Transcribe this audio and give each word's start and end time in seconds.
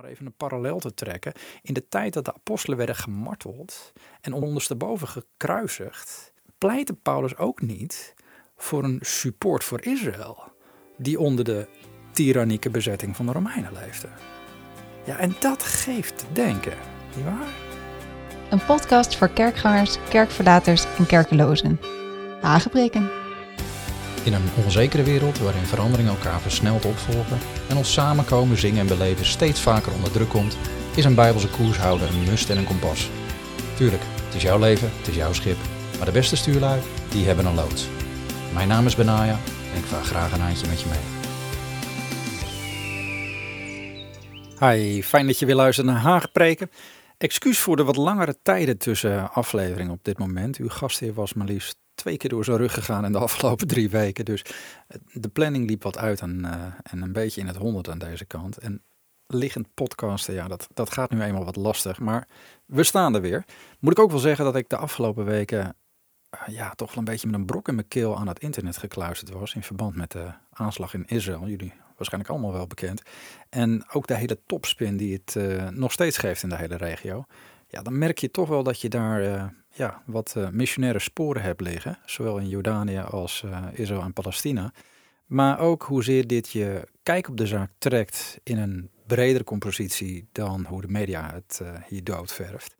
maar 0.00 0.10
even 0.10 0.26
een 0.26 0.36
parallel 0.36 0.78
te 0.78 0.94
trekken. 0.94 1.32
In 1.62 1.74
de 1.74 1.88
tijd 1.88 2.12
dat 2.12 2.24
de 2.24 2.34
apostelen 2.34 2.76
werden 2.76 2.96
gemarteld 2.96 3.92
en 4.20 4.32
ondersteboven 4.32 5.08
gekruisigd, 5.08 6.32
pleitte 6.58 6.92
Paulus 6.92 7.36
ook 7.36 7.60
niet 7.60 8.14
voor 8.56 8.84
een 8.84 8.98
support 9.00 9.64
voor 9.64 9.84
Israël, 9.84 10.42
die 10.96 11.18
onder 11.18 11.44
de 11.44 11.68
tyrannieke 12.12 12.70
bezetting 12.70 13.16
van 13.16 13.26
de 13.26 13.32
Romeinen 13.32 13.72
leefde. 13.72 14.08
Ja, 15.04 15.18
en 15.18 15.36
dat 15.40 15.62
geeft 15.62 16.18
te 16.18 16.26
denken, 16.32 16.76
nietwaar? 17.16 17.48
Een 18.50 18.64
podcast 18.64 19.16
voor 19.16 19.28
kerkgangers, 19.28 19.98
kerkverlaters 20.08 20.84
en 20.98 21.06
kerkelozen. 21.06 21.80
Aangebreken. 22.42 23.27
In 24.28 24.34
een 24.34 24.64
onzekere 24.64 25.02
wereld 25.02 25.38
waarin 25.38 25.64
veranderingen 25.64 26.12
elkaar 26.12 26.40
versneld 26.40 26.84
opvolgen 26.84 27.38
en 27.68 27.76
ons 27.76 27.92
samenkomen, 27.92 28.58
zingen 28.58 28.80
en 28.80 28.86
beleven 28.86 29.26
steeds 29.26 29.60
vaker 29.60 29.92
onder 29.92 30.10
druk 30.10 30.28
komt, 30.28 30.56
is 30.96 31.04
een 31.04 31.14
bijbelse 31.14 31.48
koershouden 31.48 32.08
een 32.08 32.24
must 32.24 32.50
en 32.50 32.56
een 32.58 32.64
kompas. 32.64 33.10
Tuurlijk, 33.76 34.02
het 34.24 34.34
is 34.34 34.42
jouw 34.42 34.58
leven, 34.58 34.90
het 34.96 35.08
is 35.08 35.14
jouw 35.14 35.32
schip, 35.32 35.56
maar 35.96 36.06
de 36.06 36.12
beste 36.12 36.36
stuurlui, 36.36 36.80
die 37.10 37.26
hebben 37.26 37.46
een 37.46 37.54
loods. 37.54 37.88
Mijn 38.54 38.68
naam 38.68 38.86
is 38.86 38.96
Benaya 38.96 39.38
en 39.72 39.78
ik 39.78 39.84
vaar 39.84 40.04
graag 40.04 40.32
een 40.32 40.40
eindje 40.40 40.66
met 40.66 40.80
je 40.80 40.86
mee. 40.88 41.04
Hi, 44.70 45.02
fijn 45.02 45.26
dat 45.26 45.38
je 45.38 45.46
weer 45.46 45.54
luistert 45.54 45.86
naar 45.86 46.00
Haagpreken. 46.00 46.70
Excuus 47.18 47.58
voor 47.58 47.76
de 47.76 47.84
wat 47.84 47.96
langere 47.96 48.38
tijden 48.42 48.78
tussen 48.78 49.32
afleveringen 49.32 49.92
op 49.92 50.04
dit 50.04 50.18
moment. 50.18 50.56
Uw 50.56 50.68
gastheer 50.68 51.14
was 51.14 51.34
maar 51.34 51.46
liefst 51.46 51.76
twee 51.98 52.16
keer 52.16 52.30
door 52.30 52.44
zijn 52.44 52.56
rug 52.56 52.74
gegaan 52.74 53.04
in 53.04 53.12
de 53.12 53.18
afgelopen 53.28 53.66
drie 53.66 53.90
weken. 53.90 54.24
Dus 54.24 54.44
de 55.12 55.28
planning 55.28 55.68
liep 55.68 55.82
wat 55.82 55.98
uit 55.98 56.20
en, 56.20 56.38
uh, 56.44 56.64
en 56.82 57.02
een 57.02 57.12
beetje 57.12 57.40
in 57.40 57.46
het 57.46 57.56
honderd 57.56 57.88
aan 57.88 57.98
deze 57.98 58.24
kant. 58.24 58.58
En 58.58 58.82
liggend 59.26 59.66
podcasten, 59.74 60.34
ja, 60.34 60.48
dat, 60.48 60.68
dat 60.74 60.92
gaat 60.92 61.10
nu 61.10 61.22
eenmaal 61.22 61.44
wat 61.44 61.56
lastig. 61.56 61.98
Maar 62.00 62.28
we 62.66 62.82
staan 62.82 63.14
er 63.14 63.20
weer. 63.20 63.44
Moet 63.78 63.92
ik 63.92 63.98
ook 63.98 64.10
wel 64.10 64.18
zeggen 64.18 64.44
dat 64.44 64.56
ik 64.56 64.68
de 64.68 64.76
afgelopen 64.76 65.24
weken 65.24 65.76
uh, 66.34 66.54
ja, 66.54 66.74
toch 66.74 66.88
wel 66.88 66.98
een 66.98 67.04
beetje 67.04 67.26
met 67.26 67.40
een 67.40 67.46
brok 67.46 67.68
in 67.68 67.74
mijn 67.74 67.88
keel 67.88 68.16
aan 68.16 68.28
het 68.28 68.38
internet 68.38 68.76
gekluisterd 68.76 69.30
was. 69.30 69.54
In 69.54 69.62
verband 69.62 69.96
met 69.96 70.10
de 70.10 70.32
aanslag 70.50 70.94
in 70.94 71.06
Israël. 71.06 71.48
Jullie 71.48 71.72
waarschijnlijk 71.96 72.32
allemaal 72.32 72.52
wel 72.52 72.66
bekend. 72.66 73.02
En 73.48 73.84
ook 73.92 74.06
de 74.06 74.14
hele 74.14 74.38
topspin 74.46 74.96
die 74.96 75.12
het 75.12 75.34
uh, 75.34 75.68
nog 75.68 75.92
steeds 75.92 76.18
geeft 76.18 76.42
in 76.42 76.48
de 76.48 76.56
hele 76.56 76.76
regio. 76.76 77.24
Ja, 77.68 77.82
dan 77.82 77.98
merk 77.98 78.18
je 78.18 78.30
toch 78.30 78.48
wel 78.48 78.62
dat 78.62 78.80
je 78.80 78.88
daar 78.88 79.54
ja, 79.78 80.02
wat 80.06 80.34
uh, 80.36 80.48
missionaire 80.48 80.98
sporen 80.98 81.42
hebt 81.42 81.60
liggen. 81.60 81.98
Zowel 82.04 82.38
in 82.38 82.48
Jordanië 82.48 82.98
als 82.98 83.44
Israël 83.72 84.02
en 84.02 84.12
Palestina. 84.12 84.72
Maar 85.26 85.58
ook 85.58 85.82
hoezeer 85.82 86.26
dit 86.26 86.50
je 86.50 86.88
kijk 87.02 87.28
op 87.28 87.36
de 87.36 87.46
zaak 87.46 87.70
trekt 87.78 88.40
in 88.42 88.58
een 88.58 88.90
bredere 89.06 89.44
compositie 89.44 90.28
dan 90.32 90.64
hoe 90.64 90.80
de 90.80 90.88
media 90.88 91.32
het 91.32 91.62
hier 91.88 92.04
doodverft. 92.04 92.76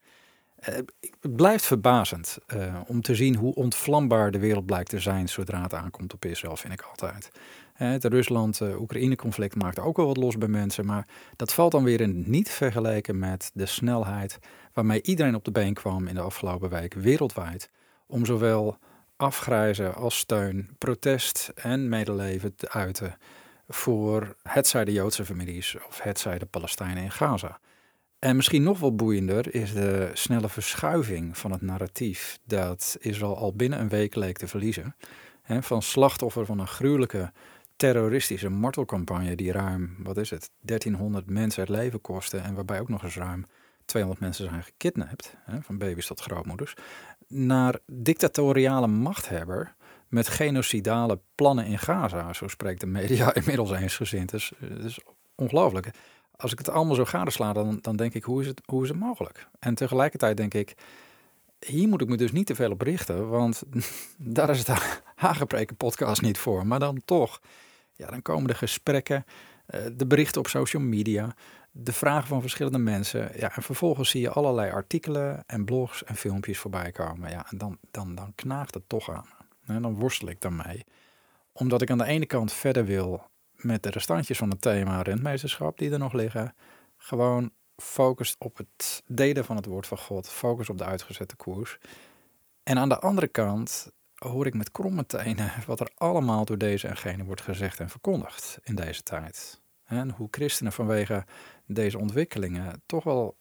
het 0.61 1.37
blijft 1.37 1.65
verbazend 1.65 2.39
om 2.87 3.03
te 3.03 3.15
zien 3.15 3.37
hoe 3.37 3.55
ontvlambaar 3.55 4.31
de 4.31 4.39
wereld 4.39 4.67
blijkt 4.67 4.91
te 4.91 5.01
zijn 5.01 5.29
zodra 5.29 5.63
het 5.63 5.75
aankomt 5.75 6.15
op 6.15 6.25
Israël, 6.25 6.57
vind 6.57 6.73
ik 6.73 6.83
altijd. 6.83 7.31
Het 7.79 8.05
Rusland-Oekraïne-conflict 8.05 9.55
maakt 9.55 9.79
ook 9.79 9.97
wel 9.97 10.07
wat 10.07 10.17
los 10.17 10.39
bij 10.39 10.49
mensen, 10.49 10.87
maar 10.87 11.07
dat 11.37 11.53
valt 11.53 11.73
dan 11.73 11.85
weer 11.85 12.01
in 12.01 12.25
niet 12.27 12.51
vergeleken 12.51 13.19
met 13.19 13.51
de 13.55 13.67
snelheid 13.67 14.39
waarmee 14.73 15.03
iedereen 15.03 15.35
op 15.35 15.45
de 15.45 15.51
been 15.51 15.75
kwam 15.75 16.07
in 16.07 16.15
de 16.15 16.21
afgelopen 16.21 16.71
week 16.71 16.95
wereldwijd 16.95 17.71
om 18.07 18.27
zowel 18.27 18.79
afgrijzen 19.17 19.95
als 19.95 20.19
steun, 20.19 20.69
protest 20.79 21.53
en 21.55 21.89
medeleven 21.89 22.55
te 22.57 22.71
uiten 22.71 23.17
voor 23.69 24.37
hetzij 24.43 24.85
de 24.85 24.93
Joodse 24.93 25.25
families 25.25 25.77
of 25.89 26.01
hetzij 26.01 26.39
de 26.39 26.47
Palestijnen 26.47 27.03
in 27.03 27.11
Gaza. 27.11 27.59
En 28.19 28.37
misschien 28.37 28.63
nog 28.63 28.79
wel 28.79 28.95
boeiender 28.95 29.55
is 29.55 29.73
de 29.73 30.11
snelle 30.13 30.49
verschuiving 30.49 31.39
van 31.39 31.51
het 31.51 31.63
narratief 31.63 32.39
dat 32.45 32.97
Israël 33.01 33.37
al 33.37 33.53
binnen 33.53 33.81
een 33.81 33.89
week 33.89 34.15
leek 34.15 34.39
te 34.39 34.49
verliezen. 34.49 34.95
van 35.61 35.83
slachtoffer 35.83 36.47
van 36.47 36.59
een 36.59 36.67
gruwelijke 36.67 37.33
terroristische 37.79 38.49
martelcampagne 38.49 39.37
die 39.37 39.53
ruim, 39.53 39.97
wat 39.99 40.17
is 40.17 40.31
het, 40.31 40.51
1300 40.61 41.31
mensen 41.31 41.61
het 41.61 41.71
leven 41.71 42.01
kostte 42.01 42.39
en 42.39 42.55
waarbij 42.55 42.81
ook 42.81 42.89
nog 42.89 43.03
eens 43.03 43.17
ruim 43.17 43.45
200 43.85 44.25
mensen 44.25 44.49
zijn 44.49 44.63
gekidnapt, 44.63 45.35
hè, 45.45 45.63
van 45.63 45.79
baby's 45.79 46.07
tot 46.07 46.21
grootmoeders, 46.21 46.75
naar 47.29 47.79
dictatoriale 47.87 48.87
machthebber 48.87 49.75
met 50.09 50.29
genocidale 50.29 51.21
plannen 51.35 51.67
in 51.67 51.79
Gaza. 51.79 52.33
Zo 52.33 52.49
spreekt 52.49 52.81
de 52.81 52.87
media 52.87 53.35
inmiddels 53.35 53.71
eensgezind. 53.71 54.31
Dus 54.31 54.53
is 54.85 54.99
ongelooflijk. 55.35 55.91
Als 56.37 56.53
ik 56.53 56.59
het 56.59 56.69
allemaal 56.69 56.95
zo 56.95 57.05
gadesla, 57.05 57.53
dan, 57.53 57.79
dan 57.81 57.97
denk 57.97 58.15
ik, 58.15 58.25
hoe 58.25 58.41
is, 58.41 58.47
het, 58.47 58.61
hoe 58.65 58.83
is 58.83 58.89
het 58.89 58.99
mogelijk? 58.99 59.49
En 59.59 59.75
tegelijkertijd 59.75 60.37
denk 60.37 60.55
ik, 60.55 60.75
hier 61.59 61.89
moet 61.89 62.01
ik 62.01 62.09
me 62.09 62.17
dus 62.17 62.33
niet 62.33 62.47
te 62.47 62.55
veel 62.55 62.71
op 62.71 62.81
richten, 62.81 63.29
want 63.29 63.63
daar 64.17 64.51
is 64.51 64.67
het 64.67 65.03
Hagepreken 65.15 65.77
podcast 65.77 66.23
niet 66.23 66.39
voor. 66.39 66.67
Maar 66.67 66.79
dan 66.79 67.03
toch, 67.05 67.41
ja, 67.99 68.11
dan 68.11 68.23
komen 68.23 68.49
de 68.49 68.55
gesprekken, 68.55 69.25
eh, 69.67 69.81
de 69.93 70.07
berichten 70.07 70.41
op 70.41 70.49
social 70.49 70.83
media, 70.83 71.35
de 71.71 71.93
vragen 71.93 72.29
van 72.29 72.41
verschillende 72.41 72.79
mensen. 72.79 73.31
Ja, 73.35 73.57
en 73.57 73.63
vervolgens 73.63 74.11
zie 74.11 74.21
je 74.21 74.31
allerlei 74.31 74.71
artikelen 74.71 75.43
en 75.47 75.65
blogs 75.65 76.05
en 76.05 76.15
filmpjes 76.15 76.59
voorbij 76.59 76.93
komen. 76.93 77.31
Ja, 77.31 77.47
en 77.51 77.59
dan, 77.59 77.79
dan, 77.91 78.15
dan 78.15 78.33
knaagt 78.35 78.75
het 78.75 78.89
toch 78.89 79.11
aan. 79.11 79.29
En 79.67 79.83
dan 79.83 79.95
worstel 79.95 80.29
ik 80.29 80.41
daarmee. 80.41 80.85
Omdat 81.53 81.83
ik 81.83 81.91
aan 81.91 81.99
de 81.99 82.05
ene 82.05 82.27
kant 82.27 82.53
verder 82.53 82.85
wil 82.85 83.31
met 83.53 83.83
de 83.83 83.91
restantjes 83.91 84.39
van 84.39 84.51
het 84.51 84.61
thema 84.61 85.03
rentmeesterschap 85.03 85.79
die 85.79 85.91
er 85.91 85.99
nog 85.99 86.13
liggen. 86.13 86.55
Gewoon 86.97 87.51
focust 87.77 88.37
op 88.39 88.57
het 88.57 89.03
delen 89.07 89.45
van 89.45 89.57
het 89.57 89.67
woord 89.67 89.87
van 89.87 89.99
God. 89.99 90.29
Focus 90.29 90.69
op 90.69 90.79
de 90.79 90.85
uitgezette 90.85 91.37
koers. 91.37 91.79
En 92.63 92.79
aan 92.79 92.89
de 92.89 92.99
andere 92.99 93.29
kant 93.29 93.93
hoor 94.19 94.47
ik 94.47 94.55
met 94.55 94.71
kromme 94.71 95.07
tenen 95.07 95.53
wat 95.67 95.81
er 95.81 95.91
allemaal 95.95 96.45
door 96.45 96.59
deze 96.59 96.89
en 96.89 96.97
gene 96.97 97.25
wordt 97.25 97.41
gezegd 97.41 97.81
en 97.81 97.91
verkondigd 97.91 98.59
in 98.63 98.75
deze 98.75 99.03
tijd. 99.03 99.61
En 99.85 100.11
hoe 100.11 100.29
christenen 100.31 100.73
vanwege 100.73 101.25
deze 101.67 101.99
ontwikkelingen 101.99 102.83
toch 102.87 103.05
wel 103.05 103.37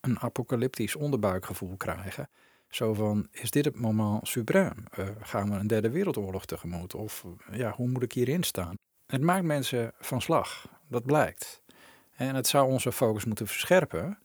een 0.00 0.18
apocalyptisch 0.18 0.96
onderbuikgevoel 0.96 1.76
krijgen. 1.76 2.28
Zo 2.68 2.94
van, 2.94 3.28
is 3.30 3.50
dit 3.50 3.64
het 3.64 3.80
moment 3.80 4.28
suprem? 4.28 4.84
Uh, 4.98 5.06
gaan 5.20 5.50
we 5.50 5.56
een 5.56 5.66
derde 5.66 5.90
wereldoorlog 5.90 6.44
tegemoet? 6.44 6.94
Of 6.94 7.24
ja, 7.52 7.72
hoe 7.72 7.88
moet 7.88 8.02
ik 8.02 8.12
hierin 8.12 8.42
staan? 8.42 8.74
Het 9.06 9.20
maakt 9.20 9.44
mensen 9.44 9.92
van 10.00 10.20
slag, 10.20 10.68
dat 10.88 11.04
blijkt. 11.04 11.62
En 12.10 12.34
het 12.34 12.46
zou 12.46 12.70
onze 12.70 12.92
focus 12.92 13.24
moeten 13.24 13.46
verscherpen. 13.46 14.18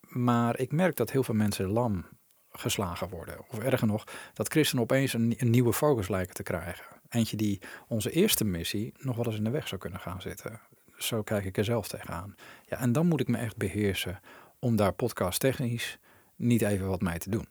Maar 0.00 0.58
ik 0.58 0.72
merk 0.72 0.96
dat 0.96 1.10
heel 1.10 1.22
veel 1.22 1.34
mensen 1.34 1.66
lam 1.66 2.04
geslagen 2.52 3.08
worden. 3.08 3.38
Of 3.48 3.58
erger 3.58 3.86
nog, 3.86 4.04
dat 4.34 4.48
christenen 4.48 4.82
opeens 4.82 5.12
een, 5.12 5.36
nieuwe 5.38 5.72
focus 5.72 6.08
lijken 6.08 6.34
te 6.34 6.42
krijgen. 6.42 6.84
Eentje 7.08 7.36
die 7.36 7.60
onze 7.88 8.10
eerste 8.10 8.44
missie 8.44 8.92
nog 8.98 9.16
wel 9.16 9.26
eens 9.26 9.36
in 9.36 9.44
de 9.44 9.50
weg 9.50 9.68
zou 9.68 9.80
kunnen 9.80 10.00
gaan 10.00 10.20
zitten. 10.20 10.60
Zo 10.96 11.22
kijk 11.22 11.44
ik 11.44 11.56
er 11.56 11.64
zelf 11.64 11.88
tegenaan. 11.88 12.34
Ja, 12.64 12.78
en 12.78 12.92
dan 12.92 13.06
moet 13.06 13.20
ik 13.20 13.28
me 13.28 13.38
echt 13.38 13.56
beheersen 13.56 14.20
om 14.58 14.76
daar 14.76 14.92
podcast 14.92 15.40
technisch 15.40 15.98
niet 16.36 16.62
even 16.62 16.88
wat 16.88 17.00
mee 17.00 17.18
te 17.18 17.30
doen. 17.30 17.48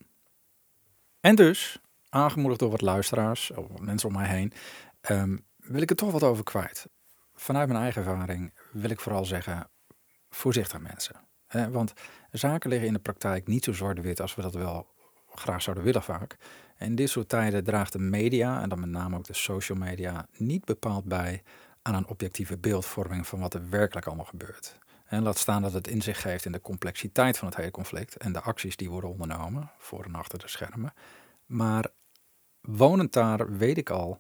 En 1.19 1.35
dus, 1.35 1.79
aangemoedigd 2.09 2.59
door 2.59 2.72
wat 2.72 2.81
luisteraars, 2.81 3.51
of 3.51 3.79
mensen 3.79 4.09
om 4.09 4.16
mij 4.16 4.28
heen, 4.28 4.53
um, 5.09 5.45
wil 5.57 5.81
ik 5.81 5.90
er 5.90 5.95
toch 5.95 6.11
wat 6.11 6.23
over 6.23 6.44
kwijt. 6.44 6.88
Vanuit 7.34 7.67
mijn 7.67 7.81
eigen 7.81 8.01
ervaring 8.06 8.53
wil 8.72 8.90
ik 8.90 9.00
vooral 9.00 9.25
zeggen, 9.25 9.69
voorzichtig 10.29 10.79
mensen. 10.79 11.16
Want 11.72 11.94
zaken 12.31 12.69
liggen 12.69 12.88
in 12.88 12.94
de 12.94 13.00
praktijk 13.00 13.47
niet 13.47 13.63
zo 13.63 13.73
zwart-wit 13.73 14.22
als 14.22 14.35
we 14.35 14.41
dat 14.41 14.53
wel 14.53 14.88
graag 15.35 15.62
zouden 15.62 15.84
willen 15.84 16.03
vaak. 16.03 16.38
En 16.78 16.88
in 16.88 16.95
dit 16.95 17.09
soort 17.09 17.29
tijden 17.29 17.63
draagt 17.63 17.91
de 17.91 18.00
media, 18.00 18.62
en 18.62 18.69
dan 18.69 18.79
met 18.79 18.89
name 18.89 19.17
ook 19.17 19.25
de 19.25 19.34
social 19.34 19.78
media, 19.78 20.28
niet 20.38 20.66
bepaald 20.66 21.06
bij 21.06 21.44
aan 21.81 21.95
een 21.95 22.07
objectieve 22.07 22.57
beeldvorming 22.57 23.28
van 23.28 23.40
wat 23.40 23.53
er 23.53 23.69
werkelijk 23.69 24.07
allemaal 24.07 24.25
gebeurt. 24.25 24.79
En 25.06 25.23
laat 25.23 25.38
staan 25.38 25.61
dat 25.61 25.73
het 25.73 25.88
inzicht 25.88 26.22
geeft 26.22 26.46
in 26.46 26.52
de 26.52 26.61
complexiteit 26.61 27.37
van 27.37 27.47
het 27.47 27.58
hele 27.58 27.72
conflict 27.72 28.17
en 28.17 28.34
de 28.34 28.41
acties 28.41 28.75
die 28.75 28.90
worden 28.90 29.09
ondernomen 29.09 29.72
voor 29.78 30.03
en 30.03 30.16
achter 30.16 30.40
de 30.40 30.47
schermen. 30.47 30.93
Maar 31.46 31.85
wonend 32.61 33.14
daar 33.14 33.58
weet 33.58 33.78
ik 33.78 33.90
al, 33.90 34.20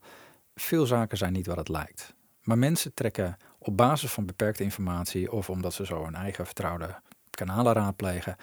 veel 0.55 0.85
zaken 0.85 1.17
zijn 1.17 1.33
niet 1.33 1.47
wat 1.47 1.57
het 1.57 1.69
lijkt. 1.69 2.13
Maar 2.41 2.57
mensen 2.57 2.93
trekken 2.93 3.37
op 3.59 3.77
basis 3.77 4.11
van 4.11 4.25
beperkte 4.25 4.63
informatie 4.63 5.31
of 5.31 5.49
omdat 5.49 5.73
ze 5.73 5.85
zo 5.85 6.03
hun 6.03 6.15
eigen 6.15 6.45
vertrouwde 6.45 7.01
kanalen 7.45 7.73
raadplegen, 7.73 8.35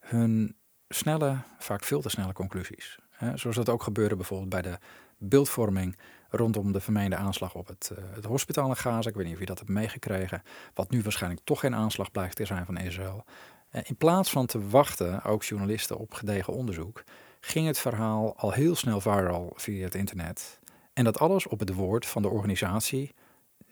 hun 0.00 0.56
snelle, 0.88 1.38
vaak 1.58 1.84
veel 1.84 2.00
te 2.00 2.08
snelle 2.08 2.32
conclusies. 2.32 2.98
zoals 3.34 3.56
dat 3.56 3.68
ook 3.68 3.82
gebeurde 3.82 4.16
bijvoorbeeld 4.16 4.50
bij 4.50 4.62
de 4.62 4.78
beeldvorming 5.18 5.96
rondom 6.28 6.72
de 6.72 6.80
vermeende 6.80 7.16
aanslag 7.16 7.54
op 7.54 7.66
het, 7.66 7.90
uh, 7.92 8.04
het 8.14 8.24
hospitaal 8.24 8.68
in 8.68 8.76
Gaza. 8.76 9.08
Ik 9.08 9.14
weet 9.14 9.24
niet 9.24 9.34
of 9.34 9.40
je 9.40 9.46
dat 9.46 9.58
hebt 9.58 9.70
meegekregen. 9.70 10.42
Wat 10.74 10.90
nu 10.90 11.02
waarschijnlijk 11.02 11.44
toch 11.44 11.60
geen 11.60 11.74
aanslag 11.74 12.10
blijkt 12.10 12.36
te 12.36 12.44
zijn 12.44 12.66
van 12.66 12.76
Israël. 12.76 13.24
Uh, 13.72 13.80
in 13.84 13.96
plaats 13.96 14.30
van 14.30 14.46
te 14.46 14.68
wachten, 14.68 15.22
ook 15.22 15.42
journalisten, 15.42 15.98
op 15.98 16.14
gedegen 16.14 16.52
onderzoek, 16.52 17.04
ging 17.40 17.66
het 17.66 17.78
verhaal 17.78 18.36
al 18.36 18.52
heel 18.52 18.74
snel 18.74 19.00
viral 19.00 19.52
via 19.54 19.84
het 19.84 19.94
internet. 19.94 20.60
En 20.92 21.04
dat 21.04 21.18
alles 21.18 21.46
op 21.46 21.60
het 21.60 21.74
woord 21.74 22.06
van 22.06 22.22
de 22.22 22.28
organisatie 22.28 23.14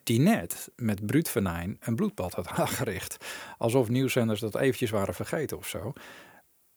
die 0.03 0.21
net 0.21 0.71
met 0.77 1.07
bruut 1.07 1.29
venijn 1.29 1.77
een 1.81 1.97
bloedbad 1.97 2.35
had 2.35 2.49
aangericht. 2.59 3.17
Alsof 3.59 3.89
nieuwszenders 3.89 4.41
dat 4.41 4.57
eventjes 4.57 4.91
waren 4.91 5.15
vergeten 5.15 5.57
of 5.57 5.69
zo. 5.69 5.93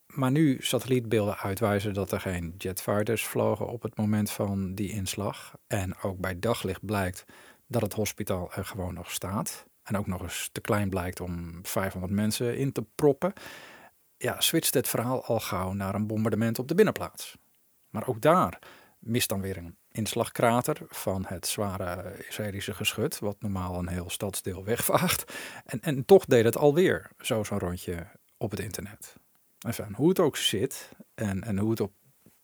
Maar 0.05 0.31
nu 0.31 0.57
satellietbeelden 0.59 1.37
uitwijzen 1.37 1.93
dat 1.93 2.11
er 2.11 2.19
geen 2.19 2.53
jetfighters 2.57 3.25
vlogen 3.25 3.67
op 3.67 3.81
het 3.81 3.97
moment 3.97 4.31
van 4.31 4.75
die 4.75 4.91
inslag. 4.91 5.57
En 5.67 5.97
ook 6.01 6.19
bij 6.19 6.39
daglicht 6.39 6.85
blijkt 6.85 7.25
dat 7.67 7.81
het 7.81 7.93
hospitaal 7.93 8.51
er 8.53 8.65
gewoon 8.65 8.93
nog 8.93 9.11
staat. 9.11 9.65
En 9.83 9.97
ook 9.97 10.07
nog 10.07 10.21
eens 10.21 10.49
te 10.51 10.61
klein 10.61 10.89
blijkt 10.89 11.19
om 11.19 11.59
500 11.63 12.13
mensen 12.13 12.57
in 12.57 12.71
te 12.71 12.85
proppen. 12.95 13.33
Ja, 14.17 14.41
switcht 14.41 14.73
het 14.73 14.87
verhaal 14.87 15.25
al 15.25 15.39
gauw 15.39 15.73
naar 15.73 15.95
een 15.95 16.07
bombardement 16.07 16.59
op 16.59 16.67
de 16.67 16.75
binnenplaats. 16.75 17.37
Maar 17.89 18.07
ook 18.07 18.21
daar 18.21 18.59
mist 18.99 19.29
dan 19.29 19.41
weer 19.41 19.57
een 19.57 19.77
inslagkrater 19.95 20.77
van 20.87 21.25
het 21.27 21.47
zware 21.47 22.25
Israëlische 22.27 22.73
geschut, 22.73 23.19
wat 23.19 23.35
normaal 23.39 23.79
een 23.79 23.87
heel 23.87 24.09
stadsdeel 24.09 24.63
wegvaagt. 24.63 25.33
En, 25.65 25.81
en 25.81 26.05
toch 26.05 26.25
deed 26.25 26.43
het 26.43 26.57
alweer 26.57 27.11
zo 27.19 27.43
zo'n 27.43 27.59
rondje 27.59 28.07
op 28.37 28.51
het 28.51 28.59
internet. 28.59 29.15
Enfin, 29.59 29.93
hoe 29.95 30.09
het 30.09 30.19
ook 30.19 30.37
zit 30.37 30.89
en, 31.15 31.43
en 31.43 31.57
hoe 31.57 31.69
het 31.69 31.79
op 31.79 31.93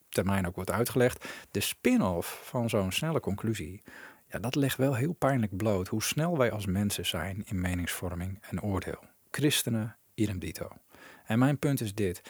termijn 0.09 0.47
ook 0.47 0.55
wordt 0.55 0.71
uitgelegd, 0.71 1.25
de 1.51 1.59
spin-off 1.59 2.41
van 2.43 2.69
zo'n 2.69 2.91
snelle 2.91 3.19
conclusie, 3.19 3.83
ja, 4.27 4.39
dat 4.39 4.55
legt 4.55 4.77
wel 4.77 4.95
heel 4.95 5.13
pijnlijk 5.13 5.57
bloot 5.57 5.87
hoe 5.87 6.03
snel 6.03 6.37
wij 6.37 6.51
als 6.51 6.65
mensen 6.65 7.05
zijn 7.05 7.43
in 7.45 7.61
meningsvorming 7.61 8.37
en 8.49 8.61
oordeel. 8.61 8.99
Christenen, 9.31 9.97
idem 10.13 10.39
dito. 10.39 10.67
En 11.25 11.39
mijn 11.39 11.59
punt 11.59 11.81
is 11.81 11.93
dit. 11.93 12.21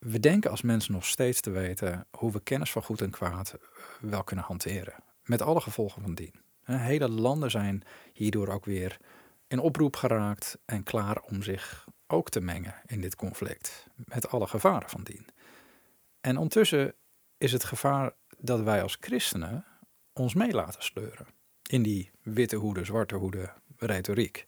We 0.00 0.20
denken 0.20 0.50
als 0.50 0.62
mensen 0.62 0.92
nog 0.92 1.06
steeds 1.06 1.40
te 1.40 1.50
weten 1.50 2.06
hoe 2.10 2.32
we 2.32 2.40
kennis 2.40 2.70
van 2.70 2.82
goed 2.82 3.00
en 3.00 3.10
kwaad 3.10 3.52
eh, 3.52 3.60
wel 4.00 4.24
kunnen 4.24 4.44
hanteren. 4.44 4.94
Met 5.24 5.42
alle 5.42 5.60
gevolgen 5.60 6.02
van 6.02 6.14
dien. 6.14 6.34
Hele 6.62 7.08
landen 7.08 7.50
zijn 7.50 7.82
hierdoor 8.12 8.48
ook 8.48 8.64
weer 8.64 8.98
in 9.46 9.58
oproep 9.58 9.96
geraakt 9.96 10.58
en 10.64 10.82
klaar 10.82 11.20
om 11.20 11.42
zich 11.42 11.86
ook 12.06 12.30
te 12.30 12.40
mengen 12.40 12.74
in 12.86 13.00
dit 13.00 13.16
conflict. 13.16 13.86
Met 13.94 14.28
alle 14.28 14.46
gevaren 14.46 14.88
van 14.88 15.02
dien. 15.02 15.26
En 16.20 16.36
ondertussen 16.36 16.94
is 17.38 17.52
het 17.52 17.64
gevaar 17.64 18.12
dat 18.38 18.60
wij 18.60 18.82
als 18.82 18.96
christenen 19.00 19.64
ons 20.12 20.34
mee 20.34 20.52
laten 20.52 20.82
sleuren. 20.82 21.26
In 21.66 21.82
die 21.82 22.10
witte 22.22 22.56
hoede, 22.56 22.84
zwarte 22.84 23.14
hoede 23.14 23.52
retoriek. 23.76 24.46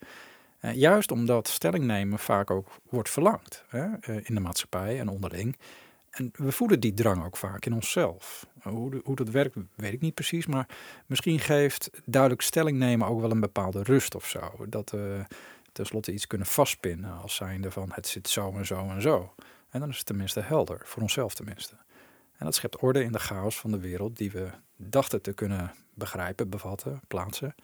Eh, 0.63 0.75
juist 0.75 1.11
omdat 1.11 1.49
stelling 1.49 1.85
nemen 1.85 2.19
vaak 2.19 2.51
ook 2.51 2.69
wordt 2.89 3.11
verlangd 3.11 3.65
hè, 3.69 3.97
eh, 4.01 4.17
in 4.17 4.35
de 4.35 4.41
maatschappij 4.41 4.99
en 5.01 5.09
onderling. 5.09 5.57
En 6.11 6.31
we 6.37 6.53
voelen 6.53 6.81
die 6.81 6.95
drang 6.95 7.25
ook 7.25 7.37
vaak 7.37 7.65
in 7.65 7.75
onszelf. 7.75 8.47
Hoe, 8.63 9.01
hoe 9.05 9.17
dat 9.17 9.29
werkt, 9.29 9.57
weet 9.75 9.93
ik 9.93 10.01
niet 10.01 10.15
precies. 10.15 10.47
Maar 10.47 10.69
misschien 11.07 11.39
geeft 11.39 11.91
duidelijk 12.05 12.43
stelling 12.43 12.79
nemen 12.79 13.07
ook 13.07 13.21
wel 13.21 13.31
een 13.31 13.41
bepaalde 13.41 13.83
rust 13.83 14.15
of 14.15 14.27
zo. 14.27 14.67
Dat 14.69 14.91
we 14.91 15.25
tenslotte 15.73 16.13
iets 16.13 16.27
kunnen 16.27 16.47
vastpinnen 16.47 17.21
als 17.21 17.35
zijnde 17.35 17.71
van 17.71 17.91
het 17.93 18.07
zit 18.07 18.29
zo 18.29 18.53
en 18.53 18.67
zo 18.67 18.89
en 18.89 19.03
zo. 19.03 19.35
En 19.71 19.81
dan 19.81 19.89
is 19.89 19.97
het 19.97 20.07
tenminste 20.07 20.41
helder, 20.41 20.81
voor 20.85 21.03
onszelf 21.03 21.35
tenminste. 21.35 21.77
En 22.37 22.45
dat 22.45 22.55
schept 22.55 22.79
orde 22.79 23.05
in 23.05 23.13
de 23.13 23.19
chaos 23.19 23.61
van 23.61 23.71
de 23.71 23.81
wereld 23.81 24.17
die 24.17 24.31
we 24.31 24.51
dachten 24.77 25.23
te 25.23 25.33
kunnen 25.33 25.73
begrijpen, 25.95 26.49
bevatten, 26.49 27.01
plaatsen. 27.09 27.55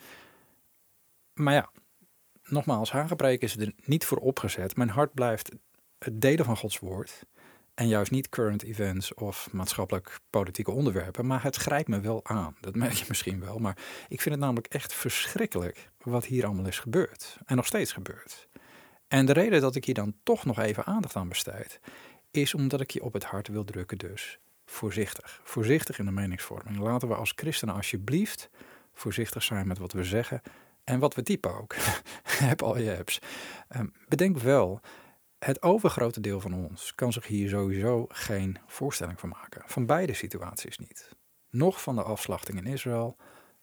Maar 1.33 1.55
ja, 1.55 1.71
nogmaals, 2.51 2.91
hagepreek 2.91 3.43
is 3.43 3.57
er 3.57 3.73
niet 3.85 4.05
voor 4.05 4.19
opgezet. 4.19 4.77
Mijn 4.77 4.89
hart 4.89 5.15
blijft 5.15 5.51
het 5.99 6.21
delen 6.21 6.45
van 6.45 6.57
Gods 6.57 6.79
woord. 6.79 7.25
En 7.75 7.89
juist 7.89 8.11
niet 8.11 8.29
current 8.29 8.63
events 8.63 9.15
of 9.15 9.49
maatschappelijk 9.53 10.19
politieke 10.31 10.71
onderwerpen. 10.71 11.27
Maar 11.27 11.43
het 11.43 11.57
grijpt 11.57 11.89
me 11.89 12.01
wel 12.01 12.25
aan. 12.25 12.57
Dat 12.61 12.75
merk 12.75 12.93
je 12.93 13.05
misschien 13.09 13.41
wel. 13.41 13.59
Maar 13.59 13.77
ik 14.09 14.21
vind 14.21 14.35
het 14.35 14.45
namelijk 14.45 14.67
echt 14.67 14.95
verschrikkelijk 14.95 15.91
wat 16.03 16.25
hier 16.25 16.45
allemaal 16.45 16.67
is 16.67 16.79
gebeurd. 16.79 17.39
En 17.47 17.57
nog 17.57 17.67
steeds 17.67 17.93
gebeurt. 17.93 18.49
En 19.09 19.27
de 19.27 19.33
reden 19.33 19.61
dat 19.61 19.75
ik 19.75 19.85
hier 19.85 19.95
dan 19.95 20.15
toch 20.23 20.45
nog 20.45 20.59
even 20.59 20.85
aandacht 20.85 21.17
aan 21.17 21.29
besteed. 21.29 21.81
Is 22.31 22.55
omdat 22.55 22.81
ik 22.81 22.91
je 22.91 23.03
op 23.03 23.13
het 23.13 23.25
hart 23.25 23.49
wil 23.49 23.65
drukken 23.65 23.99
dus. 23.99 24.39
Voorzichtig. 24.67 25.41
Voorzichtig 25.45 25.99
in 25.99 26.05
de 26.05 26.11
meningsvorming. 26.11 26.79
Laten 26.79 27.09
we 27.09 27.15
als 27.15 27.33
christenen 27.37 27.75
alsjeblieft 27.75 28.51
voorzichtig 28.95 29.43
zijn 29.43 29.67
met 29.67 29.79
wat 29.79 29.93
we 29.93 30.05
zeggen 30.05 30.43
en 30.89 30.99
wat 30.99 31.15
we 31.15 31.23
typen 31.23 31.55
ook. 31.55 31.75
Heb 32.49 32.63
al 32.63 32.79
je 32.79 32.97
apps. 32.99 33.21
Um, 33.77 33.93
bedenk 34.09 34.39
wel, 34.39 34.81
het 35.39 35.63
overgrote 35.63 36.21
deel 36.21 36.41
van 36.41 36.55
ons 36.55 36.95
kan 36.95 37.13
zich 37.13 37.27
hier 37.27 37.49
sowieso 37.49 38.07
geen 38.09 38.59
voorstelling 38.67 39.21
van 39.21 39.29
maken. 39.29 39.63
Van 39.67 39.87
beide 39.87 40.15
situaties 40.15 40.79
niet. 40.79 41.09
Nog 41.51 41.83
van 41.83 41.95
de 41.95 42.03
afslachting 42.03 42.59
in 42.59 42.73
Israël, 42.73 43.17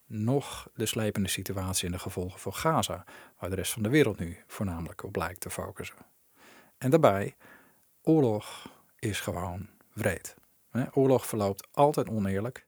nog 0.06 0.70
de 0.74 0.86
slepende 0.86 1.30
situatie 1.30 1.86
en 1.86 1.92
de 1.92 2.00
gevolgen 2.00 2.40
voor 2.40 2.54
Gaza, 2.54 3.06
waar 3.40 3.50
de 3.50 3.56
rest 3.56 3.74
van 3.74 3.84
de 3.84 3.90
wereld 3.90 4.20
nu 4.20 4.38
voornamelijk 4.48 5.04
op 5.04 5.16
lijkt 5.16 5.40
te 5.40 5.50
focussen. 5.50 5.98
En 6.78 6.90
daarbij, 6.90 7.36
oorlog 8.02 8.70
is 9.00 9.20
gewoon 9.20 9.70
wreed. 9.94 10.36
Oorlog 10.92 11.26
verloopt 11.26 11.68
altijd 11.72 12.10
oneerlijk. 12.10 12.68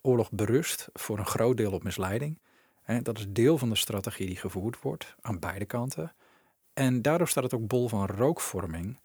Oorlog 0.00 0.30
berust 0.30 0.88
voor 0.92 1.18
een 1.18 1.26
groot 1.26 1.56
deel 1.56 1.72
op 1.72 1.82
misleiding. 1.82 2.38
Dat 3.02 3.18
is 3.18 3.26
deel 3.28 3.58
van 3.58 3.68
de 3.68 3.76
strategie 3.76 4.26
die 4.26 4.36
gevoerd 4.36 4.80
wordt 4.80 5.16
aan 5.20 5.38
beide 5.38 5.64
kanten. 5.64 6.14
En 6.72 7.02
daardoor 7.02 7.28
staat 7.28 7.44
het 7.44 7.54
ook 7.54 7.66
bol 7.66 7.88
van 7.88 8.06
rookvorming. 8.06 8.98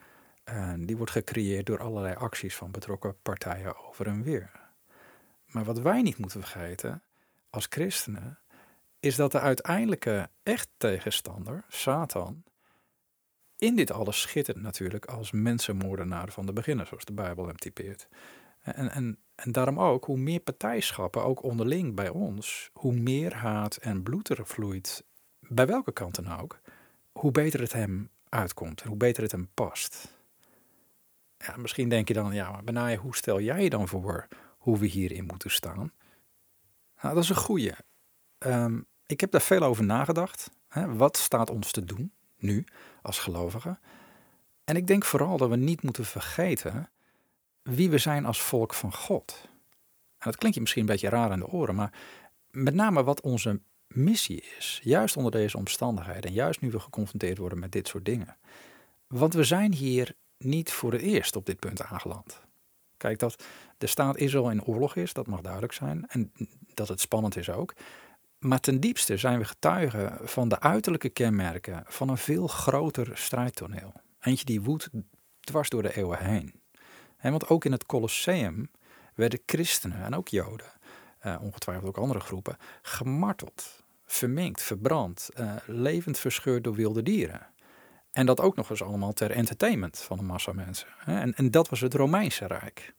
die 0.78 0.98
wordt 0.98 1.12
gecreëerd 1.12 1.66
door 1.66 1.80
allerlei 1.80 2.16
acties 2.16 2.56
van 2.56 2.72
betrokken 2.72 3.16
partijen 3.22 3.88
over 3.88 4.08
en 4.08 4.24
weer. 4.24 4.52
Maar 5.46 5.64
wat 5.64 5.80
wij 5.80 6.02
niet 6.02 6.18
moeten 6.18 6.42
vergeten 6.42 7.04
als 7.50 7.66
christenen, 7.70 8.40
is 9.00 9.16
dat 9.16 9.32
de 9.32 9.40
uiteindelijke 9.40 10.30
echt 10.44 10.70
tegenstander, 10.78 11.64
Satan, 11.68 12.44
in 13.58 13.76
dit 13.76 13.92
alles 13.92 14.22
schittert 14.22 14.62
natuurlijk 14.62 15.06
als 15.06 15.32
mensenmoordenaar 15.32 16.32
van 16.32 16.46
de 16.46 16.54
beginner, 16.54 16.88
zoals 16.88 17.06
de 17.06 17.14
Bijbel 17.14 17.48
hem 17.48 17.58
typeert. 17.58 18.08
En, 18.62 18.92
en, 18.92 19.18
en 19.36 19.52
daarom 19.52 19.80
ook, 19.80 20.06
hoe 20.06 20.18
meer 20.18 20.40
partijschappen, 20.40 21.24
ook 21.24 21.44
onderling 21.44 21.96
bij 21.96 22.10
ons, 22.10 22.70
hoe 22.74 22.94
meer 22.94 23.36
haat 23.36 23.76
en 23.76 24.04
bloed 24.04 24.30
er 24.30 24.48
vloeit, 24.48 25.04
bij 25.40 25.68
welke 25.68 25.92
kant 25.92 26.16
dan 26.16 26.40
ook, 26.40 26.60
hoe 27.12 27.32
beter 27.32 27.60
het 27.60 27.74
hem 27.74 28.10
uitkomt 28.30 28.82
en 28.82 28.88
hoe 28.88 28.98
beter 28.98 29.24
het 29.24 29.32
hem 29.32 29.50
past. 29.54 30.14
Ja, 31.38 31.58
misschien 31.58 31.90
denk 31.90 32.08
je 32.08 32.14
dan, 32.14 32.34
ja, 32.34 32.52
maar 32.52 32.64
Benaje, 32.64 32.98
hoe 32.98 33.16
stel 33.16 33.42
jij 33.42 33.64
je 33.64 33.70
dan 33.70 33.88
voor 33.88 34.28
hoe 34.58 34.78
we 34.78 34.86
hierin 34.86 35.26
moeten 35.26 35.52
staan? 35.52 35.92
Nou, 37.02 37.16
dat 37.16 37.24
is 37.24 37.30
een 37.30 37.36
goeie. 37.36 37.72
Um, 38.40 38.86
ik 39.06 39.20
heb 39.20 39.32
daar 39.32 39.42
veel 39.42 39.62
over 39.62 39.84
nagedacht. 39.84 40.50
Hè? 40.68 40.96
Wat 40.96 41.18
staat 41.18 41.50
ons 41.50 41.72
te 41.72 41.86
doen 41.86 42.14
nu 42.38 42.66
als 43.02 43.20
gelovigen? 43.20 43.80
En 44.64 44.76
ik 44.76 44.88
denk 44.88 45.06
vooral 45.06 45.38
dat 45.38 45.50
we 45.50 45.56
niet 45.56 45.84
moeten 45.84 46.06
vergeten 46.06 46.90
wie 47.64 47.90
we 47.90 47.98
zijn 47.98 48.26
als 48.26 48.42
volk 48.42 48.74
van 48.74 48.94
God. 48.94 49.42
En 50.18 50.30
dat 50.30 50.36
klinkt 50.36 50.56
je 50.56 50.62
misschien 50.62 50.82
een 50.82 50.90
beetje 50.90 51.10
raar 51.10 51.32
in 51.32 51.40
de 51.40 51.48
oren, 51.48 51.76
maar 51.76 51.94
met 52.52 52.74
name 52.74 53.04
wat 53.04 53.22
onze 53.22 53.62
missie 53.88 54.44
is, 54.58 54.80
juist 54.84 55.18
onder 55.18 55.32
deze 55.32 55.58
omstandigheden 55.58 56.24
en 56.24 56.34
juist 56.34 56.62
nu 56.62 56.72
we 56.72 56.80
geconfronteerd 56.80 57.38
worden 57.38 57.60
met 57.60 57.72
dit 57.72 57.88
soort 57.88 58.06
dingen. 58.06 58.38
Want 59.08 59.34
we 59.34 59.44
zijn 59.44 59.74
hier 59.74 60.16
niet 60.38 60.72
voor 60.72 60.92
het 60.92 61.02
eerst 61.02 61.36
op 61.36 61.46
dit 61.46 61.60
punt 61.60 61.82
aangeland. 61.82 62.42
Kijk, 62.98 63.20
dat 63.20 63.44
de 63.78 63.88
staat 63.88 64.18
Israël 64.18 64.50
in 64.50 64.64
oorlog 64.64 64.96
is, 64.96 65.14
dat 65.14 65.28
mag 65.28 65.42
duidelijk 65.42 65.74
zijn. 65.74 66.08
En 66.08 66.32
dat 66.74 66.88
het 66.88 67.00
spannend 67.00 67.38
is 67.38 67.50
ook. 67.50 67.74
Maar 68.40 68.60
ten 68.60 68.80
diepste 68.80 69.18
zijn 69.18 69.40
we 69.40 69.46
getuigen 69.46 70.18
van 70.22 70.50
de 70.50 70.60
uiterlijke 70.60 71.10
kenmerken 71.10 71.84
van 71.88 72.10
een 72.10 72.18
veel 72.18 72.48
groter 72.48 73.18
strijdtoneel. 73.18 73.94
Eentje 74.20 74.46
die 74.46 74.62
woedt 74.62 74.90
dwars 75.40 75.70
door 75.70 75.82
de 75.82 75.96
eeuwen 75.96 76.26
heen. 76.26 76.63
Want 77.32 77.50
ook 77.50 77.66
in 77.66 77.72
het 77.72 77.86
Colosseum 77.86 78.70
werden 79.16 79.40
christenen 79.46 80.04
en 80.04 80.16
ook 80.16 80.28
Joden, 80.28 80.72
uh, 81.26 81.38
ongetwijfeld 81.42 81.88
ook 81.88 81.98
andere 81.98 82.20
groepen, 82.20 82.58
gemarteld, 82.82 83.84
verminkt, 84.06 84.62
verbrand, 84.62 85.30
uh, 85.40 85.56
levend 85.66 86.20
verscheurd 86.20 86.64
door 86.64 86.76
wilde 86.76 87.04
dieren. 87.04 87.48
En 88.12 88.26
dat 88.26 88.42
ook 88.42 88.56
nog 88.56 88.70
eens 88.70 88.84
allemaal 88.84 89.14
ter 89.14 89.32
entertainment 89.32 90.00
van 90.00 90.20
een 90.20 90.26
massa 90.26 90.52
mensen. 90.52 90.88
En, 91.06 91.34
en 91.34 91.52
dat 91.52 91.70
was 91.70 91.80
het 91.80 91.94
Romeinse 91.94 92.48
Rijk. 92.48 92.94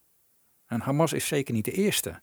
En 0.66 0.80
Hamas 0.80 1.12
is 1.12 1.26
zeker 1.26 1.54
niet 1.54 1.64
de 1.64 1.72
eerste 1.72 2.20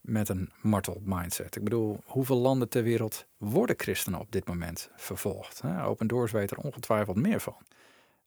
met 0.00 0.28
een 0.28 0.52
martel 0.62 1.00
mindset. 1.04 1.56
Ik 1.56 1.64
bedoel, 1.64 2.00
hoeveel 2.04 2.36
landen 2.36 2.68
ter 2.68 2.82
wereld 2.82 3.26
worden 3.36 3.78
christenen 3.78 4.20
op 4.20 4.32
dit 4.32 4.46
moment 4.46 4.90
vervolgd? 4.96 5.62
Open 5.84 6.06
Doors 6.06 6.32
weet 6.32 6.50
er 6.50 6.56
ongetwijfeld 6.56 7.16
meer 7.16 7.40
van. 7.40 7.56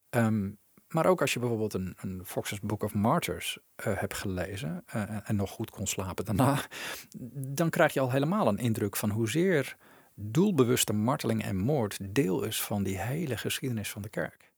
Um, 0.10 0.58
maar 0.88 1.06
ook 1.06 1.22
als 1.22 1.34
je 1.34 1.40
bijvoorbeeld 1.40 1.74
een, 1.74 1.96
een 1.98 2.22
Fox's 2.26 2.60
Book 2.60 2.84
of 2.84 2.94
Martyrs 2.94 3.58
uh, 3.58 3.98
hebt 4.00 4.14
gelezen 4.14 4.84
uh, 4.96 5.30
en 5.30 5.36
nog 5.36 5.52
goed 5.52 5.70
kon 5.70 5.88
slapen 5.88 6.26
daarna, 6.26 6.60
dan 7.32 7.70
krijg 7.70 7.94
je 7.94 8.00
al 8.00 8.12
helemaal 8.12 8.48
een 8.48 8.58
indruk 8.58 8.96
van 8.96 9.10
hoezeer 9.10 9.78
doelbewuste 10.20 10.94
marteling 10.94 11.44
en 11.44 11.58
moord 11.58 11.98
deel 12.02 12.44
is 12.44 12.62
van 12.62 12.84
die 12.84 13.00
hele 13.00 13.38
geschiedenis 13.38 13.90
van 13.90 14.02
de 14.02 14.10
kerk. 14.10 14.52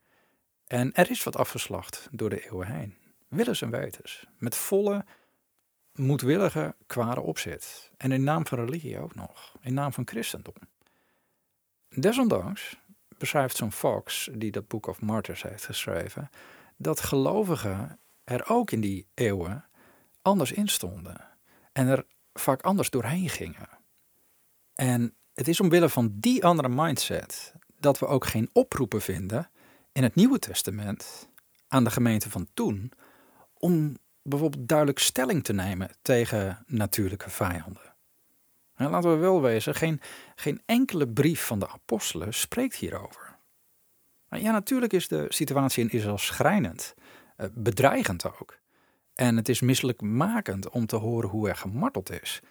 En 0.67 0.93
er 0.93 1.09
is 1.09 1.23
wat 1.23 1.35
afgeslacht 1.35 2.07
door 2.11 2.29
de 2.29 2.45
eeuwen 2.45 2.67
heen. 2.67 2.97
Willens 3.27 3.61
en 3.61 3.69
wetens. 3.69 4.25
Met 4.37 4.55
volle, 4.55 5.05
moedwillige, 5.93 6.75
kwade 6.87 7.21
opzet. 7.21 7.91
En 7.97 8.11
in 8.11 8.23
naam 8.23 8.47
van 8.47 8.57
religie 8.57 8.99
ook 8.99 9.15
nog. 9.15 9.55
In 9.61 9.73
naam 9.73 9.93
van 9.93 10.07
christendom. 10.07 10.53
Desondanks 11.89 12.77
beschrijft 13.19 13.55
zo'n 13.55 13.71
Fox, 13.71 14.29
die 14.33 14.51
dat 14.51 14.67
Book 14.67 14.87
of 14.87 15.01
Martyrs 15.01 15.41
heeft 15.41 15.65
geschreven, 15.65 16.29
dat 16.77 16.99
gelovigen 16.99 17.99
er 18.23 18.49
ook 18.49 18.71
in 18.71 18.81
die 18.81 19.07
eeuwen 19.13 19.65
anders 20.21 20.51
in 20.51 20.67
stonden 20.67 21.27
en 21.71 21.87
er 21.87 22.05
vaak 22.33 22.61
anders 22.61 22.89
doorheen 22.89 23.29
gingen. 23.29 23.69
En 24.75 25.13
het 25.33 25.47
is 25.47 25.59
omwille 25.59 25.89
van 25.89 26.11
die 26.15 26.45
andere 26.45 26.69
mindset 26.69 27.53
dat 27.79 27.99
we 27.99 28.05
ook 28.05 28.25
geen 28.25 28.49
oproepen 28.53 29.01
vinden 29.01 29.49
in 29.91 30.03
het 30.03 30.15
Nieuwe 30.15 30.39
Testament 30.39 31.29
aan 31.67 31.83
de 31.83 31.91
gemeente 31.91 32.29
van 32.29 32.47
toen 32.53 32.91
om 33.53 33.97
bijvoorbeeld 34.21 34.67
duidelijk 34.67 34.99
stelling 34.99 35.43
te 35.43 35.53
nemen 35.53 35.89
tegen 36.01 36.63
natuurlijke 36.67 37.29
vijanden. 37.29 37.88
En 38.79 38.89
laten 38.89 39.11
we 39.11 39.17
wel 39.17 39.41
wezen, 39.41 39.75
geen, 39.75 40.01
geen 40.35 40.61
enkele 40.65 41.07
brief 41.07 41.45
van 41.45 41.59
de 41.59 41.67
apostelen 41.67 42.33
spreekt 42.33 42.75
hierover. 42.75 43.37
Maar 44.27 44.41
ja, 44.41 44.51
natuurlijk 44.51 44.93
is 44.93 45.07
de 45.07 45.25
situatie 45.29 45.83
in 45.83 45.89
Israël 45.89 46.17
schrijnend, 46.17 46.95
eh, 47.35 47.47
bedreigend 47.53 48.39
ook. 48.39 48.57
En 49.13 49.35
het 49.35 49.49
is 49.49 49.61
misselijkmakend 49.61 50.69
om 50.69 50.85
te 50.85 50.95
horen 50.95 51.29
hoe 51.29 51.49
er 51.49 51.55
gemarteld 51.55 52.21
is. 52.21 52.41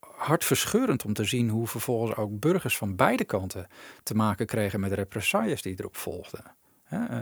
Hartverscheurend 0.00 1.04
om 1.04 1.12
te 1.12 1.24
zien 1.24 1.48
hoe 1.48 1.66
vervolgens 1.66 2.16
ook 2.16 2.40
burgers 2.40 2.76
van 2.76 2.96
beide 2.96 3.24
kanten 3.24 3.66
te 4.02 4.14
maken 4.14 4.46
kregen 4.46 4.80
met 4.80 4.92
represailles 4.92 5.62
die 5.62 5.74
erop 5.78 5.96
volgden. 5.96 6.56
Eh, 6.84 7.20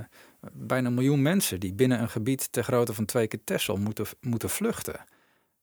bijna 0.53 0.88
een 0.88 0.95
miljoen 0.95 1.23
mensen 1.23 1.61
die 1.61 1.73
binnen 1.73 2.00
een 2.00 2.09
gebied 2.09 2.53
ter 2.53 2.65
grootte 2.65 2.95
van 2.95 3.05
twee 3.05 3.27
keer 3.27 3.45
Texel 3.45 3.77
moeten, 3.77 4.07
moeten 4.21 4.50
vluchten. 4.50 5.05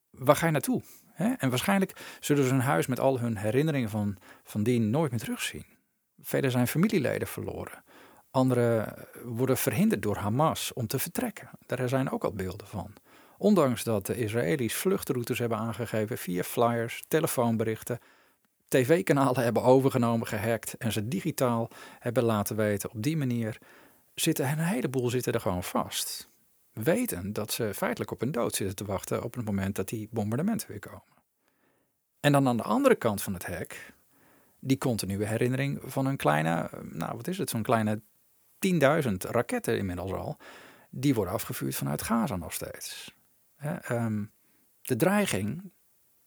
Waar 0.09 0.35
ga 0.35 0.45
je 0.45 0.51
naartoe? 0.51 0.81
En 1.15 1.49
waarschijnlijk 1.49 2.17
zullen 2.19 2.43
ze 2.43 2.49
hun 2.49 2.59
huis 2.59 2.87
met 2.87 2.99
al 2.99 3.19
hun 3.19 3.37
herinneringen 3.37 3.89
van, 3.89 4.17
van 4.43 4.63
dien 4.63 4.89
nooit 4.89 5.11
meer 5.11 5.19
terugzien. 5.19 5.65
Velen 6.21 6.51
zijn 6.51 6.67
familieleden 6.67 7.27
verloren. 7.27 7.83
Anderen 8.31 8.93
worden 9.23 9.57
verhinderd 9.57 10.01
door 10.01 10.15
Hamas 10.15 10.73
om 10.73 10.87
te 10.87 10.99
vertrekken. 10.99 11.49
Daar 11.65 11.89
zijn 11.89 12.11
ook 12.11 12.23
al 12.23 12.33
beelden 12.33 12.67
van. 12.67 12.93
Ondanks 13.37 13.83
dat 13.83 14.05
de 14.05 14.17
Israëli's 14.17 14.73
vluchtroutes 14.73 15.39
hebben 15.39 15.57
aangegeven 15.57 16.17
via 16.17 16.43
flyers, 16.43 17.03
telefoonberichten, 17.07 17.99
tv-kanalen 18.67 19.43
hebben 19.43 19.63
overgenomen, 19.63 20.27
gehackt 20.27 20.77
en 20.77 20.91
ze 20.91 21.07
digitaal 21.07 21.69
hebben 21.99 22.23
laten 22.23 22.55
weten. 22.55 22.91
Op 22.91 23.03
die 23.03 23.17
manier 23.17 23.57
zitten 24.15 24.49
een 24.49 24.59
heleboel 24.59 25.09
zitten 25.09 25.33
er 25.33 25.41
gewoon 25.41 25.63
vast. 25.63 26.29
Weten 26.83 27.33
dat 27.33 27.51
ze 27.51 27.73
feitelijk 27.73 28.11
op 28.11 28.21
een 28.21 28.31
dood 28.31 28.55
zitten 28.55 28.75
te 28.75 28.85
wachten 28.85 29.23
op 29.23 29.33
het 29.35 29.45
moment 29.45 29.75
dat 29.75 29.87
die 29.87 30.07
bombardementen 30.11 30.67
weer 30.67 30.79
komen. 30.79 31.03
En 32.19 32.31
dan 32.31 32.47
aan 32.47 32.57
de 32.57 32.63
andere 32.63 32.95
kant 32.95 33.21
van 33.21 33.33
het 33.33 33.45
hek, 33.45 33.93
die 34.59 34.77
continue 34.77 35.25
herinnering 35.25 35.81
van 35.83 36.05
een 36.05 36.17
kleine, 36.17 36.69
nou 36.81 37.15
wat 37.15 37.27
is 37.27 37.37
het, 37.37 37.49
zo'n 37.49 37.63
kleine 37.63 38.01
10.000 39.03 39.11
raketten 39.17 39.77
inmiddels 39.77 40.11
al, 40.11 40.37
die 40.89 41.13
worden 41.13 41.33
afgevuurd 41.33 41.75
vanuit 41.75 42.01
Gaza 42.01 42.35
nog 42.35 42.53
steeds. 42.53 43.15
Ehm, 43.57 44.23
de 44.81 44.95
dreiging 44.95 45.71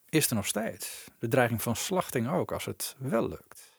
is 0.09 0.29
er 0.29 0.35
nog 0.35 0.47
steeds. 0.47 1.11
De 1.19 1.29
dreiging 1.29 1.63
van 1.63 1.77
slachting 1.77 2.29
ook, 2.29 2.53
als 2.53 2.65
het 2.65 2.97
wel 2.99 3.29
lukt. 3.29 3.79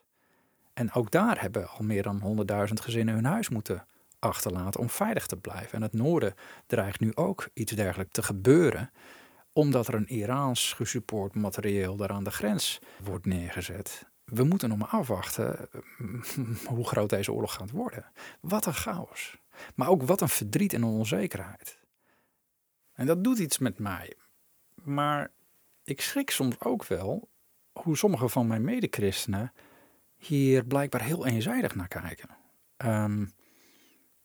En 0.74 0.94
ook 0.94 1.12
daar 1.12 1.42
hebben 1.42 1.70
al 1.70 1.84
meer 1.84 2.04
dan 2.04 2.20
100.000 2.20 2.74
gezinnen 2.74 3.16
hun 3.16 3.26
huis 3.26 3.50
moeten 3.50 3.86
achterlaten 4.20 4.80
om 4.80 4.90
veilig 4.90 5.26
te 5.26 5.38
blijven. 5.38 5.72
En 5.72 5.82
het 5.82 5.94
noorden 5.94 6.34
dreigt 6.66 7.00
nu 7.00 7.16
ook 7.16 7.50
iets 7.54 7.72
dergelijks 7.72 8.14
te 8.14 8.24
gebeuren, 8.24 8.92
omdat 9.54 9.88
er 9.88 9.94
een 9.94 10.08
Iraans 10.08 10.74
gesupport 10.74 11.36
materieel 11.36 11.96
daar 11.96 12.10
aan 12.12 12.24
de 12.24 12.32
grens 12.32 12.80
wordt 13.04 13.26
neergezet. 13.26 14.08
We 14.24 14.44
moeten 14.44 14.70
nog 14.70 14.78
maar 14.78 14.88
afwachten 14.88 15.70
hoe 16.74 16.88
groot 16.88 17.10
deze 17.10 17.32
oorlog 17.32 17.54
gaat 17.54 17.72
worden. 17.72 18.12
Wat 18.42 18.66
een 18.66 18.74
chaos. 18.74 19.38
Maar 19.76 19.88
ook 19.88 20.04
wat 20.04 20.22
een 20.22 20.30
verdriet 20.30 20.74
en 20.74 20.84
onzekerheid. 20.84 21.80
En 22.94 23.06
dat 23.06 23.24
doet 23.24 23.40
iets 23.40 23.58
met 23.58 23.80
mij. 23.80 24.14
Maar 24.84 25.32
ik 25.84 26.02
schrik 26.02 26.30
soms 26.30 26.60
ook 26.60 26.86
wel 26.86 27.30
hoe 27.72 27.98
sommige 27.98 28.30
van 28.30 28.48
mijn 28.48 28.64
medechristenen 28.64 29.54
hier 30.18 30.66
blijkbaar 30.66 31.02
heel 31.02 31.26
eenzijdig 31.26 31.76
naar 31.76 31.88
kijken. 31.88 32.30
Um, 32.78 33.34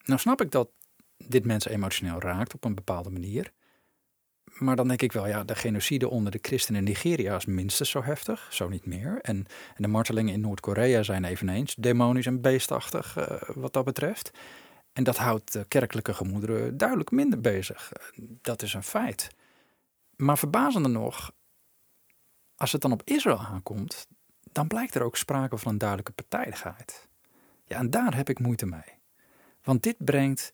nou 0.04 0.20
snap 0.20 0.40
ik 0.40 0.50
dat 0.50 0.68
dit 1.16 1.44
mensen 1.44 1.70
emotioneel 1.70 2.20
raakt 2.20 2.54
op 2.54 2.64
een 2.64 2.74
bepaalde 2.74 3.10
manier. 3.10 3.52
Maar 4.44 4.76
dan 4.76 4.88
denk 4.88 5.02
ik 5.02 5.12
wel, 5.12 5.26
ja, 5.26 5.44
de 5.44 5.54
genocide 5.54 6.08
onder 6.08 6.32
de 6.32 6.38
christenen 6.42 6.80
in 6.80 6.86
Nigeria 6.86 7.36
is 7.36 7.44
minstens 7.44 7.90
zo 7.90 8.02
heftig, 8.02 8.48
zo 8.50 8.68
niet 8.68 8.86
meer. 8.86 9.18
En, 9.20 9.36
en 9.74 9.82
de 9.82 9.88
martelingen 9.88 10.34
in 10.34 10.40
Noord-Korea 10.40 11.02
zijn 11.02 11.24
eveneens 11.24 11.74
demonisch 11.74 12.26
en 12.26 12.40
beestachtig 12.40 13.16
uh, 13.18 13.40
wat 13.54 13.72
dat 13.72 13.84
betreft. 13.84 14.30
En 14.92 15.04
dat 15.04 15.16
houdt 15.16 15.52
de 15.52 15.64
kerkelijke 15.68 16.14
gemoederen 16.14 16.76
duidelijk 16.76 17.10
minder 17.10 17.40
bezig. 17.40 17.92
Dat 18.16 18.62
is 18.62 18.74
een 18.74 18.82
feit. 18.82 19.28
Maar 20.16 20.38
verbazender 20.38 20.90
nog, 20.90 21.32
als 22.54 22.72
het 22.72 22.80
dan 22.80 22.92
op 22.92 23.02
Israël 23.04 23.38
aankomt, 23.38 24.06
dan 24.52 24.66
blijkt 24.66 24.94
er 24.94 25.02
ook 25.02 25.16
sprake 25.16 25.58
van 25.58 25.72
een 25.72 25.78
duidelijke 25.78 26.12
partijdigheid. 26.12 27.08
Ja, 27.64 27.78
en 27.78 27.90
daar 27.90 28.16
heb 28.16 28.28
ik 28.28 28.38
moeite 28.38 28.66
mee. 28.66 28.93
Want 29.64 29.82
dit 29.82 29.96
brengt 29.98 30.50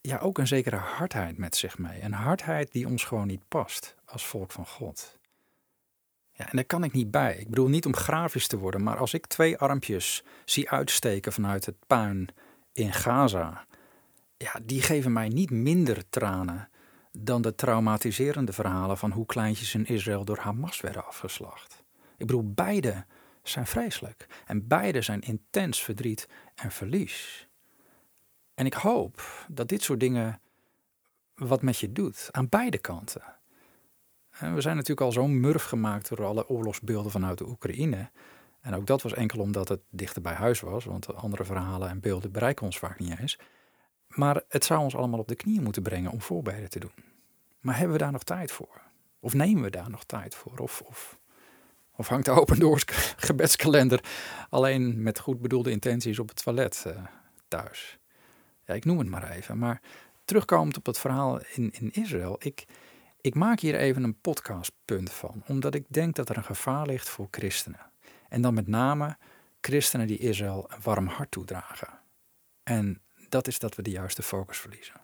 ja, 0.00 0.18
ook 0.18 0.38
een 0.38 0.46
zekere 0.46 0.76
hardheid 0.76 1.38
met 1.38 1.56
zich 1.56 1.78
mee. 1.78 2.02
Een 2.02 2.12
hardheid 2.12 2.72
die 2.72 2.86
ons 2.86 3.04
gewoon 3.04 3.26
niet 3.26 3.48
past 3.48 3.94
als 4.04 4.26
volk 4.26 4.52
van 4.52 4.66
God. 4.66 5.18
Ja, 6.32 6.50
en 6.50 6.56
daar 6.56 6.64
kan 6.64 6.84
ik 6.84 6.92
niet 6.92 7.10
bij. 7.10 7.36
Ik 7.36 7.48
bedoel 7.48 7.68
niet 7.68 7.86
om 7.86 7.96
grafisch 7.96 8.46
te 8.46 8.58
worden, 8.58 8.82
maar 8.82 8.96
als 8.96 9.14
ik 9.14 9.26
twee 9.26 9.58
armpjes 9.58 10.24
zie 10.44 10.70
uitsteken 10.70 11.32
vanuit 11.32 11.66
het 11.66 11.76
puin 11.86 12.28
in 12.72 12.92
Gaza, 12.92 13.66
ja, 14.36 14.52
die 14.62 14.82
geven 14.82 15.12
mij 15.12 15.28
niet 15.28 15.50
minder 15.50 16.08
tranen 16.08 16.68
dan 17.12 17.42
de 17.42 17.54
traumatiserende 17.54 18.52
verhalen 18.52 18.98
van 18.98 19.10
hoe 19.10 19.26
kleintjes 19.26 19.74
in 19.74 19.86
Israël 19.86 20.24
door 20.24 20.38
Hamas 20.38 20.80
werden 20.80 21.06
afgeslacht. 21.06 21.82
Ik 22.16 22.26
bedoel, 22.26 22.52
beide 22.52 23.04
zijn 23.42 23.66
vreselijk 23.66 24.26
en 24.46 24.66
beide 24.66 25.02
zijn 25.02 25.20
intens 25.20 25.82
verdriet 25.82 26.28
en 26.54 26.70
verlies. 26.70 27.48
En 28.60 28.66
ik 28.66 28.74
hoop 28.74 29.46
dat 29.48 29.68
dit 29.68 29.82
soort 29.82 30.00
dingen 30.00 30.40
wat 31.34 31.62
met 31.62 31.78
je 31.78 31.92
doet, 31.92 32.28
aan 32.30 32.48
beide 32.48 32.78
kanten. 32.78 33.22
we 34.38 34.60
zijn 34.60 34.74
natuurlijk 34.74 35.00
al 35.00 35.12
zo 35.12 35.26
murf 35.28 35.64
gemaakt 35.64 36.08
door 36.08 36.24
alle 36.24 36.48
oorlogsbeelden 36.48 37.10
vanuit 37.10 37.38
de 37.38 37.48
Oekraïne. 37.48 38.10
En 38.60 38.74
ook 38.74 38.86
dat 38.86 39.02
was 39.02 39.14
enkel 39.14 39.40
omdat 39.40 39.68
het 39.68 39.80
dichter 39.90 40.22
bij 40.22 40.32
huis 40.32 40.60
was, 40.60 40.84
want 40.84 41.14
andere 41.14 41.44
verhalen 41.44 41.88
en 41.88 42.00
beelden 42.00 42.32
bereiken 42.32 42.66
ons 42.66 42.78
vaak 42.78 42.98
niet 42.98 43.18
eens. 43.18 43.38
Maar 44.06 44.42
het 44.48 44.64
zou 44.64 44.80
ons 44.80 44.96
allemaal 44.96 45.20
op 45.20 45.28
de 45.28 45.34
knieën 45.34 45.62
moeten 45.62 45.82
brengen 45.82 46.10
om 46.10 46.20
voorbereiden 46.20 46.70
te 46.70 46.80
doen. 46.80 46.94
Maar 47.60 47.76
hebben 47.76 47.96
we 47.96 48.02
daar 48.02 48.12
nog 48.12 48.24
tijd 48.24 48.52
voor? 48.52 48.80
Of 49.20 49.34
nemen 49.34 49.62
we 49.62 49.70
daar 49.70 49.90
nog 49.90 50.04
tijd 50.04 50.34
voor? 50.34 50.58
Of, 50.58 50.82
of, 50.86 51.18
of 51.96 52.08
hangt 52.08 52.24
de 52.24 52.30
Open 52.30 52.58
Doors 52.58 52.84
gebedskalender 53.28 54.04
alleen 54.50 55.02
met 55.02 55.18
goed 55.18 55.40
bedoelde 55.40 55.70
intenties 55.70 56.18
op 56.18 56.28
het 56.28 56.42
toilet 56.42 56.84
uh, 56.86 57.04
thuis? 57.48 57.99
Ik 58.76 58.84
noem 58.84 58.98
het 58.98 59.08
maar 59.08 59.30
even. 59.30 59.58
Maar 59.58 59.80
terugkomend 60.24 60.76
op 60.76 60.86
het 60.86 60.98
verhaal 60.98 61.40
in, 61.52 61.70
in 61.70 61.90
Israël. 61.90 62.36
Ik, 62.38 62.64
ik 63.20 63.34
maak 63.34 63.60
hier 63.60 63.74
even 63.74 64.02
een 64.02 64.20
podcastpunt 64.20 65.12
van. 65.12 65.42
Omdat 65.46 65.74
ik 65.74 65.84
denk 65.88 66.16
dat 66.16 66.28
er 66.28 66.36
een 66.36 66.44
gevaar 66.44 66.86
ligt 66.86 67.08
voor 67.08 67.28
christenen. 67.30 67.90
En 68.28 68.42
dan 68.42 68.54
met 68.54 68.66
name 68.66 69.16
christenen 69.60 70.06
die 70.06 70.18
Israël 70.18 70.70
een 70.70 70.80
warm 70.82 71.06
hart 71.06 71.30
toedragen. 71.30 71.88
En 72.62 73.02
dat 73.28 73.46
is 73.46 73.58
dat 73.58 73.74
we 73.74 73.82
de 73.82 73.90
juiste 73.90 74.22
focus 74.22 74.58
verliezen. 74.58 75.00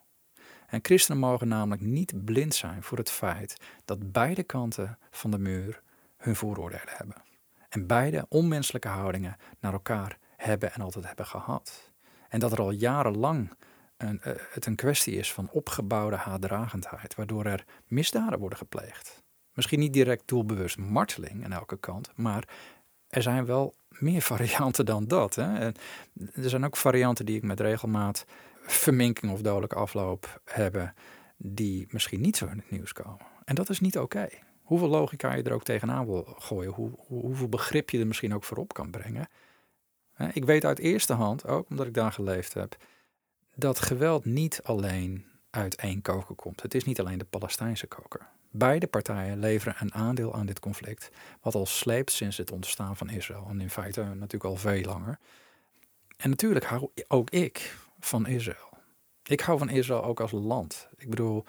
En 0.66 0.78
christenen 0.82 1.20
mogen 1.20 1.48
namelijk 1.48 1.82
niet 1.82 2.24
blind 2.24 2.54
zijn 2.54 2.82
voor 2.82 2.98
het 2.98 3.10
feit 3.10 3.56
dat 3.84 4.12
beide 4.12 4.42
kanten 4.42 4.98
van 5.10 5.30
de 5.30 5.38
muur 5.38 5.82
hun 6.16 6.36
vooroordelen 6.36 6.94
hebben. 6.96 7.22
En 7.68 7.86
beide 7.86 8.26
onmenselijke 8.28 8.88
houdingen 8.88 9.36
naar 9.60 9.72
elkaar 9.72 10.18
hebben 10.36 10.72
en 10.72 10.80
altijd 10.80 11.06
hebben 11.06 11.26
gehad. 11.26 11.92
En 12.28 12.38
dat 12.38 12.52
er 12.52 12.60
al 12.60 12.70
jarenlang 12.70 13.52
een, 13.96 14.20
uh, 14.26 14.32
het 14.50 14.66
een 14.66 14.74
kwestie 14.76 15.14
is 15.14 15.32
van 15.32 15.48
opgebouwde 15.50 16.16
haatdragendheid, 16.16 17.14
waardoor 17.14 17.44
er 17.44 17.64
misdaden 17.86 18.38
worden 18.38 18.58
gepleegd. 18.58 19.22
Misschien 19.52 19.78
niet 19.78 19.92
direct 19.92 20.28
doelbewust 20.28 20.78
marteling 20.78 21.44
aan 21.44 21.52
elke 21.52 21.78
kant, 21.78 22.10
maar 22.14 22.48
er 23.08 23.22
zijn 23.22 23.44
wel 23.44 23.74
meer 23.88 24.22
varianten 24.32 24.86
dan 24.86 25.06
dat. 25.06 25.34
Hè? 25.34 25.58
Er 25.64 25.74
zijn 26.34 26.64
ook 26.64 26.76
varianten 26.76 27.26
die 27.26 27.36
ik 27.36 27.42
met 27.42 27.60
regelmaat 27.60 28.24
verminking 28.62 29.32
of 29.32 29.40
dodelijke 29.40 29.76
afloop 29.76 30.40
hebben, 30.44 30.94
die 31.36 31.86
misschien 31.90 32.20
niet 32.20 32.36
zo 32.36 32.46
in 32.46 32.56
het 32.56 32.70
nieuws 32.70 32.92
komen. 32.92 33.26
En 33.44 33.54
dat 33.54 33.68
is 33.68 33.80
niet 33.80 33.98
oké. 33.98 34.28
Hoeveel 34.62 34.88
logica 34.88 35.34
je 35.34 35.42
er 35.42 35.52
ook 35.52 35.64
tegenaan 35.64 36.06
wil 36.06 36.24
gooien, 36.38 36.72
hoe, 36.72 36.90
hoeveel 37.06 37.48
begrip 37.48 37.90
je 37.90 37.98
er 37.98 38.06
misschien 38.06 38.34
ook 38.34 38.44
voor 38.44 38.56
op 38.56 38.72
kan 38.72 38.90
brengen. 38.90 39.28
Ik 40.32 40.44
weet 40.44 40.64
uit 40.64 40.78
eerste 40.78 41.12
hand, 41.12 41.46
ook 41.46 41.70
omdat 41.70 41.86
ik 41.86 41.94
daar 41.94 42.12
geleefd 42.12 42.54
heb, 42.54 42.76
dat 43.54 43.78
geweld 43.78 44.24
niet 44.24 44.60
alleen 44.62 45.24
uit 45.50 45.74
één 45.74 46.02
koker 46.02 46.34
komt. 46.34 46.62
Het 46.62 46.74
is 46.74 46.84
niet 46.84 47.00
alleen 47.00 47.18
de 47.18 47.24
Palestijnse 47.24 47.86
koker. 47.86 48.26
Beide 48.50 48.86
partijen 48.86 49.38
leveren 49.38 49.74
een 49.78 49.94
aandeel 49.94 50.34
aan 50.34 50.46
dit 50.46 50.60
conflict, 50.60 51.10
wat 51.40 51.54
al 51.54 51.66
sleept 51.66 52.10
sinds 52.10 52.36
het 52.36 52.52
ontstaan 52.52 52.96
van 52.96 53.08
Israël. 53.08 53.46
En 53.48 53.60
in 53.60 53.70
feite 53.70 54.00
natuurlijk 54.00 54.44
al 54.44 54.56
veel 54.56 54.82
langer. 54.82 55.18
En 56.16 56.30
natuurlijk 56.30 56.64
hou 56.64 56.90
ook 57.08 57.30
ik 57.30 57.76
van 58.00 58.26
Israël. 58.26 58.78
Ik 59.24 59.40
hou 59.40 59.58
van 59.58 59.68
Israël 59.68 60.04
ook 60.04 60.20
als 60.20 60.32
land. 60.32 60.88
Ik 60.96 61.10
bedoel, 61.10 61.44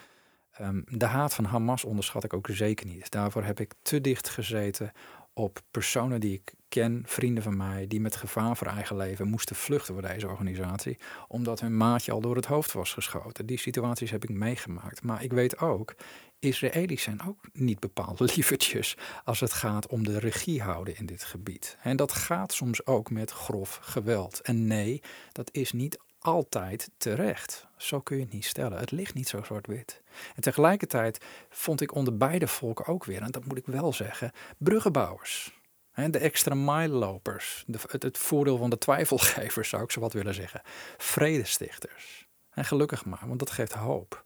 ehm, 0.52 0.82
de 0.86 1.06
haat 1.06 1.34
van 1.34 1.46
Hamas 1.46 1.84
onderschat 1.84 2.24
ik 2.24 2.34
ook 2.34 2.48
zeker 2.52 2.86
niet. 2.86 3.12
Daarvoor 3.12 3.44
heb 3.44 3.60
ik 3.60 3.74
te 3.82 4.02
dicht 4.02 4.30
gezeten 4.30 4.92
op 5.38 5.60
personen 5.72 6.20
die 6.20 6.34
ik 6.34 6.54
ken, 6.68 7.04
vrienden 7.06 7.44
van 7.44 7.58
mij, 7.58 7.88
die 7.88 8.00
met 8.00 8.16
gevaar 8.16 8.58
voor 8.58 8.68
eigen 8.68 8.98
leven 8.98 9.28
moesten 9.28 9.56
vluchten 9.56 9.94
voor 9.94 10.04
deze 10.04 10.28
organisatie, 10.28 10.98
omdat 11.28 11.60
hun 11.60 11.78
maatje 11.78 12.12
al 12.12 12.22
door 12.22 12.36
het 12.36 12.46
hoofd 12.46 12.74
was 12.74 12.94
geschoten. 12.94 13.46
Die 13.46 13.60
situaties 13.60 14.12
heb 14.12 14.24
ik 14.24 14.30
meegemaakt. 14.30 15.04
Maar 15.04 15.24
ik 15.24 15.34
weet 15.34 15.60
ook, 15.60 15.96
Israëli's 16.40 17.04
zijn 17.04 17.22
ook 17.28 17.50
niet 17.54 17.80
bepaald 17.80 18.20
lievertjes 18.36 18.98
als 19.24 19.40
het 19.40 19.54
gaat 19.54 19.88
om 19.88 20.04
de 20.04 20.20
regie 20.20 20.62
houden 20.62 20.98
in 20.98 21.06
dit 21.06 21.24
gebied. 21.24 21.78
En 21.82 21.98
dat 21.98 22.12
gaat 22.12 22.54
soms 22.54 22.86
ook 22.86 23.10
met 23.10 23.32
grof 23.32 23.80
geweld. 23.82 24.42
En 24.42 24.68
nee, 24.68 25.02
dat 25.32 25.50
is 25.52 25.72
niet 25.72 26.00
altijd 26.28 26.90
terecht. 26.98 27.68
Zo 27.78 28.00
kun 28.00 28.18
je 28.18 28.24
het 28.24 28.34
niet 28.34 28.46
stellen. 28.46 28.80
Het 28.80 28.92
ligt 28.92 29.14
niet 29.14 29.28
zo 29.28 29.44
zwart-wit. 29.44 30.02
En 30.36 30.42
tegelijkertijd 30.42 31.26
vond 31.50 31.82
ik 31.82 31.96
onder 31.96 32.18
beide 32.18 32.48
volken 32.48 32.86
ook 32.86 33.06
weer, 33.06 33.22
en 33.22 33.32
dat 33.32 33.46
moet 33.46 33.58
ik 33.58 33.66
wel 33.66 33.94
zeggen, 33.94 34.32
bruggenbouwers. 34.58 35.56
De 35.94 36.18
extra 36.18 36.56
mile 36.56 36.96
lopers. 36.96 37.66
Het, 37.72 38.04
het 38.04 38.18
voordeel 38.18 38.58
van 38.58 38.70
de 38.70 38.78
twijfelgevers 38.78 39.70
zou 39.70 39.84
ik 39.84 39.92
zo 39.92 40.00
wat 40.00 40.14
willen 40.14 40.34
zeggen. 40.34 40.62
Vredestichters. 40.98 42.28
En 42.50 42.66
gelukkig 42.66 43.06
maar, 43.06 43.28
want 43.28 43.40
dat 43.40 43.52
geeft 43.52 43.74
hoop. 43.74 44.26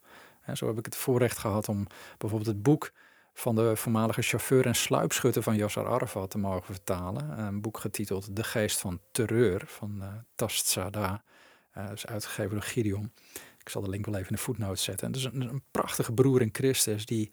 Zo 0.54 0.68
heb 0.68 0.78
ik 0.78 0.86
het 0.86 0.96
voorrecht 0.96 1.38
gehad 1.38 1.70
om 1.70 1.88
bijvoorbeeld 2.18 2.56
het 2.56 2.64
boek 2.64 2.92
van 3.34 3.56
de 3.56 3.76
voormalige 3.76 4.22
chauffeur 4.22 4.66
en 4.66 4.76
sluipschutter 4.76 5.44
van 5.44 5.56
Yasser 5.56 5.88
Arafat 5.88 6.30
te 6.30 6.38
mogen 6.38 6.74
vertalen. 6.74 7.40
Een 7.40 7.62
boek 7.62 7.80
getiteld 7.80 8.36
De 8.36 8.44
Geest 8.44 8.80
van 8.80 9.00
Terreur 9.12 9.64
van 9.66 9.98
uh, 10.00 10.08
Tast 10.36 10.68
Sada. 10.68 11.24
Uh, 11.78 11.92
is 11.94 12.06
uitgegeven 12.06 12.52
door 12.52 12.62
Gideon. 12.62 13.12
Ik 13.60 13.70
zal 13.70 13.82
de 13.82 13.90
link 13.90 14.06
wel 14.06 14.16
even 14.16 14.30
in 14.30 14.36
de 14.36 14.42
voetnoot 14.42 14.80
zetten. 14.80 15.08
Het 15.08 15.16
is 15.16 15.24
een, 15.24 15.64
prachtige 15.72 16.14
broer 16.14 16.42
in 16.42 16.50
Christus 16.52 17.06
die 17.06 17.30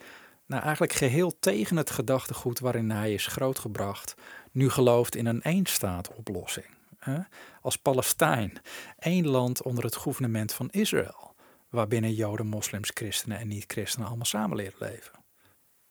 nou, 0.47 0.63
eigenlijk 0.63 0.93
geheel 0.93 1.39
tegen 1.39 1.77
het 1.77 1.91
gedachtegoed 1.91 2.59
waarin 2.59 2.91
hij 2.91 3.15
is 3.15 3.27
grootgebracht, 3.27 4.15
nu 4.53 4.71
gelooft 4.71 5.17
in 5.17 5.27
een 5.27 5.43
eenstaatoplossing. 5.43 6.67
Hè? 6.99 7.19
Als 7.63 7.77
Palestijn, 7.77 8.61
één 8.99 9.27
land 9.27 9.63
onder 9.63 9.85
het 9.85 9.97
gouvernement 9.97 10.53
van 10.53 10.71
Israël, 10.71 11.35
waarbinnen 11.69 12.15
Joden, 12.15 12.47
moslims, 12.47 12.91
christenen 12.95 13.39
en 13.39 13.49
niet-christenen 13.49 14.07
allemaal 14.07 14.27
samen 14.27 14.57
leren 14.57 14.79
leven. 14.79 15.13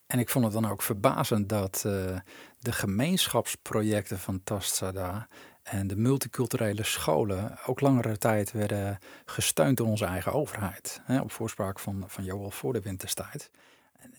En 0.07 0.19
ik 0.19 0.29
vond 0.29 0.45
het 0.45 0.53
dan 0.53 0.71
ook 0.71 0.81
verbazend 0.81 1.49
dat 1.49 1.83
uh, 1.85 2.19
de 2.59 2.71
gemeenschapsprojecten 2.71 4.19
van 4.19 4.43
Tastsada 4.43 5.27
en 5.69 5.87
de 5.87 5.95
multiculturele 5.95 6.83
scholen 6.83 7.57
ook 7.65 7.79
langere 7.79 8.17
tijd 8.17 8.51
werden 8.51 8.97
gesteund 9.25 9.77
door 9.77 9.87
onze 9.87 10.05
eigen 10.05 10.33
overheid. 10.33 11.01
Hè, 11.03 11.19
op 11.21 11.31
voorspraak 11.31 11.79
van, 11.79 12.03
van 12.07 12.23
Joel 12.23 12.51
voor 12.51 12.73
de 12.73 12.81
winterstijd. 12.81 13.51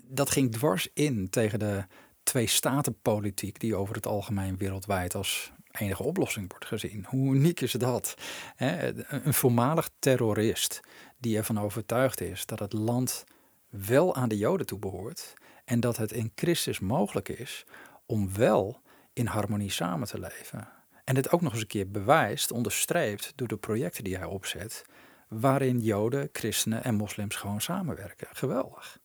Dat 0.02 0.30
ging 0.30 0.52
dwars 0.52 0.88
in 0.92 1.30
tegen 1.30 1.58
de 1.58 1.84
twee-staten-politiek 2.22 3.60
die 3.60 3.76
over 3.76 3.94
het 3.94 4.06
algemeen 4.06 4.56
wereldwijd 4.56 5.14
als 5.14 5.52
enige 5.70 6.02
oplossing 6.02 6.50
wordt 6.50 6.66
gezien. 6.66 7.06
Hoe 7.08 7.34
uniek 7.34 7.60
is 7.60 7.72
dat? 7.72 8.14
Een 8.56 9.34
voormalig 9.34 9.90
terrorist 9.98 10.80
die 11.18 11.36
ervan 11.36 11.60
overtuigd 11.60 12.20
is 12.20 12.46
dat 12.46 12.58
het 12.58 12.72
land 12.72 13.24
wel 13.68 14.14
aan 14.14 14.28
de 14.28 14.36
Joden 14.36 14.66
toebehoort 14.66 15.34
en 15.64 15.80
dat 15.80 15.96
het 15.96 16.12
in 16.12 16.32
Christus 16.34 16.78
mogelijk 16.78 17.28
is 17.28 17.64
om 18.06 18.34
wel 18.34 18.80
in 19.12 19.26
harmonie 19.26 19.70
samen 19.70 20.08
te 20.08 20.20
leven. 20.20 20.77
En 21.08 21.14
dit 21.14 21.30
ook 21.30 21.40
nog 21.40 21.52
eens 21.52 21.60
een 21.60 21.66
keer 21.66 21.90
bewijst, 21.90 22.50
onderstreept 22.50 23.32
door 23.36 23.48
de 23.48 23.56
projecten 23.56 24.04
die 24.04 24.16
hij 24.16 24.26
opzet, 24.26 24.84
waarin 25.28 25.80
Joden, 25.80 26.28
christenen 26.32 26.84
en 26.84 26.94
moslims 26.94 27.36
gewoon 27.36 27.60
samenwerken. 27.60 28.28
Geweldig. 28.32 28.98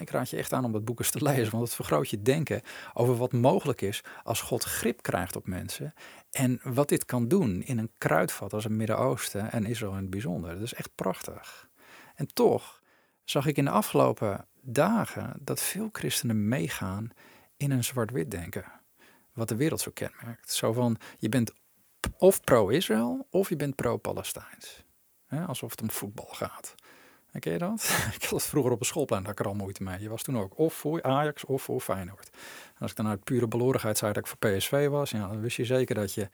Ik 0.00 0.10
raad 0.10 0.30
je 0.30 0.36
echt 0.36 0.52
aan 0.52 0.64
om 0.64 0.72
dat 0.72 0.84
boek 0.84 0.98
eens 0.98 1.10
te 1.10 1.22
lezen, 1.32 1.50
want 1.50 1.64
het 1.64 1.74
vergroot 1.74 2.10
je 2.10 2.22
denken 2.22 2.62
over 2.94 3.16
wat 3.16 3.32
mogelijk 3.32 3.80
is 3.80 4.04
als 4.22 4.40
God 4.40 4.64
grip 4.64 5.02
krijgt 5.02 5.36
op 5.36 5.46
mensen. 5.46 5.94
En 6.30 6.60
wat 6.62 6.88
dit 6.88 7.04
kan 7.04 7.28
doen 7.28 7.62
in 7.62 7.78
een 7.78 7.92
kruidvat 7.98 8.52
als 8.52 8.64
het 8.64 8.72
Midden-Oosten 8.72 9.52
en 9.52 9.66
Israël 9.66 9.92
in 9.92 10.00
het 10.00 10.10
bijzonder. 10.10 10.52
Dat 10.52 10.62
is 10.62 10.74
echt 10.74 10.94
prachtig. 10.94 11.68
En 12.14 12.26
toch 12.26 12.82
zag 13.24 13.46
ik 13.46 13.56
in 13.56 13.64
de 13.64 13.70
afgelopen 13.70 14.46
dagen 14.60 15.36
dat 15.40 15.62
veel 15.62 15.88
christenen 15.92 16.48
meegaan 16.48 17.10
in 17.56 17.70
een 17.70 17.84
zwart-wit 17.84 18.30
denken. 18.30 18.64
Wat 19.36 19.48
de 19.48 19.56
wereld 19.56 19.80
zo 19.80 19.90
kenmerkt. 19.94 20.52
Zo 20.52 20.72
van, 20.72 20.96
je 21.18 21.28
bent 21.28 21.52
of 22.16 22.40
pro-Israël 22.40 23.26
of 23.30 23.48
je 23.48 23.56
bent 23.56 23.74
pro-Palestijns. 23.74 24.84
Alsof 25.46 25.70
het 25.70 25.82
om 25.82 25.90
voetbal 25.90 26.28
gaat. 26.30 26.74
Ken 27.38 27.52
je 27.52 27.58
dat? 27.58 27.82
ik 28.16 28.22
had 28.22 28.30
het 28.30 28.42
vroeger 28.42 28.72
op 28.72 28.80
een 28.80 28.86
schoolplein, 28.86 29.22
daar 29.22 29.32
ik 29.32 29.40
er 29.40 29.46
al 29.46 29.54
moeite 29.54 29.82
mee. 29.82 30.00
Je 30.00 30.08
was 30.08 30.22
toen 30.22 30.38
ook 30.38 30.58
of 30.58 30.74
voor 30.74 31.02
Ajax 31.02 31.44
of 31.44 31.62
voor 31.62 31.80
Feyenoord. 31.80 32.30
En 32.74 32.80
als 32.80 32.90
ik 32.90 32.96
dan 32.96 33.06
uit 33.06 33.24
pure 33.24 33.48
belorigheid 33.48 33.98
zei 33.98 34.12
dat 34.12 34.22
ik 34.22 34.28
voor 34.28 34.50
PSV 34.50 34.88
was, 34.88 35.10
ja, 35.10 35.28
dan 35.28 35.40
wist 35.40 35.56
je 35.56 35.64
zeker 35.64 35.94
dat 35.94 36.14
je 36.14 36.28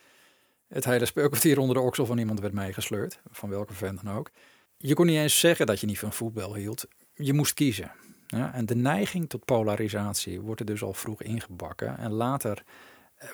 het 0.69 0.85
hele 0.85 1.07
speelkwartier 1.07 1.59
onder 1.59 1.77
de 1.77 1.83
oksel 1.83 2.07
van 2.07 2.19
iemand 2.19 2.41
werd 2.41 2.53
meegesleurd. 2.53 3.21
Van 3.31 3.49
welke 3.49 3.75
fan 3.75 3.99
dan 4.03 4.17
ook. 4.17 4.31
Je 4.77 4.95
kon 4.95 5.07
niet 5.07 5.19
eens 5.19 5.39
zeggen 5.39 5.67
dat 5.67 5.81
je 5.81 5.87
niet 5.87 5.99
van 5.99 6.13
voetbal 6.13 6.55
hield. 6.55 6.87
Je 7.15 7.33
moest 7.33 7.55
kiezen. 7.55 7.93
En 8.27 8.67
de 8.67 8.75
neiging 8.75 9.29
tot 9.29 9.45
polarisatie 9.45 10.41
wordt 10.41 10.61
er 10.61 10.67
dus 10.67 10.83
al 10.83 10.93
vroeg 10.93 11.23
ingebakken. 11.23 11.99
En 11.99 12.13
later 12.13 12.63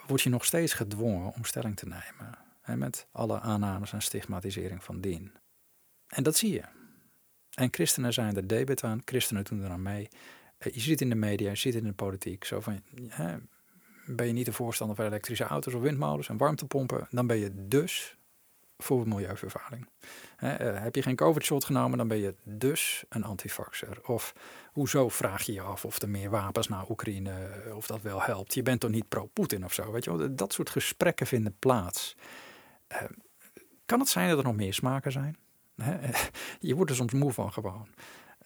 word 0.07 0.23
je 0.23 0.31
nog 0.31 0.45
steeds 0.45 0.73
gedwongen 0.73 1.35
om 1.35 1.45
stelling 1.45 1.77
te 1.77 1.87
nemen. 1.87 2.39
Hè, 2.61 2.77
met 2.77 3.07
alle 3.13 3.41
aannames 3.41 3.93
en 3.93 4.03
stigmatisering 4.03 4.85
van 4.85 5.01
dien. 5.01 5.33
En 6.07 6.23
dat 6.23 6.37
zie 6.37 6.53
je. 6.53 6.65
En 7.55 7.69
christenen 7.71 8.13
zijn 8.13 8.37
er 8.37 8.47
debet 8.47 8.85
aan, 8.85 9.03
christenen 9.05 9.45
doen 9.45 9.63
er 9.63 9.71
aan 9.71 9.83
mee. 9.83 10.09
Eh, 10.59 10.73
je 10.73 10.81
ziet 10.81 11.01
in 11.01 11.09
de 11.09 11.15
media, 11.15 11.51
je 11.51 11.57
ziet 11.57 11.75
in 11.75 11.85
de 11.85 11.93
politiek, 11.93 12.45
zo 12.45 12.61
van, 12.61 12.83
hè, 13.09 13.37
ben 14.07 14.27
je 14.27 14.33
niet 14.33 14.47
een 14.47 14.53
voorstander 14.53 14.97
van 14.97 15.07
elektrische 15.07 15.45
auto's 15.45 15.75
of 15.75 15.81
windmolens 15.81 16.29
en 16.29 16.37
warmtepompen, 16.37 17.07
dan 17.11 17.27
ben 17.27 17.37
je 17.37 17.67
dus 17.69 18.18
voor 18.79 19.09
milieuvervuiling. 19.09 19.89
He, 20.37 20.73
uh, 20.73 20.83
heb 20.83 20.95
je 20.95 21.03
geen 21.03 21.17
COVID-shot 21.17 21.65
genomen, 21.65 21.99
dan 21.99 22.09
ben 22.09 22.19
je 22.19 22.35
dus 22.43 23.05
een 23.09 23.25
antivaxer. 23.25 23.99
Of 24.07 24.35
hoezo 24.73 25.09
vraag 25.09 25.43
je 25.43 25.53
je 25.53 25.61
af 25.61 25.85
of 25.85 26.03
er 26.03 26.09
meer 26.09 26.31
wapens 26.31 26.69
naar 26.69 26.91
Oekraïne, 26.91 27.33
eh, 27.33 27.77
of 27.77 27.87
dat 27.87 28.03
wel 28.03 28.23
helpt. 28.23 28.55
Je 28.55 28.63
bent 28.63 28.81
toch 28.81 28.91
niet 28.91 29.09
pro-Poetin 29.09 29.65
of 29.65 29.73
zo, 29.73 29.93
weet 29.93 30.05
je. 30.05 30.35
Dat 30.35 30.53
soort 30.53 30.71
gesprekken 30.71 31.27
vinden 31.27 31.57
plaats. 31.59 32.17
Uh, 32.93 33.03
kan 33.87 34.01
het 34.01 34.09
zijn 34.09 34.29
dat 34.29 34.39
er 34.39 34.45
nog 34.45 34.57
meer 34.57 34.75
smaken 34.75 35.13
zijn? 35.13 35.37
Je 36.61 36.75
wordt 36.75 36.91
er 36.91 36.97
soms 36.97 37.13
moe 37.13 37.33
van 37.33 37.53
gewoon. 37.53 37.89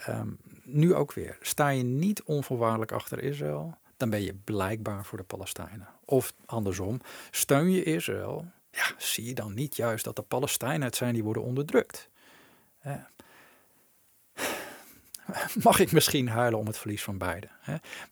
Um, 0.09 0.39
nu 0.63 0.95
ook 0.95 1.13
weer. 1.13 1.39
Sta 1.41 1.69
je 1.69 1.83
niet 1.83 2.23
onvoorwaardelijk 2.23 2.93
achter 2.93 3.23
Israël, 3.23 3.79
dan 3.97 4.11
ben 4.11 4.23
je 4.23 4.35
blijkbaar 4.35 5.05
voor 5.05 5.19
de 5.19 5.25
Palestijnen. 5.25 5.89
Of 6.05 6.33
andersom, 6.47 7.01
steun 7.31 7.71
je 7.71 7.83
Israël, 7.83 8.47
ja, 8.73 8.95
zie 8.99 9.25
je 9.25 9.35
dan 9.35 9.55
niet 9.55 9.77
juist 9.77 10.05
dat 10.05 10.17
de 10.17 10.23
Palestijnen 10.23 10.87
het 10.87 10.97
zijn 10.97 11.15
die 11.15 11.25
worden 11.25 11.43
onderdrukt? 11.43 12.11
Mag 15.63 15.79
ik 15.79 15.93
misschien 15.93 16.29
huilen 16.29 16.59
om 16.59 16.67
het 16.67 16.79
verlies 16.79 17.03
van 17.03 17.19
beiden? 17.19 17.51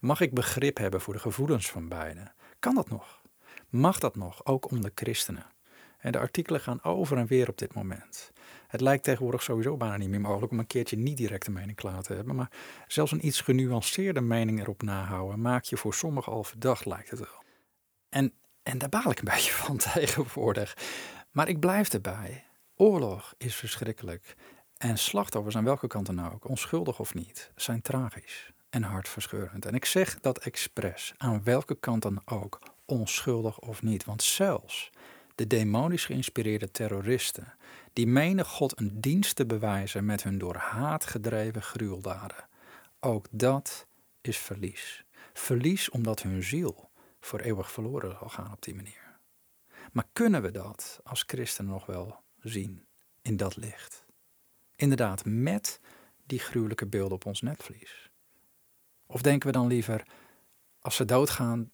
Mag 0.00 0.20
ik 0.20 0.34
begrip 0.34 0.76
hebben 0.76 1.00
voor 1.00 1.14
de 1.14 1.20
gevoelens 1.20 1.70
van 1.70 1.88
beiden? 1.88 2.32
Kan 2.58 2.74
dat 2.74 2.88
nog? 2.88 3.20
Mag 3.68 3.98
dat 3.98 4.16
nog, 4.16 4.46
ook 4.46 4.70
onder 4.70 4.90
christenen? 4.94 5.46
En 5.98 6.12
de 6.12 6.18
artikelen 6.18 6.60
gaan 6.60 6.82
over 6.82 7.16
en 7.16 7.26
weer 7.26 7.48
op 7.48 7.58
dit 7.58 7.74
moment. 7.74 8.32
Het 8.68 8.80
lijkt 8.80 9.04
tegenwoordig 9.04 9.42
sowieso 9.42 9.76
bijna 9.76 9.96
niet 9.96 10.08
meer 10.08 10.20
mogelijk 10.20 10.52
om 10.52 10.58
een 10.58 10.66
keertje 10.66 10.96
niet 10.96 11.16
directe 11.16 11.50
mening 11.50 11.76
klaar 11.76 12.02
te 12.02 12.14
hebben. 12.14 12.34
Maar 12.34 12.50
zelfs 12.86 13.12
een 13.12 13.26
iets 13.26 13.40
genuanceerde 13.40 14.20
mening 14.20 14.60
erop 14.60 14.82
nahouden 14.82 15.40
maakt 15.40 15.68
je 15.68 15.76
voor 15.76 15.94
sommigen 15.94 16.32
al 16.32 16.44
verdacht, 16.44 16.84
lijkt 16.84 17.10
het 17.10 17.18
wel. 17.18 17.42
En, 18.08 18.32
en 18.62 18.78
daar 18.78 18.88
baal 18.88 19.10
ik 19.10 19.18
een 19.18 19.24
beetje 19.34 19.52
van 19.52 19.76
tegenwoordig. 19.76 20.76
Maar 21.30 21.48
ik 21.48 21.60
blijf 21.60 21.88
erbij. 21.88 22.44
Oorlog 22.76 23.34
is 23.38 23.54
verschrikkelijk. 23.54 24.36
En 24.76 24.98
slachtoffers 24.98 25.56
aan 25.56 25.64
welke 25.64 25.86
kant 25.86 26.06
dan 26.06 26.32
ook, 26.32 26.48
onschuldig 26.48 26.98
of 26.98 27.14
niet, 27.14 27.50
zijn 27.56 27.82
tragisch 27.82 28.50
en 28.70 28.82
hartverscheurend. 28.82 29.66
En 29.66 29.74
ik 29.74 29.84
zeg 29.84 30.20
dat 30.20 30.38
expres, 30.38 31.14
aan 31.16 31.44
welke 31.44 31.74
kant 31.74 32.02
dan 32.02 32.22
ook, 32.24 32.58
onschuldig 32.84 33.58
of 33.58 33.82
niet. 33.82 34.04
Want 34.04 34.22
zelfs 34.22 34.90
de 35.34 35.46
demonisch 35.46 36.04
geïnspireerde 36.04 36.70
terroristen, 36.70 37.54
die 37.92 38.06
menen 38.06 38.44
God 38.44 38.80
een 38.80 39.00
dienst 39.00 39.36
te 39.36 39.46
bewijzen 39.46 40.04
met 40.04 40.22
hun 40.22 40.38
door 40.38 40.56
haat 40.56 41.06
gedreven 41.06 41.62
gruweldaden. 41.62 42.48
Ook 43.00 43.26
dat 43.30 43.86
is 44.20 44.38
verlies. 44.38 45.04
Verlies 45.32 45.90
omdat 45.90 46.22
hun 46.22 46.42
ziel 46.42 46.89
voor 47.20 47.40
eeuwig 47.40 47.72
verloren 47.72 48.16
zal 48.18 48.28
gaan 48.28 48.52
op 48.52 48.62
die 48.62 48.74
manier. 48.74 49.18
Maar 49.92 50.08
kunnen 50.12 50.42
we 50.42 50.50
dat 50.50 51.00
als 51.02 51.24
christenen 51.26 51.70
nog 51.70 51.86
wel 51.86 52.22
zien 52.40 52.86
in 53.22 53.36
dat 53.36 53.56
licht? 53.56 54.06
Inderdaad, 54.76 55.24
met 55.24 55.80
die 56.26 56.38
gruwelijke 56.38 56.86
beelden 56.86 57.14
op 57.14 57.26
ons 57.26 57.40
netvlies. 57.40 58.10
Of 59.06 59.22
denken 59.22 59.46
we 59.46 59.52
dan 59.52 59.66
liever, 59.66 60.06
als 60.78 60.96
ze 60.96 61.04
doodgaan, 61.04 61.72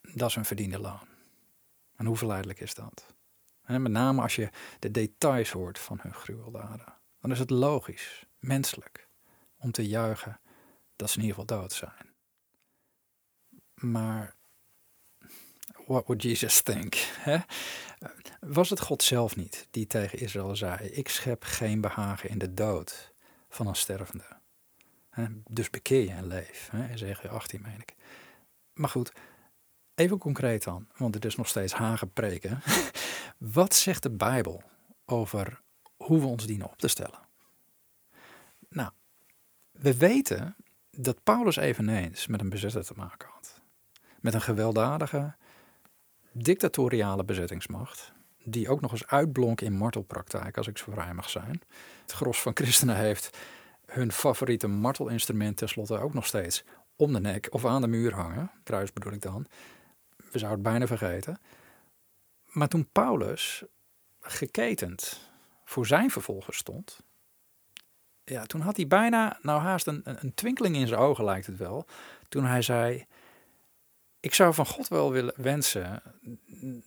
dat 0.00 0.28
is 0.28 0.36
een 0.36 0.44
verdiende 0.44 0.78
loon? 0.78 1.08
En 1.96 2.06
hoe 2.06 2.16
verleidelijk 2.16 2.60
is 2.60 2.74
dat? 2.74 3.14
En 3.62 3.82
met 3.82 3.92
name 3.92 4.22
als 4.22 4.36
je 4.36 4.50
de 4.78 4.90
details 4.90 5.50
hoort 5.50 5.78
van 5.78 5.98
hun 6.02 6.14
gruweldaden, 6.14 6.94
dan 7.20 7.30
is 7.30 7.38
het 7.38 7.50
logisch, 7.50 8.26
menselijk, 8.38 9.08
om 9.56 9.72
te 9.72 9.86
juichen 9.86 10.40
dat 10.96 11.10
ze 11.10 11.18
in 11.18 11.24
ieder 11.24 11.40
geval 11.40 11.58
dood 11.58 11.72
zijn. 11.72 12.14
Maar 13.74 14.33
what 15.86 16.06
would 16.06 16.22
Jesus 16.22 16.60
think? 16.60 16.94
Hè? 17.18 17.38
Was 18.40 18.70
het 18.70 18.80
God 18.80 19.02
zelf 19.02 19.36
niet 19.36 19.66
die 19.70 19.86
tegen 19.86 20.18
Israël 20.18 20.56
zei: 20.56 20.88
Ik 20.88 21.08
schep 21.08 21.42
geen 21.42 21.80
behagen 21.80 22.30
in 22.30 22.38
de 22.38 22.54
dood 22.54 23.12
van 23.48 23.66
een 23.66 23.76
stervende? 23.76 24.42
Dus 25.48 25.70
bekeer 25.70 26.04
je 26.04 26.10
en 26.10 26.26
leef. 26.26 26.70
Ezekiel 26.92 27.30
18, 27.30 27.62
meen 27.62 27.80
ik. 27.80 27.94
Maar 28.72 28.88
goed, 28.88 29.12
even 29.94 30.18
concreet 30.18 30.64
dan, 30.64 30.86
want 30.96 31.14
het 31.14 31.24
is 31.24 31.36
nog 31.36 31.48
steeds 31.48 31.72
hagepreken. 31.72 32.62
Wat 33.38 33.74
zegt 33.74 34.02
de 34.02 34.10
Bijbel 34.10 34.62
over 35.04 35.60
hoe 35.96 36.20
we 36.20 36.26
ons 36.26 36.46
dienen 36.46 36.70
op 36.70 36.78
te 36.78 36.88
stellen? 36.88 37.18
Nou, 38.68 38.90
we 39.70 39.96
weten 39.96 40.56
dat 40.90 41.22
Paulus 41.22 41.56
eveneens 41.56 42.26
met 42.26 42.40
een 42.40 42.48
bezetter 42.48 42.84
te 42.84 42.94
maken 42.96 43.28
had. 43.28 43.60
Met 44.20 44.34
een 44.34 44.42
gewelddadige, 44.42 45.34
dictatoriale 46.34 47.24
bezettingsmacht, 47.24 48.12
die 48.44 48.68
ook 48.68 48.80
nog 48.80 48.92
eens 48.92 49.06
uitblonk 49.06 49.60
in 49.60 49.76
martelpraktijk, 49.76 50.56
als 50.56 50.66
ik 50.66 50.78
zo 50.78 50.92
vrij 50.92 51.14
mag 51.14 51.30
zijn. 51.30 51.60
Het 52.02 52.12
gros 52.12 52.40
van 52.40 52.52
christenen 52.54 52.96
heeft 52.96 53.38
hun 53.86 54.12
favoriete 54.12 54.66
martelinstrument 54.66 55.56
tenslotte 55.56 55.98
ook 55.98 56.14
nog 56.14 56.26
steeds 56.26 56.64
om 56.96 57.12
de 57.12 57.20
nek 57.20 57.46
of 57.50 57.64
aan 57.64 57.80
de 57.80 57.86
muur 57.86 58.14
hangen. 58.14 58.50
Kruis 58.62 58.92
bedoel 58.92 59.12
ik 59.12 59.22
dan. 59.22 59.46
We 60.16 60.38
zouden 60.38 60.50
het 60.50 60.62
bijna 60.62 60.86
vergeten. 60.86 61.38
Maar 62.44 62.68
toen 62.68 62.88
Paulus 62.92 63.64
geketend 64.20 65.30
voor 65.64 65.86
zijn 65.86 66.10
vervolger 66.10 66.54
stond, 66.54 67.00
ja, 68.24 68.46
toen 68.46 68.60
had 68.60 68.76
hij 68.76 68.86
bijna, 68.86 69.38
nou 69.42 69.60
haast 69.60 69.86
een, 69.86 70.02
een 70.04 70.34
twinkeling 70.34 70.76
in 70.76 70.86
zijn 70.86 71.00
ogen 71.00 71.24
lijkt 71.24 71.46
het 71.46 71.56
wel, 71.56 71.86
toen 72.28 72.44
hij 72.44 72.62
zei, 72.62 73.06
ik 74.24 74.34
zou 74.34 74.54
van 74.54 74.66
God 74.66 74.88
wel 74.88 75.12
willen 75.12 75.34
wensen 75.36 76.02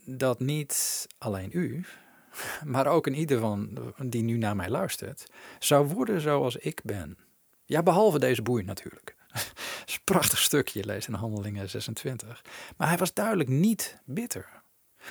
dat 0.04 0.40
niet 0.40 1.06
alleen 1.18 1.50
u, 1.52 1.84
maar 2.64 2.86
ook 2.86 3.06
een 3.06 3.14
ieder 3.14 3.38
van 3.38 3.78
die 3.98 4.22
nu 4.22 4.38
naar 4.38 4.56
mij 4.56 4.68
luistert, 4.68 5.26
zou 5.58 5.86
worden 5.86 6.20
zoals 6.20 6.56
ik 6.56 6.80
ben. 6.84 7.18
Ja, 7.64 7.82
behalve 7.82 8.18
deze 8.18 8.42
boei 8.42 8.64
natuurlijk. 8.64 9.16
Dat 9.78 9.86
is 9.86 9.94
een 9.94 10.04
prachtig 10.04 10.38
stukje, 10.38 10.84
lees 10.84 11.06
in 11.06 11.14
Handelingen 11.14 11.70
26. 11.70 12.44
Maar 12.76 12.88
hij 12.88 12.98
was 12.98 13.14
duidelijk 13.14 13.48
niet 13.48 14.00
bitter. 14.04 14.62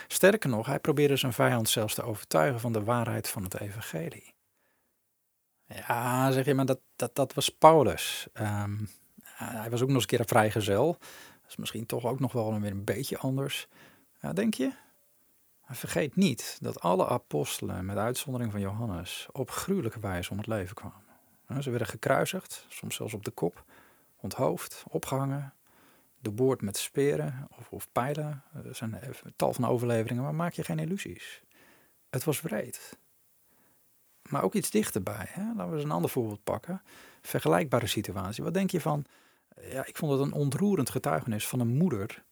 Sterker 0.08 0.50
nog, 0.50 0.66
hij 0.66 0.80
probeerde 0.80 1.16
zijn 1.16 1.34
vijand 1.34 1.70
zelfs 1.70 1.94
te 1.94 2.04
overtuigen 2.04 2.60
van 2.60 2.74
de 2.74 2.84
waarheid 2.84 3.28
van 3.28 3.44
het 3.44 3.60
evangelie. 3.60 4.34
Ja, 5.66 6.32
zeg 6.32 6.46
je, 6.46 6.54
maar 6.54 6.66
dat, 6.66 6.80
dat, 6.96 7.16
dat 7.16 7.34
was 7.34 7.50
Paulus. 7.50 8.28
Ehm, 8.34 8.76
hij 9.24 9.70
was 9.70 9.82
ook 9.82 9.88
nog 9.88 9.96
eens 9.96 10.04
een 10.04 10.10
keer 10.10 10.20
een 10.20 10.28
vrijgezel. 10.28 10.98
Is 11.48 11.56
misschien 11.56 11.86
toch 11.86 12.06
ook 12.06 12.20
nog 12.20 12.32
wel 12.32 12.54
een 12.54 12.84
beetje 12.84 13.18
anders. 13.18 13.68
Ja, 14.22 14.34
denk 14.34 14.54
je? 14.54 14.72
vergeet 15.76 16.16
niet 16.16 16.58
dat 16.62 16.80
alle 16.80 17.08
apostelen, 17.08 17.86
met 17.86 17.98
uitzondering 17.98 18.52
van 18.52 18.62
Johannes, 18.62 19.28
op 19.32 19.52
gruwelijke 19.52 20.00
wijze 20.00 20.32
om 20.32 20.38
het 20.38 20.48
leven 20.48 20.76
kwamen. 20.76 21.64
Ze 21.64 21.70
werden 21.70 21.88
gekruisigd, 21.88 22.66
soms 22.70 22.96
zelfs 22.96 23.14
op 23.14 23.26
de 23.26 23.32
kop, 23.32 23.64
onthoofd, 24.16 24.84
opgehangen, 24.90 25.54
doorboord 26.20 26.62
met 26.62 26.78
speren 26.78 27.48
of, 27.58 27.72
of 27.72 27.92
pijlen. 27.92 28.44
Er 28.66 28.76
zijn 28.76 29.00
tal 29.36 29.54
van 29.54 29.66
overleveringen, 29.66 30.24
maar 30.24 30.36
maak 30.36 30.54
je 30.54 30.64
geen 30.64 30.80
illusies. 30.80 31.42
Het 32.10 32.24
was 32.24 32.42
wreed. 32.42 32.98
Maar 34.30 34.44
ook 34.44 34.54
iets 34.54 34.70
dichterbij. 34.70 35.26
Hè? 35.30 35.44
Laten 35.44 35.70
we 35.70 35.76
eens 35.76 35.84
een 35.84 35.92
ander 35.92 36.10
voorbeeld 36.10 36.44
pakken. 36.44 36.82
Vergelijkbare 37.22 37.88
situatie. 37.88 38.44
Wat 38.44 38.54
denk 38.54 38.72
je 38.72 38.82
van... 38.82 39.06
Ja, 39.62 39.86
ik 39.86 39.98
vond 39.98 40.12
het 40.12 40.22
een 40.22 40.34
ontroerend 40.34 40.90
getuigenis 40.90 41.48
van 41.48 41.60
een 41.60 41.78
moeder 41.78 42.24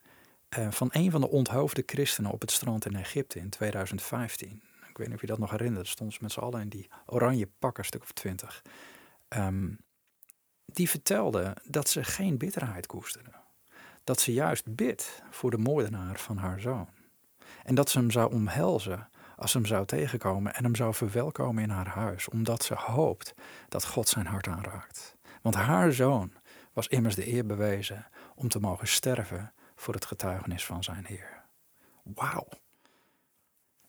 eh, 0.49 0.71
van 0.71 0.89
een 0.91 1.11
van 1.11 1.21
de 1.21 1.29
onthoofde 1.29 1.83
christenen 1.85 2.31
op 2.31 2.41
het 2.41 2.51
strand 2.51 2.85
in 2.85 2.95
Egypte 2.95 3.39
in 3.39 3.49
2015. 3.49 4.61
Ik 4.89 4.97
weet 4.97 5.07
niet 5.07 5.15
of 5.15 5.21
je 5.21 5.27
dat 5.27 5.39
nog 5.39 5.51
herinnert. 5.51 5.87
Stond 5.87 6.13
ze 6.13 6.19
met 6.21 6.31
z'n 6.31 6.39
allen 6.39 6.61
in 6.61 6.69
die 6.69 6.89
oranje 7.05 7.49
pakken, 7.59 7.85
stuk 7.85 8.01
of 8.01 8.11
twintig. 8.11 8.61
Ehm, 9.27 9.73
die 10.65 10.89
vertelde 10.89 11.57
dat 11.67 11.89
ze 11.89 12.03
geen 12.03 12.37
bitterheid 12.37 12.85
koesterde. 12.85 13.31
Dat 14.03 14.19
ze 14.19 14.33
juist 14.33 14.75
bidt 14.75 15.23
voor 15.29 15.51
de 15.51 15.57
moordenaar 15.57 16.19
van 16.19 16.37
haar 16.37 16.59
zoon. 16.59 16.87
En 17.63 17.75
dat 17.75 17.89
ze 17.89 17.97
hem 17.99 18.11
zou 18.11 18.33
omhelzen 18.33 19.09
als 19.35 19.51
ze 19.51 19.57
hem 19.57 19.65
zou 19.65 19.85
tegenkomen 19.85 20.55
en 20.55 20.63
hem 20.63 20.75
zou 20.75 20.93
verwelkomen 20.93 21.63
in 21.63 21.69
haar 21.69 21.87
huis, 21.87 22.29
omdat 22.29 22.63
ze 22.63 22.75
hoopt 22.75 23.33
dat 23.69 23.85
God 23.85 24.07
zijn 24.07 24.25
hart 24.25 24.47
aanraakt. 24.47 25.15
Want 25.41 25.55
haar 25.55 25.93
zoon 25.93 26.31
was 26.75 26.87
immers 26.87 27.15
de 27.15 27.33
eer 27.33 27.45
bewezen 27.45 28.07
om 28.35 28.47
te 28.47 28.59
mogen 28.59 28.87
sterven 28.87 29.53
voor 29.75 29.93
het 29.93 30.05
getuigenis 30.05 30.65
van 30.65 30.83
zijn 30.83 31.05
Heer. 31.05 31.43
Wauw. 32.03 32.47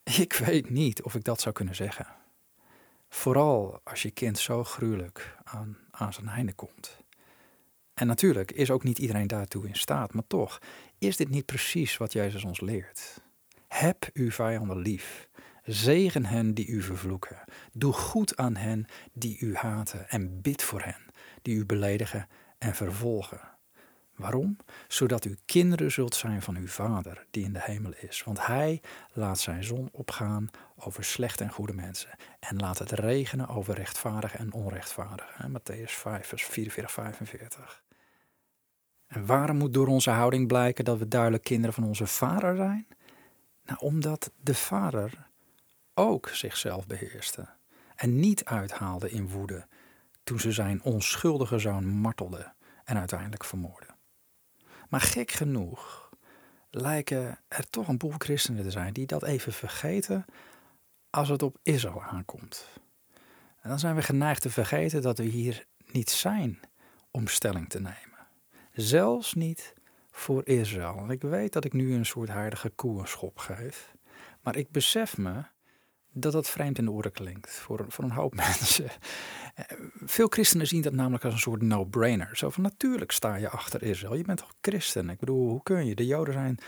Ik 0.03 0.33
weet 0.33 0.70
niet 0.70 1.03
of 1.03 1.14
ik 1.14 1.25
dat 1.25 1.40
zou 1.40 1.55
kunnen 1.55 1.75
zeggen. 1.75 2.07
Vooral 3.09 3.81
als 3.85 4.03
je 4.03 4.11
kind 4.11 4.38
zo 4.38 4.64
gruwelijk 4.64 5.37
aan, 5.44 5.77
aan 5.90 6.12
zijn 6.12 6.29
einde 6.29 6.53
komt. 6.53 6.96
En 7.94 8.07
natuurlijk 8.07 8.53
is 8.53 8.70
ook 8.70 8.85
niet 8.85 8.99
iedereen 8.99 9.27
daartoe 9.27 9.68
in 9.68 9.75
staat, 9.75 10.12
maar 10.12 10.27
toch 10.27 10.59
is 10.99 11.16
dit 11.16 11.29
niet 11.29 11.46
precies 11.46 11.96
wat 11.96 12.12
Jezus 12.12 12.44
ons 12.44 12.61
leert. 12.61 13.20
Heb 13.68 14.11
uw 14.12 14.31
vijanden 14.31 14.79
lief. 14.79 15.29
Zegen 15.64 16.25
hen 16.25 16.55
die 16.55 16.66
u 16.66 16.83
vervloeken. 16.83 17.44
Doe 17.72 17.92
goed 17.92 18.37
aan 18.37 18.57
hen 18.57 18.87
die 19.12 19.38
u 19.38 19.55
haten 19.55 20.09
en 20.09 20.40
bid 20.40 20.62
voor 20.62 20.83
hen 20.83 21.05
die 21.42 21.57
u 21.57 21.66
beledigen 21.66 22.29
en 22.59 22.75
vervolgen. 22.75 23.40
Waarom? 24.16 24.57
Zodat 24.88 25.25
u 25.25 25.37
kinderen 25.45 25.92
zult 25.92 26.14
zijn 26.14 26.42
van 26.42 26.57
uw 26.57 26.66
Vader 26.66 27.27
die 27.31 27.45
in 27.45 27.53
de 27.53 27.62
hemel 27.62 27.92
is. 28.01 28.23
Want 28.25 28.47
Hij 28.47 28.81
laat 29.12 29.38
zijn 29.38 29.64
zon 29.64 29.88
opgaan 29.92 30.49
over 30.77 31.05
slechte 31.05 31.45
en 31.45 31.51
goede 31.51 31.73
mensen. 31.73 32.11
En 32.38 32.57
laat 32.57 32.79
het 32.79 32.90
regenen 32.90 33.49
over 33.49 33.75
rechtvaardige 33.75 34.37
en 34.37 34.53
onrechtvaardige. 34.53 35.49
Matthäus 35.49 35.92
5, 35.92 36.27
vers 36.27 36.45
44, 36.45 36.92
45. 36.92 37.83
En 39.07 39.27
waarom 39.27 39.57
moet 39.57 39.75
door 39.75 39.87
onze 39.87 40.11
houding 40.11 40.47
blijken 40.47 40.85
dat 40.85 40.99
we 40.99 41.09
duidelijk 41.09 41.45
kinderen 41.45 41.75
van 41.75 41.85
onze 41.85 42.07
Vader 42.07 42.57
zijn? 42.57 42.87
Nou, 43.64 43.79
omdat 43.79 44.31
de 44.40 44.55
Vader 44.55 45.29
ook 45.95 46.29
zichzelf 46.29 46.87
beheerste. 46.87 47.49
En 47.97 48.21
niet 48.21 48.45
uithaalde 48.45 49.11
in 49.11 49.29
woede 49.29 49.66
toen 50.26 50.40
ze 50.40 50.52
zijn 50.52 50.82
onschuldige 50.82 51.58
zoon 51.58 51.86
martelde 51.86 52.52
en 52.84 52.98
uiteindelijk 52.98 53.44
vermoordde. 53.44 53.94
Maar 54.88 55.00
gek 55.00 55.30
genoeg 55.30 56.10
lijken 56.70 57.38
er 57.48 57.70
toch 57.70 57.88
een 57.88 57.98
boel 57.98 58.14
christenen 58.18 58.62
te 58.62 58.70
zijn 58.70 58.92
die 58.92 59.06
dat 59.06 59.22
even 59.22 59.52
vergeten 59.52 60.24
als 61.10 61.28
het 61.28 61.42
op 61.42 61.58
Israël 61.62 62.02
aankomt. 62.02 62.68
En 63.60 63.68
dan 63.68 63.78
zijn 63.78 63.94
we 63.94 64.02
geneigd 64.02 64.42
te 64.42 64.50
vergeten 64.50 65.02
dat 65.02 65.18
we 65.18 65.24
hier 65.24 65.66
niet 65.92 66.10
zijn 66.10 66.60
om 67.10 67.26
stelling 67.26 67.68
te 67.68 67.80
nemen. 67.80 68.26
Zelfs 68.72 69.34
niet 69.34 69.74
voor 70.10 70.46
Israël. 70.46 71.10
Ik 71.10 71.22
weet 71.22 71.52
dat 71.52 71.64
ik 71.64 71.72
nu 71.72 71.94
een 71.94 72.06
soort 72.06 72.28
heilige 72.28 72.70
koe 72.70 73.00
een 73.00 73.08
schop 73.08 73.38
geef. 73.38 73.94
Maar 74.40 74.56
ik 74.56 74.70
besef 74.70 75.16
me 75.16 75.42
dat 76.18 76.33
dat 76.33 76.48
vreemd 76.48 76.79
in 76.79 76.85
de 76.85 76.90
oren 76.90 77.12
klinkt 77.12 77.50
voor, 77.50 77.87
een 77.96 78.11
hoop 78.11 78.35
mensen. 78.46 78.90
Veel 80.05 80.26
christenen 80.29 80.66
zien 80.66 80.83
dat 80.83 80.92
namelijk 80.92 81.24
als 81.24 81.35
een 81.35 81.40
soort 81.40 81.62
no-brainer. 81.62 82.37
Zo 82.37 82.50
van 82.50 82.62
natuurlijk 82.62 83.12
sta 83.12 83.35
je 83.35 83.48
achter 83.48 83.83
Israël. 83.83 84.14
Je 84.14 84.24
bent 84.24 84.38
toch 84.38 84.55
christen? 84.61 85.11
Ik 85.11 85.18
bedoel, 85.18 85.48
hoe 85.48 85.62
kun 85.62 85.87
je? 85.87 85.94
De 85.94 86.07
Joden 86.07 86.35
zijn 86.35 86.59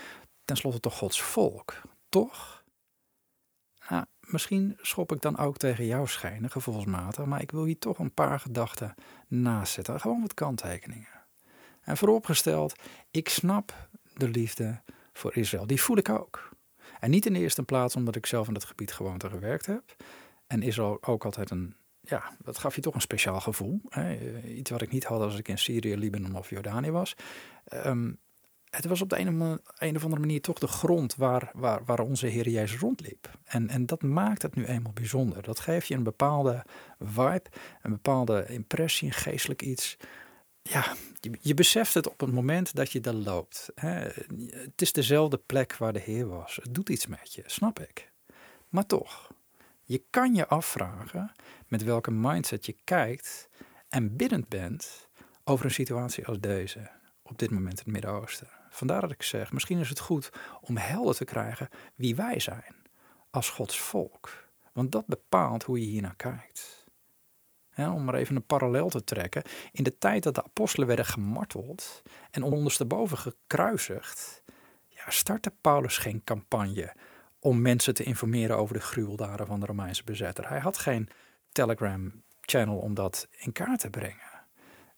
tenslotte 0.45 0.79
toch 0.79 0.97
Gods 0.97 1.21
volk, 1.21 1.81
toch? 2.09 2.63
Nou, 3.89 4.05
misschien 4.19 4.77
schop 4.81 5.11
ik 5.11 5.21
dan 5.21 5.37
ook 5.37 5.57
tegen 5.57 5.85
jouw 5.85 6.05
schijnen, 6.05 6.49
gevoelsmatig, 6.49 7.25
maar 7.25 7.41
ik 7.41 7.51
wil 7.51 7.63
hier 7.63 7.79
toch 7.79 7.99
een 7.99 8.13
paar 8.13 8.39
gedachten 8.39 8.95
naast 9.27 9.73
zetten. 9.73 9.99
Gewoon 9.99 10.21
wat 10.21 10.33
kanttekeningen. 10.33 11.07
En 11.81 11.97
vooropgesteld, 11.97 12.79
ik 13.11 13.29
snap 13.29 13.89
de 14.13 14.29
liefde 14.29 14.81
voor 15.13 15.35
Israël. 15.35 15.67
Die 15.67 15.81
voel 15.81 15.97
ik 15.97 16.09
ook. 16.09 16.48
En 16.99 17.09
niet 17.09 17.25
in 17.25 17.33
de 17.33 17.39
eerste 17.39 17.63
plaats 17.63 17.95
omdat 17.95 18.15
ik 18.15 18.25
zelf 18.25 18.47
in 18.47 18.53
dat 18.53 18.63
gebied 18.63 18.91
gewoon 18.91 19.21
gewerkt 19.29 19.65
heb. 19.65 19.95
En 20.47 20.61
Israël 20.61 20.97
ook 21.01 21.25
altijd 21.25 21.49
een, 21.49 21.75
ja, 22.01 22.35
dat 22.43 22.57
gaf 22.57 22.75
je 22.75 22.81
toch 22.81 22.95
een 22.95 23.01
speciaal 23.01 23.39
gevoel. 23.39 23.81
Hè? 23.89 24.17
Iets 24.43 24.69
wat 24.69 24.81
ik 24.81 24.91
niet 24.91 25.03
had 25.03 25.21
als 25.21 25.37
ik 25.37 25.47
in 25.47 25.57
Syrië, 25.57 25.97
Libanon 25.97 26.35
of 26.35 26.49
Jordanië 26.49 26.91
was. 26.91 27.15
Um, 27.73 28.19
het 28.69 28.85
was 28.85 29.01
op 29.01 29.09
de 29.09 29.19
een, 29.19 29.59
een 29.77 29.95
of 29.95 30.03
andere 30.03 30.21
manier 30.21 30.41
toch 30.41 30.59
de 30.59 30.67
grond 30.67 31.15
waar, 31.15 31.51
waar, 31.53 31.85
waar 31.85 31.99
onze 31.99 32.27
Heer 32.27 32.49
Jezus 32.49 32.79
rondliep. 32.79 33.29
En, 33.43 33.69
en 33.69 33.85
dat 33.85 34.01
maakt 34.01 34.41
het 34.41 34.55
nu 34.55 34.65
eenmaal 34.65 34.93
bijzonder. 34.93 35.43
Dat 35.43 35.59
geeft 35.59 35.87
je 35.87 35.95
een 35.95 36.03
bepaalde 36.03 36.65
vibe, 36.99 37.45
een 37.81 37.91
bepaalde 37.91 38.45
impressie, 38.47 39.07
een 39.07 39.13
geestelijk 39.13 39.61
iets 39.61 39.97
ja, 40.61 40.95
je, 41.41 41.53
beseft 41.53 41.93
het 41.93 42.09
op 42.09 42.19
het 42.19 42.31
moment 42.31 42.75
dat 42.75 42.91
je 42.91 42.99
daar 42.99 43.13
loopt. 43.13 43.69
Hè. 43.75 43.89
Het 44.49 44.81
is 44.81 44.91
dezelfde 44.91 45.37
plek 45.37 45.75
waar 45.75 45.93
de 45.93 45.99
Heer 45.99 46.27
was. 46.27 46.55
Het 46.55 46.73
doet 46.73 46.89
iets 46.89 47.07
met 47.07 47.33
je, 47.33 47.43
snap 47.45 47.79
ik. 47.79 48.11
Maar 48.69 48.85
toch, 48.85 49.31
je 49.83 50.03
kan 50.09 50.35
je 50.35 50.47
afvragen 50.47 51.31
met 51.67 51.83
welke 51.83 52.11
mindset 52.11 52.65
je 52.65 52.75
kijkt 52.83 53.49
en 53.89 54.15
biddend 54.15 54.47
bent 54.47 55.07
over 55.43 55.65
een 55.65 55.71
situatie 55.71 56.27
als 56.27 56.39
deze, 56.39 56.89
op 57.21 57.39
dit 57.39 57.51
moment 57.51 57.71
in 57.71 57.83
het 57.83 57.93
Midden-Oosten. 57.93 58.47
Vandaar 58.69 59.01
dat 59.01 59.11
ik 59.11 59.23
zeg, 59.23 59.51
misschien 59.51 59.79
is 59.79 59.89
het 59.89 59.99
goed 59.99 60.29
om 60.61 60.77
helder 60.77 61.15
te 61.15 61.25
krijgen 61.25 61.69
wie 61.95 62.15
wij 62.15 62.39
zijn 62.39 62.75
als 63.29 63.49
Gods 63.49 63.79
volk. 63.79 64.47
Want 64.73 64.91
dat 64.91 65.05
bepaalt 65.05 65.63
hoe 65.63 65.79
je 65.79 65.85
hier 65.85 66.01
naar 66.01 66.15
kijkt. 66.15 66.78
Om 67.87 68.03
maar 68.03 68.15
even 68.15 68.35
een 68.35 68.45
parallel 68.45 68.89
te 68.89 69.03
trekken. 69.03 69.43
In 69.71 69.83
de 69.83 69.97
tijd 69.97 70.23
dat 70.23 70.35
de 70.35 70.43
apostelen 70.43 70.87
werden 70.87 71.05
gemarteld 71.05 72.01
en 72.31 72.43
ondersteboven 72.43 73.17
gekruisigd, 73.17 74.43
ja, 74.87 75.03
startte 75.07 75.51
Paulus 75.61 75.97
geen 75.97 76.23
campagne 76.23 76.93
om 77.39 77.61
mensen 77.61 77.93
te 77.93 78.03
informeren 78.03 78.57
over 78.57 78.73
de 78.73 78.81
gruweldaden 78.81 79.47
van 79.47 79.59
de 79.59 79.65
Romeinse 79.65 80.03
bezetter. 80.03 80.49
Hij 80.49 80.59
had 80.59 80.77
geen 80.77 81.09
Telegram-channel 81.51 82.77
om 82.77 82.93
dat 82.93 83.27
in 83.37 83.51
kaart 83.51 83.79
te 83.79 83.89
brengen. 83.89 84.29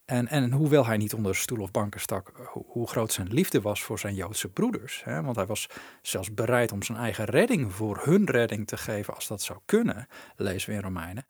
En, 0.05 0.27
en 0.27 0.51
hoewel 0.51 0.85
hij 0.85 0.97
niet 0.97 1.13
onder 1.13 1.35
stoel 1.35 1.61
of 1.61 1.71
banken 1.71 1.99
stak, 1.99 2.31
hoe, 2.45 2.65
hoe 2.67 2.87
groot 2.87 3.11
zijn 3.11 3.27
liefde 3.27 3.61
was 3.61 3.83
voor 3.83 3.99
zijn 3.99 4.15
Joodse 4.15 4.49
broeders. 4.49 5.03
Hè, 5.03 5.21
want 5.21 5.35
hij 5.35 5.45
was 5.45 5.69
zelfs 6.01 6.33
bereid 6.33 6.71
om 6.71 6.83
zijn 6.83 6.97
eigen 6.97 7.25
redding 7.25 7.73
voor 7.73 7.99
hun 8.03 8.25
redding 8.25 8.67
te 8.67 8.77
geven 8.77 9.13
als 9.15 9.27
dat 9.27 9.41
zou 9.41 9.59
kunnen, 9.65 10.07
lezen 10.35 10.69
we 10.69 10.75
in 10.75 10.81
Romeinen. 10.81 11.25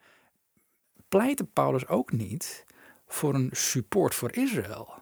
Pleitte 1.12 1.44
Paulus 1.44 1.88
ook 1.88 2.12
niet 2.12 2.66
voor 3.08 3.34
een 3.34 3.50
support 3.52 4.16
voor 4.16 4.32
Israël, 4.32 4.94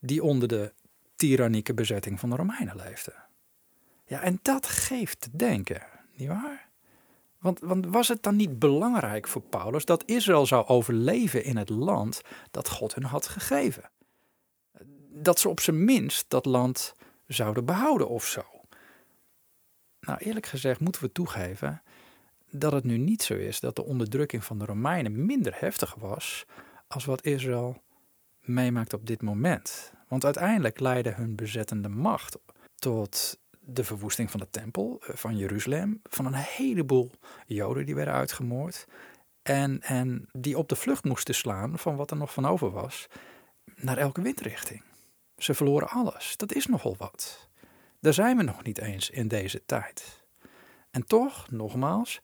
die 0.00 0.22
onder 0.22 0.48
de 0.48 0.72
tyrannieke 1.16 1.74
bezetting 1.74 2.20
van 2.20 2.30
de 2.30 2.36
Romeinen 2.36 2.76
leefde. 2.76 3.14
Ja, 4.06 4.20
en 4.20 4.38
dat 4.42 4.66
geeft 4.66 5.20
te 5.20 5.28
denken, 5.32 5.82
nietwaar? 6.14 6.68
Want, 7.38 7.60
want 7.60 7.86
was 7.86 8.08
het 8.08 8.22
dan 8.22 8.36
niet 8.36 8.58
belangrijk 8.58 9.28
voor 9.28 9.42
Paulus 9.42 9.84
dat 9.84 10.04
Israël 10.06 10.46
zou 10.46 10.66
overleven 10.66 11.44
in 11.44 11.56
het 11.56 11.68
land 11.68 12.20
dat 12.50 12.68
God 12.68 12.94
hun 12.94 13.04
had 13.04 13.26
gegeven? 13.26 13.90
Dat 15.12 15.38
ze 15.38 15.48
op 15.48 15.60
zijn 15.60 15.84
minst 15.84 16.24
dat 16.28 16.44
land 16.44 16.94
zouden 17.26 17.64
behouden 17.64 18.08
of 18.08 18.26
zo. 18.26 18.44
Nou, 20.00 20.18
eerlijk 20.18 20.46
gezegd 20.46 20.80
moeten 20.80 21.02
we 21.02 21.12
toegeven 21.12 21.82
dat 22.56 22.72
het 22.72 22.84
nu 22.84 22.98
niet 22.98 23.22
zo 23.22 23.34
is 23.34 23.60
dat 23.60 23.76
de 23.76 23.84
onderdrukking 23.84 24.44
van 24.44 24.58
de 24.58 24.64
Romeinen 24.64 25.26
minder 25.26 25.54
heftig 25.56 25.94
was 25.94 26.44
als 26.88 27.04
wat 27.04 27.24
Israël 27.24 27.82
meemaakt 28.40 28.92
op 28.92 29.06
dit 29.06 29.22
moment. 29.22 29.92
Want 30.08 30.24
uiteindelijk 30.24 30.80
leidde 30.80 31.10
hun 31.10 31.36
bezettende 31.36 31.88
macht 31.88 32.38
tot 32.74 33.38
de 33.60 33.84
verwoesting 33.84 34.30
van 34.30 34.40
de 34.40 34.50
tempel 34.50 35.02
eh, 35.06 35.16
van 35.16 35.36
Jeruzalem, 35.36 36.00
van 36.02 36.26
een 36.26 36.34
heleboel 36.34 37.10
Joden 37.46 37.86
die 37.86 37.94
werden 37.94 38.14
uitgemoord. 38.14 38.86
En, 39.42 39.82
en 39.82 40.28
die 40.32 40.58
op 40.58 40.68
de 40.68 40.76
vlucht 40.76 41.04
moesten 41.04 41.34
slaan 41.34 41.78
van 41.78 41.96
wat 41.96 42.10
er 42.10 42.16
nog 42.16 42.32
van 42.32 42.46
over 42.46 42.70
was, 42.70 43.06
naar 43.76 43.98
elke 43.98 44.22
windrichting. 44.22 44.82
Ze 45.36 45.54
verloren 45.54 45.88
alles. 45.88 46.36
Dat 46.36 46.54
is 46.54 46.66
nogal 46.66 46.96
wat. 46.98 47.48
Daar 48.00 48.14
zijn 48.14 48.36
we 48.36 48.42
nog 48.42 48.62
niet 48.62 48.78
eens 48.78 49.10
in 49.10 49.28
deze 49.28 49.62
tijd. 49.66 50.24
En 50.90 51.06
toch, 51.06 51.50
nogmaals, 51.50 52.20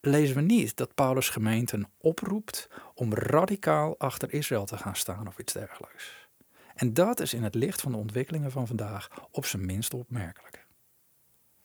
lezen 0.00 0.36
we 0.36 0.42
niet 0.42 0.76
dat 0.76 0.94
Paulus 0.94 1.28
gemeenten 1.28 1.90
oproept 1.98 2.68
om 2.94 3.14
radicaal 3.14 3.98
achter 3.98 4.32
Israël 4.32 4.64
te 4.64 4.76
gaan 4.76 4.96
staan 4.96 5.26
of 5.26 5.38
iets 5.38 5.52
dergelijks. 5.52 6.28
En 6.74 6.94
dat 6.94 7.20
is 7.20 7.34
in 7.34 7.42
het 7.42 7.54
licht 7.54 7.80
van 7.80 7.92
de 7.92 7.98
ontwikkelingen 7.98 8.50
van 8.50 8.66
vandaag 8.66 9.08
op 9.30 9.46
zijn 9.46 9.66
minst 9.66 9.94
opmerkelijk. 9.94 10.66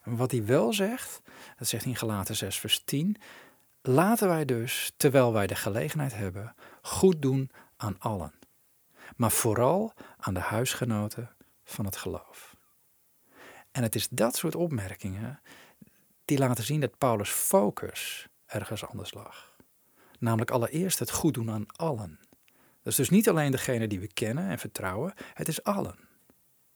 Wat 0.04 0.30
hij 0.30 0.44
wel 0.44 0.72
zegt, 0.72 1.22
dat 1.58 1.68
zegt 1.68 1.84
in 1.84 1.96
Galaten 1.96 2.36
6 2.36 2.58
vers 2.58 2.82
10, 2.84 3.16
laten 3.82 4.28
wij 4.28 4.44
dus, 4.44 4.92
terwijl 4.96 5.32
wij 5.32 5.46
de 5.46 5.54
gelegenheid 5.54 6.14
hebben, 6.14 6.54
goed 6.82 7.22
doen 7.22 7.50
aan 7.76 7.98
allen. 7.98 8.32
Maar 9.16 9.30
vooral 9.30 9.92
aan 10.16 10.34
de 10.34 10.40
huisgenoten 10.40 11.30
van 11.64 11.84
het 11.84 11.96
geloof. 11.96 12.56
En 13.70 13.82
het 13.82 13.94
is 13.94 14.08
dat 14.08 14.36
soort 14.36 14.54
opmerkingen 14.54 15.40
die 16.24 16.38
laten 16.38 16.64
zien 16.64 16.80
dat 16.80 16.98
Paulus' 16.98 17.30
focus 17.30 18.28
ergens 18.46 18.86
anders 18.86 19.14
lag. 19.14 19.56
Namelijk 20.18 20.50
allereerst 20.50 20.98
het 20.98 21.10
goed 21.10 21.34
doen 21.34 21.50
aan 21.50 21.66
allen. 21.76 22.18
Dat 22.82 22.92
is 22.92 22.96
dus 22.96 23.10
niet 23.10 23.28
alleen 23.28 23.50
degene 23.50 23.86
die 23.86 24.00
we 24.00 24.12
kennen 24.12 24.48
en 24.48 24.58
vertrouwen, 24.58 25.14
het 25.34 25.48
is 25.48 25.62
allen. 25.62 25.98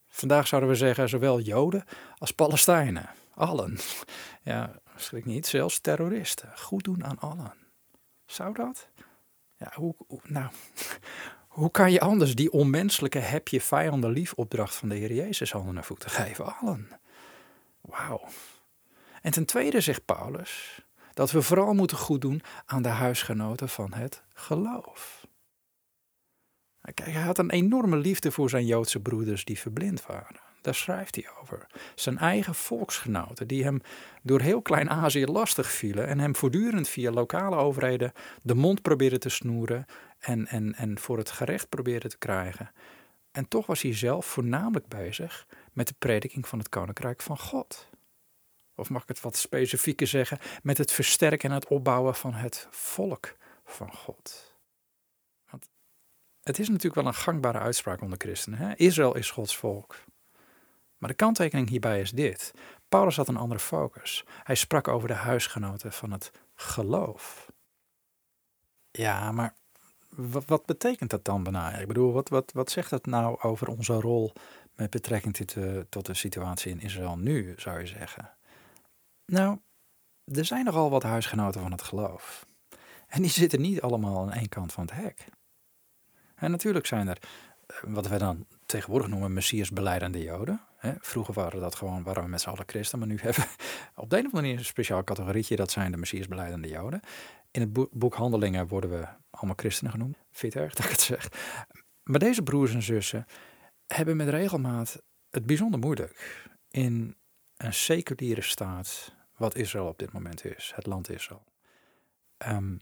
Vandaag 0.07 0.47
zouden 0.47 0.69
we 0.69 0.75
zeggen 0.75 1.09
zowel 1.09 1.39
Joden 1.39 1.83
als 2.17 2.31
Palestijnen. 2.31 3.09
Allen. 3.33 3.77
Ja, 4.41 4.81
schrik 4.95 5.25
niet. 5.25 5.47
Zelfs 5.47 5.79
terroristen. 5.79 6.49
Goed 6.57 6.83
doen 6.83 7.05
aan 7.05 7.19
allen. 7.19 7.53
Zou 8.25 8.53
dat? 8.53 8.89
Ja, 9.57 9.71
hoe, 9.73 9.95
nou, 10.23 10.51
hoe 11.47 11.71
kan 11.71 11.91
je 11.91 11.99
anders 11.99 12.35
die 12.35 12.51
onmenselijke 12.51 13.19
heb 13.19 13.47
je 13.47 13.61
vijanden 13.61 14.11
lief 14.11 14.33
opdracht 14.33 14.75
van 14.75 14.89
de 14.89 14.95
Heer 14.95 15.13
Jezus 15.13 15.51
handen 15.51 15.73
naar 15.73 15.83
voeten 15.83 16.09
geven? 16.09 16.57
Allen. 16.57 16.89
Wauw. 17.81 18.27
En 19.21 19.31
ten 19.31 19.45
tweede 19.45 19.81
zegt 19.81 20.05
Paulus 20.05 20.81
dat 21.13 21.31
we 21.31 21.41
vooral 21.41 21.73
moeten 21.73 21.97
goed 21.97 22.21
doen 22.21 22.41
aan 22.65 22.81
de 22.81 22.89
huisgenoten 22.89 23.69
van 23.69 23.93
het 23.93 24.23
geloof. 24.33 25.27
Kijk, 26.81 27.11
hij 27.11 27.21
had 27.21 27.37
een 27.37 27.49
enorme 27.49 27.97
liefde 27.97 28.31
voor 28.31 28.49
zijn 28.49 28.65
Joodse 28.65 28.99
broeders 28.99 29.45
die 29.45 29.59
verblind 29.59 30.05
waren. 30.05 30.39
Daar 30.61 30.75
schrijft 30.75 31.15
hij 31.15 31.25
over. 31.41 31.67
Zijn 31.95 32.17
eigen 32.17 32.55
volksgenoten, 32.55 33.47
die 33.47 33.63
hem 33.63 33.81
door 34.23 34.41
heel 34.41 34.61
Klein-Azië 34.61 35.25
lastig 35.25 35.71
vielen 35.71 36.07
en 36.07 36.19
hem 36.19 36.35
voortdurend 36.35 36.87
via 36.87 37.11
lokale 37.11 37.55
overheden 37.55 38.11
de 38.41 38.55
mond 38.55 38.81
probeerden 38.81 39.19
te 39.19 39.29
snoeren 39.29 39.85
en, 40.19 40.47
en, 40.47 40.75
en 40.75 40.99
voor 40.99 41.17
het 41.17 41.31
gerecht 41.31 41.69
probeerden 41.69 42.09
te 42.09 42.17
krijgen. 42.17 42.71
En 43.31 43.47
toch 43.47 43.65
was 43.65 43.81
hij 43.81 43.95
zelf 43.95 44.25
voornamelijk 44.25 44.87
bezig 44.87 45.47
met 45.73 45.87
de 45.87 45.95
prediking 45.99 46.47
van 46.47 46.59
het 46.59 46.69
koninkrijk 46.69 47.21
van 47.21 47.37
God. 47.37 47.89
Of 48.79 48.89
mag 48.89 49.01
ik 49.01 49.07
het 49.07 49.21
wat 49.21 49.37
specifieker 49.37 50.07
zeggen, 50.07 50.39
met 50.63 50.77
het 50.77 50.91
versterken 50.91 51.49
en 51.49 51.55
het 51.55 51.67
opbouwen 51.67 52.15
van 52.15 52.33
het 52.33 52.67
volk 52.69 53.35
van 53.65 53.93
God. 53.93 54.53
Want 55.49 55.69
het 56.43 56.59
is 56.59 56.67
natuurlijk 56.67 56.95
wel 56.95 57.05
een 57.05 57.13
gangbare 57.13 57.59
uitspraak 57.59 58.01
onder 58.01 58.17
christenen. 58.17 58.59
Hè? 58.59 58.75
Israël 58.75 59.15
is 59.15 59.31
Gods 59.31 59.57
volk. 59.57 59.95
Maar 60.97 61.09
de 61.09 61.15
kanttekening 61.15 61.69
hierbij 61.69 62.01
is 62.01 62.11
dit. 62.11 62.53
Paulus 62.89 63.15
had 63.15 63.27
een 63.27 63.37
andere 63.37 63.59
focus. 63.59 64.25
Hij 64.43 64.55
sprak 64.55 64.87
over 64.87 65.07
de 65.07 65.13
huisgenoten 65.13 65.91
van 65.91 66.11
het 66.11 66.31
geloof. 66.55 67.51
Ja, 68.91 69.31
maar 69.31 69.53
wat, 70.09 70.43
wat 70.45 70.65
betekent 70.65 71.09
dat 71.09 71.25
dan 71.25 71.43
bijna? 71.43 71.73
Ik 71.73 71.87
bedoel, 71.87 72.11
wat, 72.11 72.29
wat, 72.29 72.51
wat 72.51 72.71
zegt 72.71 72.89
dat 72.89 73.05
nou 73.05 73.41
over 73.41 73.67
onze 73.67 73.93
rol 73.93 74.33
met 74.75 74.89
betrekking 74.89 75.35
tot 75.35 75.53
de, 75.53 75.85
tot 75.89 76.05
de 76.05 76.13
situatie 76.13 76.71
in 76.71 76.81
Israël 76.81 77.17
nu, 77.17 77.53
zou 77.57 77.79
je 77.79 77.87
zeggen? 77.87 78.33
Nou, 79.29 79.59
er 80.25 80.45
zijn 80.45 80.65
nogal 80.65 80.89
wat 80.89 81.03
huisgenoten 81.03 81.61
van 81.61 81.71
het 81.71 81.81
geloof. 81.81 82.45
En 83.07 83.21
die 83.21 83.31
zitten 83.31 83.61
niet 83.61 83.81
allemaal 83.81 84.21
aan 84.21 84.31
één 84.31 84.49
kant 84.49 84.73
van 84.73 84.83
het 84.83 84.93
hek. 84.93 85.25
En 86.35 86.51
natuurlijk 86.51 86.85
zijn 86.85 87.07
er, 87.07 87.17
eh, 87.65 87.75
wat 87.83 88.07
we 88.07 88.17
dan 88.17 88.45
tegenwoordig 88.65 89.07
noemen, 89.07 89.33
messias 89.33 89.69
beleidende 89.71 90.21
joden. 90.21 90.61
Vroeger 90.99 91.33
waren 91.33 91.59
dat 91.59 91.75
gewoon, 91.75 92.03
waren 92.03 92.23
we 92.23 92.29
met 92.29 92.41
z'n 92.41 92.49
allen 92.49 92.63
christen, 92.67 92.99
maar 92.99 93.07
nu 93.07 93.17
hebben 93.21 93.43
we 93.43 93.49
op 93.95 94.09
de 94.09 94.17
een 94.17 94.25
of 94.25 94.33
andere 94.33 94.41
manier 94.41 94.57
een 94.57 94.65
speciaal 94.65 95.03
categorietje, 95.03 95.55
dat 95.55 95.71
zijn 95.71 95.91
de 95.91 95.97
messias 95.97 96.27
beleidende 96.27 96.67
joden. 96.67 96.99
In 97.51 97.61
het 97.61 97.89
boek 97.91 98.15
Handelingen 98.15 98.67
worden 98.67 98.89
we 98.89 99.07
allemaal 99.29 99.55
christenen 99.55 99.91
genoemd. 99.91 100.17
Vind 100.31 100.53
het 100.53 100.63
erg 100.63 100.73
dat 100.73 100.85
ik 100.85 100.91
het 100.91 101.01
zeg? 101.01 101.29
Maar 102.03 102.19
deze 102.19 102.43
broers 102.43 102.73
en 102.73 102.83
zussen 102.83 103.25
hebben 103.85 104.17
met 104.17 104.29
regelmaat 104.29 105.01
het 105.29 105.45
bijzonder 105.45 105.79
moeilijk 105.79 106.47
in 106.69 107.15
een 107.57 107.73
seculiere 107.73 108.41
staat, 108.41 109.15
wat 109.39 109.55
Israël 109.55 109.87
op 109.87 109.99
dit 109.99 110.11
moment 110.11 110.45
is, 110.45 110.71
het 110.75 110.85
land 110.85 111.09
Israël. 111.09 111.43
Um, 112.47 112.79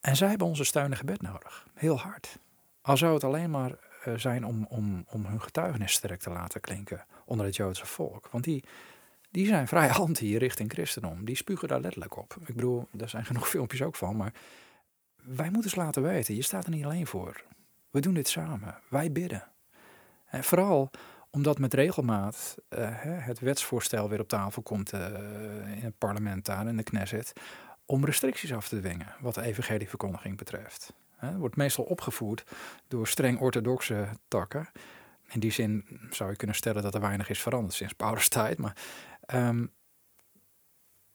en 0.00 0.16
zij 0.16 0.28
hebben 0.28 0.46
onze 0.46 0.64
steun 0.64 0.90
en 0.90 0.96
gebed 0.96 1.22
nodig, 1.22 1.66
heel 1.74 1.98
hard. 1.98 2.38
Al 2.80 2.96
zou 2.96 3.14
het 3.14 3.24
alleen 3.24 3.50
maar 3.50 3.70
uh, 4.06 4.14
zijn 4.16 4.44
om, 4.44 4.66
om, 4.68 5.04
om 5.08 5.24
hun 5.26 5.42
getuigenis 5.42 5.92
sterk 5.92 6.20
te 6.20 6.30
laten 6.30 6.60
klinken 6.60 7.04
onder 7.24 7.46
het 7.46 7.56
Joodse 7.56 7.86
volk. 7.86 8.28
Want 8.30 8.44
die, 8.44 8.64
die 9.30 9.46
zijn 9.46 9.68
vrij 9.68 9.90
anti 10.06 10.38
richting 10.38 10.72
christendom. 10.72 11.24
Die 11.24 11.36
spugen 11.36 11.68
daar 11.68 11.80
letterlijk 11.80 12.16
op. 12.16 12.36
Ik 12.46 12.54
bedoel, 12.54 12.88
daar 12.92 13.08
zijn 13.08 13.24
genoeg 13.24 13.48
filmpjes 13.48 13.82
ook 13.82 13.96
van. 13.96 14.16
Maar 14.16 14.32
wij 15.16 15.50
moeten 15.50 15.64
eens 15.64 15.74
laten 15.74 16.02
weten, 16.02 16.34
je 16.34 16.42
staat 16.42 16.64
er 16.64 16.70
niet 16.70 16.84
alleen 16.84 17.06
voor. 17.06 17.44
We 17.90 18.00
doen 18.00 18.14
dit 18.14 18.28
samen. 18.28 18.78
Wij 18.88 19.12
bidden. 19.12 19.48
En 20.26 20.44
vooral 20.44 20.90
omdat 21.38 21.58
met 21.58 21.74
regelmaat 21.74 22.56
uh, 22.68 22.78
het 23.02 23.38
wetsvoorstel 23.38 24.08
weer 24.08 24.20
op 24.20 24.28
tafel 24.28 24.62
komt 24.62 24.92
uh, 24.92 25.00
in 25.76 25.82
het 25.82 25.98
parlement 25.98 26.44
daar, 26.44 26.66
in 26.66 26.76
de 26.76 26.82
Knesset, 26.82 27.32
om 27.86 28.04
restricties 28.04 28.52
af 28.52 28.68
te 28.68 28.78
dwingen 28.78 29.14
wat 29.20 29.34
de 29.34 29.42
evangelieverkondiging 29.42 30.36
betreft. 30.36 30.92
Het 31.16 31.36
wordt 31.36 31.56
meestal 31.56 31.84
opgevoerd 31.84 32.44
door 32.88 33.08
streng 33.08 33.40
orthodoxe 33.40 34.08
takken. 34.28 34.68
In 35.28 35.40
die 35.40 35.50
zin 35.50 35.84
zou 36.10 36.30
je 36.30 36.36
kunnen 36.36 36.56
stellen 36.56 36.82
dat 36.82 36.94
er 36.94 37.00
weinig 37.00 37.28
is 37.28 37.42
veranderd 37.42 37.74
sinds 37.74 37.92
Paulus 37.92 38.28
tijd. 38.28 38.58
Maar, 38.58 38.76
ehm, 39.20 39.66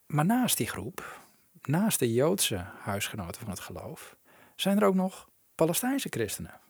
maar 0.06 0.26
naast 0.26 0.58
die 0.58 0.68
groep, 0.68 1.22
naast 1.62 2.00
de 2.00 2.14
Joodse 2.14 2.66
huisgenoten 2.80 3.42
van 3.42 3.50
het 3.50 3.60
geloof, 3.60 4.16
zijn 4.56 4.80
er 4.80 4.88
ook 4.88 4.96
nog 4.96 5.30
Palestijnse 5.56 6.08
christenen. 6.10 6.62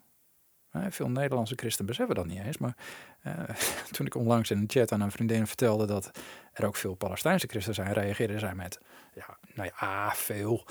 Veel 0.74 1.10
Nederlandse 1.10 1.56
christenen 1.56 1.88
beseffen 1.88 2.16
dat 2.16 2.26
niet 2.26 2.40
eens. 2.40 2.58
Maar 2.58 2.76
uh, 3.24 3.44
toen 3.92 4.06
ik 4.06 4.16
onlangs 4.16 4.52
in 4.52 4.58
een 4.58 4.70
chat 4.70 4.92
aan 4.92 5.02
een 5.02 5.12
vriendin 5.12 5.48
vertelde 5.48 5.86
dat 5.86 6.12
er 6.54 6.66
ook 6.66 6.76
veel 6.76 6.96
Palestijnse 6.96 7.48
christenen 7.48 7.76
zijn, 7.76 7.94
reageerde 7.94 8.40
zij 8.40 8.56
met: 8.56 8.80
Ja, 9.14 9.38
nou 9.54 9.70
ja, 9.80 10.12
veel. 10.16 10.68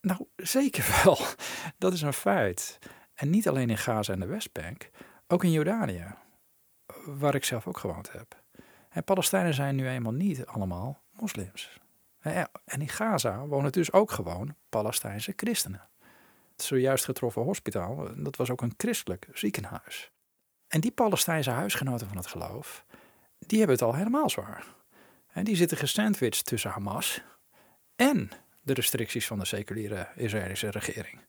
Nou, 0.00 0.26
zeker 0.36 0.84
wel. 1.04 1.18
Dat 1.78 1.92
is 1.92 2.02
een 2.02 2.12
feit. 2.12 2.78
En 3.14 3.30
niet 3.30 3.48
alleen 3.48 3.70
in 3.70 3.78
Gaza 3.78 4.12
en 4.12 4.20
de 4.20 4.26
Westbank, 4.26 4.90
ook 5.26 5.44
in 5.44 5.52
Jordanië, 5.52 6.14
waar 7.06 7.34
ik 7.34 7.44
zelf 7.44 7.66
ook 7.66 7.78
gewoond 7.78 8.12
heb. 8.12 8.42
En 8.90 9.04
Palestijnen 9.04 9.54
zijn 9.54 9.76
nu 9.76 9.88
eenmaal 9.88 10.12
niet 10.12 10.46
allemaal 10.46 11.02
moslims. 11.10 11.78
En 12.20 12.80
in 12.80 12.88
Gaza 12.88 13.46
wonen 13.46 13.72
dus 13.72 13.92
ook 13.92 14.10
gewoon 14.10 14.54
Palestijnse 14.68 15.32
christenen. 15.36 15.89
Zojuist 16.62 17.04
getroffen 17.04 17.42
hospitaal, 17.42 18.08
dat 18.16 18.36
was 18.36 18.50
ook 18.50 18.62
een 18.62 18.74
christelijk 18.76 19.26
ziekenhuis. 19.32 20.10
En 20.68 20.80
die 20.80 20.90
Palestijnse 20.90 21.50
huisgenoten 21.50 22.06
van 22.06 22.16
het 22.16 22.26
geloof, 22.26 22.84
die 23.38 23.58
hebben 23.58 23.76
het 23.76 23.84
al 23.84 23.94
helemaal 23.94 24.30
zwaar. 24.30 24.64
En 25.32 25.44
die 25.44 25.56
zitten 25.56 25.76
gesandwiched 25.76 26.44
tussen 26.44 26.70
Hamas 26.70 27.22
en 27.96 28.30
de 28.60 28.74
restricties 28.74 29.26
van 29.26 29.38
de 29.38 29.44
seculiere 29.44 30.08
Israëlische 30.16 30.70
regering. 30.70 31.20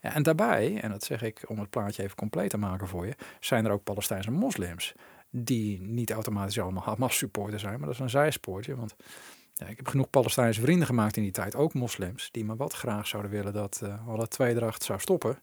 Ja, 0.00 0.14
en 0.14 0.22
daarbij, 0.22 0.80
en 0.80 0.90
dat 0.90 1.04
zeg 1.04 1.22
ik 1.22 1.48
om 1.48 1.58
het 1.58 1.70
plaatje 1.70 2.02
even 2.02 2.16
compleet 2.16 2.50
te 2.50 2.56
maken 2.56 2.88
voor 2.88 3.06
je, 3.06 3.14
zijn 3.40 3.64
er 3.64 3.70
ook 3.70 3.84
Palestijnse 3.84 4.30
moslims 4.30 4.94
die 5.30 5.80
niet 5.80 6.10
automatisch 6.10 6.58
allemaal 6.58 6.82
Hamas-supporter 6.82 7.60
zijn, 7.60 7.78
maar 7.78 7.86
dat 7.86 7.94
is 7.94 8.00
een 8.00 8.10
zijspoortje. 8.10 8.76
Want 8.76 8.94
ja, 9.54 9.66
ik 9.66 9.76
heb 9.76 9.88
genoeg 9.88 10.10
Palestijnse 10.10 10.60
vrienden 10.60 10.86
gemaakt 10.86 11.16
in 11.16 11.22
die 11.22 11.32
tijd, 11.32 11.56
ook 11.56 11.74
moslims, 11.74 12.28
die 12.30 12.44
me 12.44 12.56
wat 12.56 12.72
graag 12.72 13.06
zouden 13.06 13.30
willen 13.30 13.52
dat 13.52 13.80
uh, 13.84 14.08
alle 14.08 14.28
tweedracht 14.28 14.82
zou 14.82 15.00
stoppen. 15.00 15.38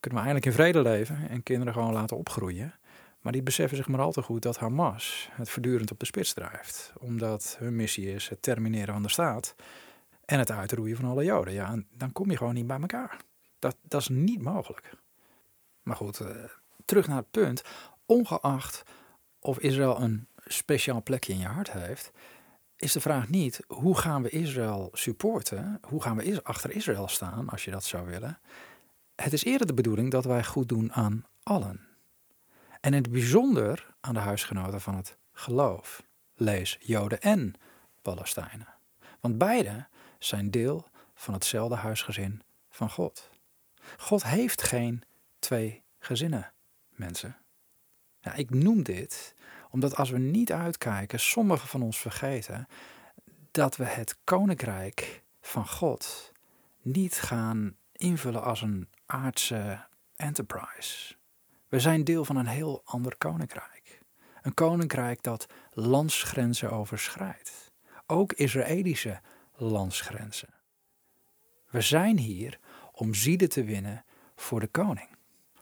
Kunnen 0.00 0.20
we 0.20 0.26
eindelijk 0.26 0.46
in 0.46 0.52
vrede 0.52 0.82
leven 0.82 1.28
en 1.28 1.42
kinderen 1.42 1.72
gewoon 1.72 1.92
laten 1.92 2.16
opgroeien. 2.16 2.74
Maar 3.20 3.32
die 3.32 3.42
beseffen 3.42 3.76
zich 3.76 3.88
maar 3.88 4.00
al 4.00 4.12
te 4.12 4.22
goed 4.22 4.42
dat 4.42 4.58
Hamas 4.58 5.28
het 5.32 5.50
voortdurend 5.50 5.90
op 5.90 5.98
de 5.98 6.06
spits 6.06 6.32
drijft. 6.32 6.92
Omdat 6.98 7.56
hun 7.58 7.76
missie 7.76 8.14
is 8.14 8.28
het 8.28 8.42
termineren 8.42 8.92
van 8.92 9.02
de 9.02 9.08
staat 9.08 9.54
en 10.24 10.38
het 10.38 10.50
uitroeien 10.50 10.96
van 10.96 11.10
alle 11.10 11.24
Joden. 11.24 11.54
Ja, 11.54 11.82
dan 11.96 12.12
kom 12.12 12.30
je 12.30 12.36
gewoon 12.36 12.54
niet 12.54 12.66
bij 12.66 12.80
elkaar. 12.80 13.16
Dat, 13.58 13.76
dat 13.82 14.00
is 14.00 14.08
niet 14.08 14.42
mogelijk. 14.42 14.90
Maar 15.82 15.96
goed, 15.96 16.20
uh, 16.20 16.28
terug 16.84 17.06
naar 17.06 17.16
het 17.16 17.30
punt. 17.30 17.62
Ongeacht 18.06 18.82
of 19.38 19.58
Israël 19.58 20.00
een 20.00 20.26
speciaal 20.46 21.02
plekje 21.02 21.32
in 21.32 21.38
je 21.38 21.46
hart 21.46 21.72
heeft, 21.72 22.12
is 22.82 22.92
de 22.92 23.00
vraag 23.00 23.28
niet 23.28 23.60
hoe 23.66 23.98
gaan 23.98 24.22
we 24.22 24.28
Israël 24.28 24.90
supporten, 24.92 25.80
hoe 25.88 26.02
gaan 26.02 26.16
we 26.16 26.40
achter 26.42 26.70
Israël 26.70 27.08
staan 27.08 27.48
als 27.48 27.64
je 27.64 27.70
dat 27.70 27.84
zou 27.84 28.06
willen. 28.06 28.38
Het 29.14 29.32
is 29.32 29.44
eerder 29.44 29.66
de 29.66 29.74
bedoeling 29.74 30.10
dat 30.10 30.24
wij 30.24 30.44
goed 30.44 30.68
doen 30.68 30.92
aan 30.92 31.24
allen. 31.42 31.80
En 32.80 32.94
in 32.94 33.02
het 33.02 33.10
bijzonder 33.10 33.94
aan 34.00 34.14
de 34.14 34.20
huisgenoten 34.20 34.80
van 34.80 34.94
het 34.94 35.16
geloof, 35.32 36.02
lees 36.34 36.78
Joden 36.80 37.20
en 37.20 37.54
Palestijnen. 38.02 38.68
Want 39.20 39.38
beide 39.38 39.86
zijn 40.18 40.50
deel 40.50 40.86
van 41.14 41.34
hetzelfde 41.34 41.76
huisgezin 41.76 42.42
van 42.70 42.90
God. 42.90 43.30
God 43.96 44.24
heeft 44.24 44.62
geen 44.62 45.02
twee 45.38 45.82
gezinnen, 45.98 46.52
mensen. 46.88 47.36
Ja, 48.20 48.34
ik 48.34 48.50
noem 48.50 48.82
dit 48.82 49.34
omdat 49.72 49.96
als 49.96 50.10
we 50.10 50.18
niet 50.18 50.52
uitkijken, 50.52 51.20
sommigen 51.20 51.68
van 51.68 51.82
ons 51.82 51.98
vergeten 51.98 52.68
dat 53.50 53.76
we 53.76 53.84
het 53.84 54.16
koninkrijk 54.24 55.22
van 55.40 55.68
God 55.68 56.32
niet 56.82 57.14
gaan 57.14 57.76
invullen 57.92 58.42
als 58.42 58.62
een 58.62 58.88
aardse 59.06 59.86
enterprise. 60.16 61.14
We 61.68 61.80
zijn 61.80 62.04
deel 62.04 62.24
van 62.24 62.36
een 62.36 62.46
heel 62.46 62.82
ander 62.84 63.16
koninkrijk. 63.16 64.00
Een 64.42 64.54
koninkrijk 64.54 65.22
dat 65.22 65.46
landsgrenzen 65.70 66.70
overschrijdt. 66.70 67.72
Ook 68.06 68.32
Israëlische 68.32 69.20
landsgrenzen. 69.56 70.54
We 71.70 71.80
zijn 71.80 72.18
hier 72.18 72.58
om 72.92 73.14
zieden 73.14 73.48
te 73.48 73.64
winnen 73.64 74.04
voor 74.36 74.60
de 74.60 74.66
koning. 74.66 75.08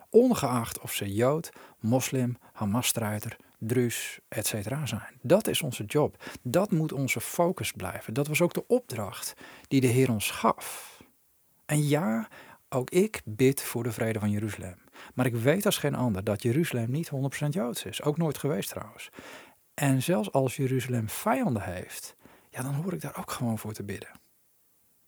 Ongeacht 0.09 0.81
of 0.81 0.93
ze 0.93 1.15
Jood, 1.15 1.53
moslim, 1.79 2.37
Hamas-strijder, 2.53 3.37
Druus, 3.63 4.21
etc. 4.29 4.53
zijn. 4.85 5.19
Dat 5.23 5.47
is 5.47 5.63
onze 5.63 5.85
job. 5.85 6.25
Dat 6.43 6.71
moet 6.71 6.93
onze 6.93 7.21
focus 7.21 7.73
blijven. 7.73 8.15
Dat 8.15 8.27
was 8.27 8.41
ook 8.41 8.55
de 8.55 8.67
opdracht 8.67 9.35
die 9.69 9.81
de 9.81 9.87
Heer 9.87 10.11
ons 10.11 10.31
gaf. 10.31 10.99
En 11.67 11.89
ja, 11.89 12.29
ook 12.69 12.91
ik 12.91 13.21
bid 13.25 13.63
voor 13.63 13.83
de 13.83 13.93
vrede 13.93 14.19
van 14.19 14.31
Jeruzalem. 14.31 14.79
Maar 15.15 15.27
ik 15.27 15.35
weet 15.35 15.67
als 15.67 15.79
geen 15.79 15.95
ander 15.95 16.25
dat 16.25 16.43
Jeruzalem 16.43 16.91
niet 16.91 17.11
100% 17.45 17.49
Joods 17.49 17.85
is. 17.85 18.03
Ook 18.03 18.17
nooit 18.17 18.39
geweest 18.39 18.69
trouwens. 18.69 19.09
En 19.75 20.03
zelfs 20.03 20.33
als 20.33 20.57
Jeruzalem 20.57 21.09
vijanden 21.09 21.63
heeft, 21.63 22.17
ja, 22.51 22.63
dan 22.63 22.75
hoor 22.75 22.93
ik 22.93 23.01
daar 23.01 23.19
ook 23.19 23.31
gewoon 23.31 23.59
voor 23.59 23.73
te 23.73 23.85
bidden. 23.85 24.11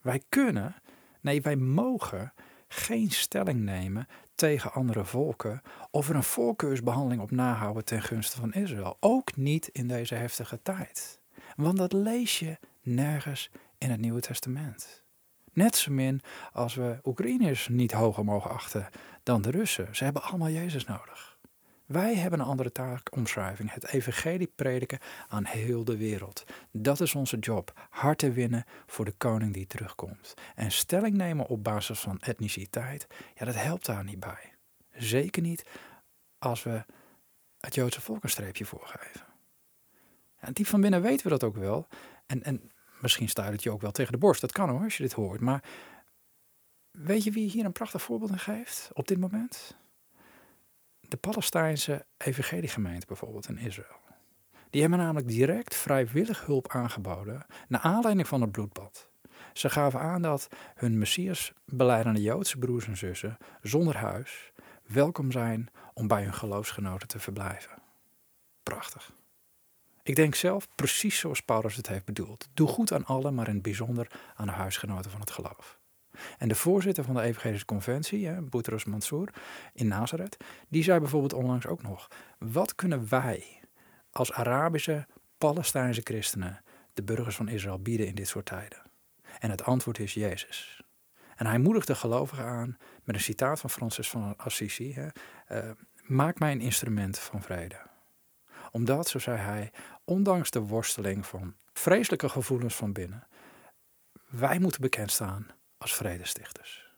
Wij 0.01 0.23
kunnen, 0.29 0.75
nee, 1.21 1.43
wij 1.43 1.57
mogen 1.57 2.33
geen 2.69 3.11
stelling 3.11 3.61
nemen 3.61 4.07
tegen 4.43 4.73
andere 4.73 5.05
volken 5.05 5.63
of 5.91 6.09
er 6.09 6.15
een 6.15 6.23
voorkeursbehandeling 6.23 7.23
op 7.23 7.31
nahouden 7.31 7.85
ten 7.85 8.03
gunste 8.03 8.37
van 8.37 8.53
Israël. 8.53 8.97
Ook 9.01 9.37
niet 9.37 9.69
in 9.69 9.89
deze 9.89 10.15
heftige 10.15 10.63
tijd. 10.63 11.21
Want 11.57 11.77
dat 11.77 11.93
lees 11.93 12.39
je 12.39 12.59
nergens 12.81 13.51
in 13.79 13.91
het 13.91 14.01
Nieuwe 14.01 14.21
Testament. 14.21 15.05
Net 15.53 15.77
zo 15.77 15.93
min 15.93 16.21
als 16.53 16.75
we 16.75 16.99
Oekraïners 17.05 17.69
niet 17.69 17.93
hoger 17.93 18.25
mogen 18.25 18.51
achten 18.51 18.89
dan 19.23 19.43
de 19.43 19.51
Russen. 19.51 19.97
Ze 19.97 20.05
hebben 20.05 20.23
allemaal 20.23 20.51
Jezus 20.51 20.85
nodig. 20.85 21.32
Wij 21.93 22.15
hebben 22.15 22.41
een 22.41 22.47
andere 22.47 22.73
taakomschrijving: 22.73 23.73
het 23.73 23.87
evangelie 23.87 24.53
prediken 24.55 24.99
aan 25.29 25.45
heel 25.45 25.85
de 25.85 25.97
wereld. 25.97 26.45
Dat 26.71 27.01
is 27.01 27.15
onze 27.15 27.39
job: 27.39 27.87
harten 27.91 28.33
winnen 28.33 28.65
voor 28.87 29.05
de 29.05 29.13
koning 29.13 29.53
die 29.53 29.67
terugkomt. 29.67 30.35
En 30.55 30.73
stelling 30.73 31.15
nemen 31.15 31.47
op 31.47 31.65
basis 31.65 32.01
van 32.01 32.21
etniciteit, 32.21 33.07
ja, 33.35 33.45
dat 33.45 33.55
helpt 33.55 33.87
daar 33.87 34.05
niet 34.05 34.21
bij. 34.21 34.53
Zeker 34.93 35.43
niet 35.43 35.67
als 36.39 36.63
we 36.63 36.85
het 37.61 37.75
Joodse 37.75 38.01
volk 38.01 38.23
een 38.23 38.31
streepje 38.31 38.65
voorgeven. 38.65 39.27
En 40.37 40.53
diep 40.53 40.67
van 40.67 40.81
binnen 40.81 41.03
weten 41.03 41.25
we 41.25 41.31
dat 41.31 41.45
ook 41.45 41.57
wel. 41.57 41.89
En, 42.27 42.43
en 42.43 42.71
misschien 43.01 43.29
staat 43.29 43.53
het 43.53 43.63
je 43.63 43.71
ook 43.71 43.81
wel 43.81 43.93
tegen 43.93 44.13
de 44.13 44.19
borst. 44.19 44.41
Dat 44.41 44.53
kan 44.53 44.69
hoor, 44.69 44.85
als 44.85 44.97
je 44.97 45.03
dit 45.03 45.13
hoort. 45.13 45.41
Maar 45.41 45.65
weet 46.91 47.25
je 47.25 47.31
wie 47.31 47.51
hier 47.51 47.65
een 47.65 47.73
prachtig 47.73 48.03
voorbeeld 48.03 48.31
in 48.31 48.39
geeft 48.39 48.91
op 48.93 49.09
dit 49.09 49.19
moment? 49.19 49.77
De 51.13 51.19
Palestijnse 51.19 52.07
evangeliegemeente 52.17 53.07
bijvoorbeeld 53.07 53.49
in 53.49 53.59
Israël. 53.59 54.01
Die 54.71 54.81
hebben 54.81 54.99
namelijk 54.99 55.29
direct 55.29 55.75
vrijwillig 55.75 56.47
hulp 56.47 56.69
aangeboden 56.69 57.47
naar 57.69 57.81
aanleiding 57.81 58.29
van 58.29 58.41
het 58.41 58.53
bloedbad. 58.53 59.09
Ze 59.53 59.71
gaven 59.71 60.01
aan 60.01 60.23
dat 60.23 60.49
hun 60.75 60.99
Messias 60.99 61.53
beleidende 61.65 62.23
Joodse 62.23 62.59
broers 62.59 62.87
en 62.87 62.97
zussen 62.97 63.37
zonder 63.63 63.97
huis 63.97 64.53
welkom 64.87 65.33
zijn 65.33 65.69
om 65.95 66.07
bij 66.07 66.23
hun 66.23 66.35
geloofsgenoten 66.35 67.09
te 67.09 67.19
verblijven. 67.19 67.83
Prachtig. 68.63 69.13
Ik 70.03 70.17
denk 70.17 70.35
zelf 70.35 70.69
precies 70.75 71.19
zoals 71.19 71.41
Paulus 71.41 71.77
het 71.77 71.89
heeft 71.89 72.05
bedoeld. 72.05 72.49
Doe 72.55 72.69
goed 72.69 72.93
aan 72.93 73.07
allen, 73.07 73.35
maar 73.35 73.49
in 73.49 73.55
het 73.55 73.63
bijzonder 73.63 74.11
aan 74.35 74.47
de 74.47 74.53
huisgenoten 74.53 75.11
van 75.11 75.21
het 75.21 75.31
geloof. 75.31 75.81
En 76.39 76.49
de 76.49 76.55
voorzitter 76.55 77.05
van 77.05 77.15
de 77.15 77.21
Evangelische 77.21 77.67
Conventie, 77.67 78.43
Boutros 78.43 78.85
Mansour 78.85 79.29
in 79.73 79.89
Nazareth, 79.89 80.37
die 80.69 80.83
zei 80.83 80.99
bijvoorbeeld 80.99 81.33
onlangs 81.33 81.67
ook 81.67 81.83
nog: 81.83 82.09
wat 82.39 82.75
kunnen 82.75 83.09
wij 83.09 83.61
als 84.11 84.33
Arabische, 84.33 85.07
Palestijnse 85.39 86.01
christenen 86.05 86.63
de 86.93 87.03
burgers 87.03 87.37
van 87.37 87.49
Israël 87.49 87.79
bieden 87.79 88.07
in 88.07 88.15
dit 88.15 88.29
soort 88.29 88.47
tijden? 88.47 88.83
En 89.39 89.51
het 89.51 89.65
antwoord 89.65 89.99
is 89.99 90.15
Jezus. 90.15 90.83
En 91.37 91.47
hij 91.47 91.59
moedigde 91.59 91.95
gelovigen 91.95 92.45
aan 92.45 92.77
met 93.05 93.15
een 93.15 93.21
citaat 93.21 93.61
van 93.61 93.71
Francis 93.71 94.11
van 94.11 94.37
Assisi: 94.37 94.95
hè, 94.95 95.09
uh, 95.49 95.71
Maak 96.03 96.39
mij 96.39 96.53
een 96.53 96.61
instrument 96.61 97.19
van 97.19 97.43
vrede. 97.43 97.81
Omdat, 98.71 99.09
zo 99.09 99.19
zei 99.19 99.39
hij, 99.39 99.73
ondanks 100.05 100.51
de 100.51 100.61
worsteling 100.61 101.27
van 101.27 101.55
vreselijke 101.73 102.29
gevoelens 102.29 102.75
van 102.75 102.93
binnen, 102.93 103.27
wij 104.29 104.59
moeten 104.59 104.81
bekend 104.81 105.11
staan 105.11 105.47
als 105.83 105.95
vredestichters. 105.95 106.91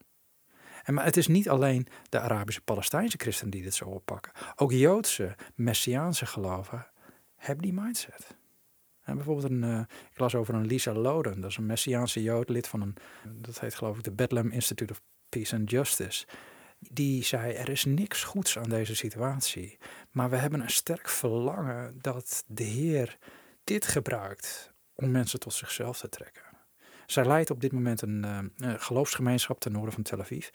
En 0.82 0.94
maar 0.94 1.04
het 1.04 1.16
is 1.16 1.26
niet 1.26 1.48
alleen 1.48 1.86
de 2.08 2.20
Arabische 2.20 2.60
Palestijnse 2.60 3.16
christenen 3.18 3.50
die 3.50 3.62
dit 3.62 3.74
zo 3.74 3.84
oppakken. 3.84 4.32
Ook 4.56 4.72
Joodse, 4.72 5.36
Messiaanse 5.54 6.26
geloven 6.26 6.86
hebben 7.36 7.64
die 7.64 7.80
mindset. 7.80 8.36
En 9.02 9.14
bijvoorbeeld 9.14 9.50
een, 9.50 9.62
uh, 9.62 9.80
ik 10.14 10.34
over 10.34 10.54
een 10.54 10.66
Lisa 10.66 10.92
Loden, 10.92 11.40
dat 11.40 11.50
is 11.50 11.56
een 11.56 11.66
Messiaanse 11.66 12.22
Jood, 12.22 12.48
lid 12.48 12.68
van 12.68 12.80
een, 12.80 12.96
dat 13.24 13.60
heet 13.60 13.74
geloof 13.74 13.96
ik 13.96 14.02
de 14.02 14.12
Bethlehem 14.12 14.50
Institute 14.50 14.92
of 14.92 15.00
Peace 15.28 15.56
and 15.56 15.70
Justice, 15.70 16.26
die 16.78 17.24
zei: 17.24 17.52
Er 17.52 17.68
is 17.68 17.84
niks 17.84 18.24
goeds 18.24 18.58
aan 18.58 18.68
deze 18.68 18.96
situatie. 18.96 19.78
Maar 20.10 20.30
we 20.30 20.36
hebben 20.36 20.60
een 20.60 20.70
sterk 20.70 21.08
verlangen 21.08 21.98
dat 22.00 22.44
de 22.46 22.64
Heer 22.64 23.18
dit 23.64 23.86
gebruikt 23.86 24.72
om 24.94 25.10
mensen 25.10 25.40
tot 25.40 25.54
zichzelf 25.54 25.98
te 25.98 26.08
trekken. 26.08 26.53
Zij 27.06 27.24
leidt 27.26 27.50
op 27.50 27.60
dit 27.60 27.72
moment 27.72 28.02
een 28.02 28.24
uh, 28.56 28.74
geloofsgemeenschap 28.76 29.60
ten 29.60 29.72
noorden 29.72 29.94
van 29.94 30.02
Tel 30.02 30.20
Aviv. 30.20 30.48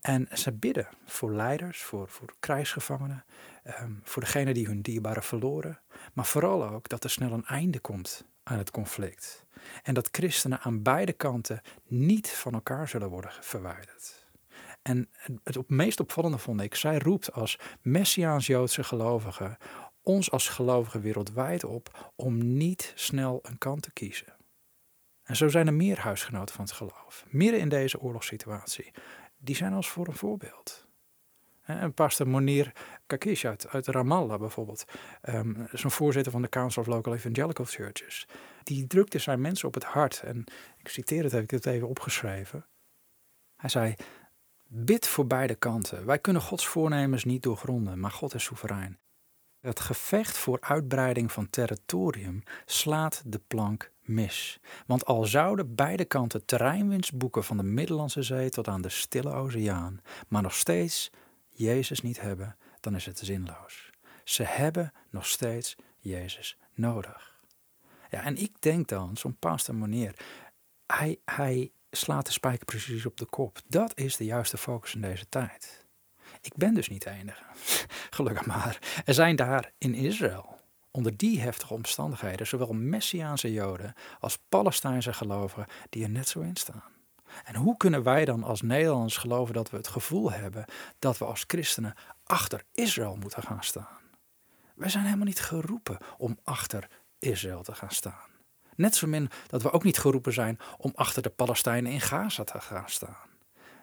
En 0.00 0.28
ze 0.32 0.52
bidden 0.52 0.88
voor 1.04 1.32
leiders, 1.32 1.82
voor, 1.82 2.08
voor 2.08 2.34
krijgsgevangenen, 2.40 3.24
ehm, 3.62 3.92
voor 4.02 4.22
degenen 4.22 4.54
die 4.54 4.66
hun 4.66 4.82
dierbaren 4.82 5.22
verloren. 5.22 5.80
Maar 6.12 6.26
vooral 6.26 6.68
ook 6.68 6.88
dat 6.88 7.04
er 7.04 7.10
snel 7.10 7.32
een 7.32 7.46
einde 7.46 7.80
komt 7.80 8.24
aan 8.42 8.58
het 8.58 8.70
conflict. 8.70 9.44
En 9.82 9.94
dat 9.94 10.08
christenen 10.12 10.60
aan 10.60 10.82
beide 10.82 11.12
kanten 11.12 11.60
niet 11.86 12.30
van 12.30 12.52
elkaar 12.52 12.88
zullen 12.88 13.08
worden 13.08 13.32
verwijderd. 13.40 14.26
En 14.82 15.08
het 15.42 15.68
meest 15.70 16.00
opvallende 16.00 16.38
vond 16.38 16.60
ik, 16.60 16.74
zij 16.74 16.98
roept 16.98 17.32
als 17.32 17.58
Messiaans-Joodse 17.82 18.84
gelovige 18.84 19.56
ons 20.02 20.30
als 20.30 20.48
gelovigen 20.48 21.00
wereldwijd 21.00 21.64
op 21.64 22.12
om 22.16 22.56
niet 22.56 22.92
snel 22.94 23.38
een 23.42 23.58
kant 23.58 23.82
te 23.82 23.92
kiezen. 23.92 24.35
En 25.26 25.36
zo 25.36 25.48
zijn 25.48 25.66
er 25.66 25.74
meer 25.74 25.98
huisgenoten 25.98 26.54
van 26.54 26.64
het 26.64 26.74
geloof, 26.74 27.24
midden 27.28 27.60
in 27.60 27.68
deze 27.68 28.00
oorlogssituatie. 28.00 28.92
Die 29.38 29.56
zijn 29.56 29.72
als 29.72 29.88
voor 29.88 30.06
een 30.06 30.16
voorbeeld. 30.16 30.86
En 31.62 31.94
pastor 31.94 32.28
Monir 32.28 32.72
Kakish 33.06 33.44
uit, 33.44 33.86
Ramallah 33.86 34.38
bijvoorbeeld, 34.38 34.84
zo'n 35.72 35.90
voorzitter 35.90 36.32
van 36.32 36.42
de 36.42 36.48
Council 36.48 36.82
of 36.82 36.88
Local 36.88 37.14
Evangelical 37.14 37.64
Churches, 37.64 38.28
die 38.62 38.86
drukte 38.86 39.18
zijn 39.18 39.40
mensen 39.40 39.68
op 39.68 39.74
het 39.74 39.84
hart. 39.84 40.22
En 40.22 40.44
ik 40.78 40.88
citeer 40.88 41.22
het, 41.22 41.32
heb 41.32 41.42
ik 41.42 41.50
het 41.50 41.66
even 41.66 41.88
opgeschreven. 41.88 42.66
Hij 43.56 43.70
zei, 43.70 43.94
bid 44.66 45.06
voor 45.06 45.26
beide 45.26 45.54
kanten. 45.54 46.06
Wij 46.06 46.18
kunnen 46.18 46.42
Gods 46.42 46.66
voornemens 46.66 47.24
niet 47.24 47.42
doorgronden, 47.42 48.00
maar 48.00 48.10
God 48.10 48.34
is 48.34 48.44
soeverein. 48.44 48.98
Het 49.60 49.80
gevecht 49.80 50.38
voor 50.38 50.60
uitbreiding 50.60 51.32
van 51.32 51.50
territorium 51.50 52.42
slaat 52.64 53.22
de 53.26 53.40
plank 53.46 53.92
mis. 54.08 54.60
Want 54.86 55.04
al 55.04 55.24
zouden 55.24 55.74
beide 55.74 56.04
kanten 56.04 56.44
terreinwinst 56.44 57.18
boeken 57.18 57.44
van 57.44 57.56
de 57.56 57.62
Middellandse 57.62 58.22
Zee 58.22 58.50
tot 58.50 58.68
aan 58.68 58.82
de 58.82 58.88
Stille 58.88 59.32
Oceaan, 59.32 60.00
maar 60.28 60.42
nog 60.42 60.54
steeds 60.54 61.10
Jezus 61.48 62.02
niet 62.02 62.20
hebben, 62.20 62.56
dan 62.80 62.94
is 62.94 63.06
het 63.06 63.18
zinloos. 63.18 63.90
Ze 64.24 64.42
hebben 64.42 64.92
nog 65.10 65.26
steeds 65.26 65.76
Jezus 65.98 66.56
nodig. 66.74 67.34
Ja, 68.10 68.22
en 68.22 68.36
ik 68.36 68.60
denk 68.60 68.88
dan, 68.88 69.16
zo'n 69.16 69.36
pastor 69.38 69.74
meneer, 69.74 70.14
hij, 70.86 71.18
hij 71.24 71.70
slaat 71.90 72.26
de 72.26 72.32
spijker 72.32 72.64
precies 72.64 73.06
op 73.06 73.16
de 73.16 73.24
kop. 73.24 73.58
Dat 73.66 73.98
is 73.98 74.16
de 74.16 74.24
juiste 74.24 74.56
focus 74.56 74.94
in 74.94 75.00
deze 75.00 75.28
tijd. 75.28 75.84
Ik 76.40 76.56
ben 76.56 76.74
dus 76.74 76.88
niet 76.88 77.02
de 77.02 77.10
enige. 77.10 77.42
Gelukkig 78.16 78.46
maar. 78.46 79.02
Er 79.04 79.14
zijn 79.14 79.36
daar 79.36 79.72
in 79.78 79.94
Israël, 79.94 80.55
onder 80.96 81.16
die 81.16 81.40
heftige 81.40 81.74
omstandigheden, 81.74 82.46
zowel 82.46 82.72
Messiaanse 82.72 83.52
Joden 83.52 83.94
als 84.20 84.38
Palestijnse 84.48 85.12
gelovigen 85.12 85.66
die 85.90 86.02
er 86.02 86.10
net 86.10 86.28
zo 86.28 86.40
in 86.40 86.56
staan. 86.56 86.82
En 87.44 87.54
hoe 87.54 87.76
kunnen 87.76 88.02
wij 88.02 88.24
dan 88.24 88.42
als 88.42 88.62
Nederlanders 88.62 89.16
geloven 89.16 89.54
dat 89.54 89.70
we 89.70 89.76
het 89.76 89.88
gevoel 89.88 90.32
hebben 90.32 90.64
dat 90.98 91.18
we 91.18 91.24
als 91.24 91.44
christenen 91.46 91.94
achter 92.24 92.62
Israël 92.72 93.16
moeten 93.16 93.42
gaan 93.42 93.64
staan? 93.64 93.98
Wij 94.74 94.88
zijn 94.88 95.04
helemaal 95.04 95.26
niet 95.26 95.40
geroepen 95.40 95.98
om 96.18 96.38
achter 96.44 96.88
Israël 97.18 97.62
te 97.62 97.74
gaan 97.74 97.90
staan. 97.90 98.28
Net 98.74 98.94
zo 98.94 99.06
min 99.06 99.30
dat 99.46 99.62
we 99.62 99.72
ook 99.72 99.84
niet 99.84 99.98
geroepen 99.98 100.32
zijn 100.32 100.58
om 100.78 100.92
achter 100.94 101.22
de 101.22 101.30
Palestijnen 101.30 101.92
in 101.92 102.00
Gaza 102.00 102.44
te 102.44 102.60
gaan 102.60 102.88
staan. 102.88 103.30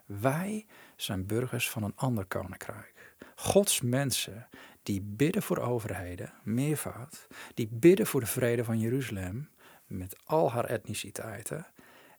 Wij 0.06 0.66
zijn 0.96 1.26
burgers 1.26 1.70
van 1.70 1.84
een 1.84 1.96
ander 1.96 2.26
koninkrijk. 2.26 2.93
Gods 3.36 3.82
mensen 3.82 4.48
die 4.84 5.02
bidden 5.02 5.44
voor 5.44 5.58
overheden, 5.58 6.34
meervoud, 6.44 7.28
die 7.54 7.68
bidden 7.72 8.08
voor 8.08 8.20
de 8.20 8.26
vrede 8.26 8.64
van 8.64 8.80
Jeruzalem 8.80 9.50
met 9.86 10.16
al 10.26 10.52
haar 10.52 10.66
etniciteiten. 10.66 11.66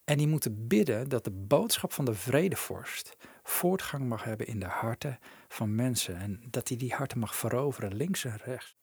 En 0.04 0.18
die 0.18 0.28
moeten 0.28 0.66
bidden 0.66 1.08
dat 1.08 1.24
de 1.24 1.30
boodschap 1.30 1.92
van 1.92 2.04
de 2.04 2.14
vredevorst 2.14 3.16
voortgang 3.42 4.08
mag 4.08 4.24
hebben 4.24 4.46
in 4.46 4.60
de 4.60 4.66
harten 4.66 5.18
van 5.48 5.74
mensen. 5.74 6.16
En 6.16 6.42
dat 6.50 6.68
hij 6.68 6.76
die 6.76 6.94
harten 6.94 7.18
mag 7.18 7.36
veroveren, 7.36 7.94
links 7.94 8.24
en 8.24 8.36
rechts. 8.44 8.76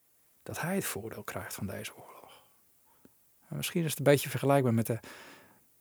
Dat 0.44 0.62
hij 0.62 0.76
het 0.76 0.86
voordeel 0.86 1.24
krijgt 1.24 1.54
van 1.54 1.68
deze 1.68 1.96
oorlog. 1.96 2.48
En 3.50 3.58
misschien 3.58 3.84
is 3.84 3.90
het 3.90 4.00
een 4.00 4.04
beetje 4.04 4.30
vergelijkbaar 4.30 4.74
met 4.74 4.86
de 4.86 5.00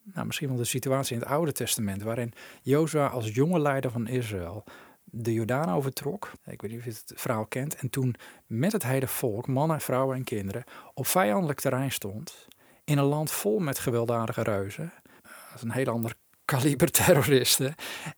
nou, 0.02 0.26
misschien 0.26 0.48
wel 0.48 0.56
de 0.56 0.64
situatie 0.64 1.14
in 1.16 1.22
het 1.22 1.30
Oude 1.30 1.52
Testament, 1.52 2.02
waarin 2.02 2.32
Jozua 2.62 3.06
als 3.06 3.34
jonge 3.34 3.60
leider 3.60 3.90
van 3.90 4.06
Israël 4.06 4.64
de 5.10 5.32
Jordaan 5.32 5.70
overtrok. 5.70 6.32
Ik 6.44 6.62
weet 6.62 6.70
niet 6.70 6.80
of 6.80 6.84
je 6.84 6.90
het 6.90 7.12
verhaal 7.14 7.46
kent. 7.46 7.76
En 7.76 7.90
toen 7.90 8.14
met 8.46 8.72
het 8.72 8.82
hele 8.82 9.06
volk, 9.06 9.46
mannen, 9.46 9.80
vrouwen 9.80 10.16
en 10.16 10.24
kinderen, 10.24 10.64
op 10.94 11.06
vijandelijk 11.06 11.60
terrein 11.60 11.92
stond. 11.92 12.48
In 12.84 12.98
een 12.98 13.04
land 13.04 13.30
vol 13.30 13.58
met 13.58 13.78
gewelddadige 13.78 14.42
reuzen. 14.42 14.92
Dat 15.22 15.54
is 15.54 15.62
een 15.62 15.70
heel 15.70 15.92
ander 15.92 16.14
kaliber 16.44 16.90
terroristen. 17.00 17.74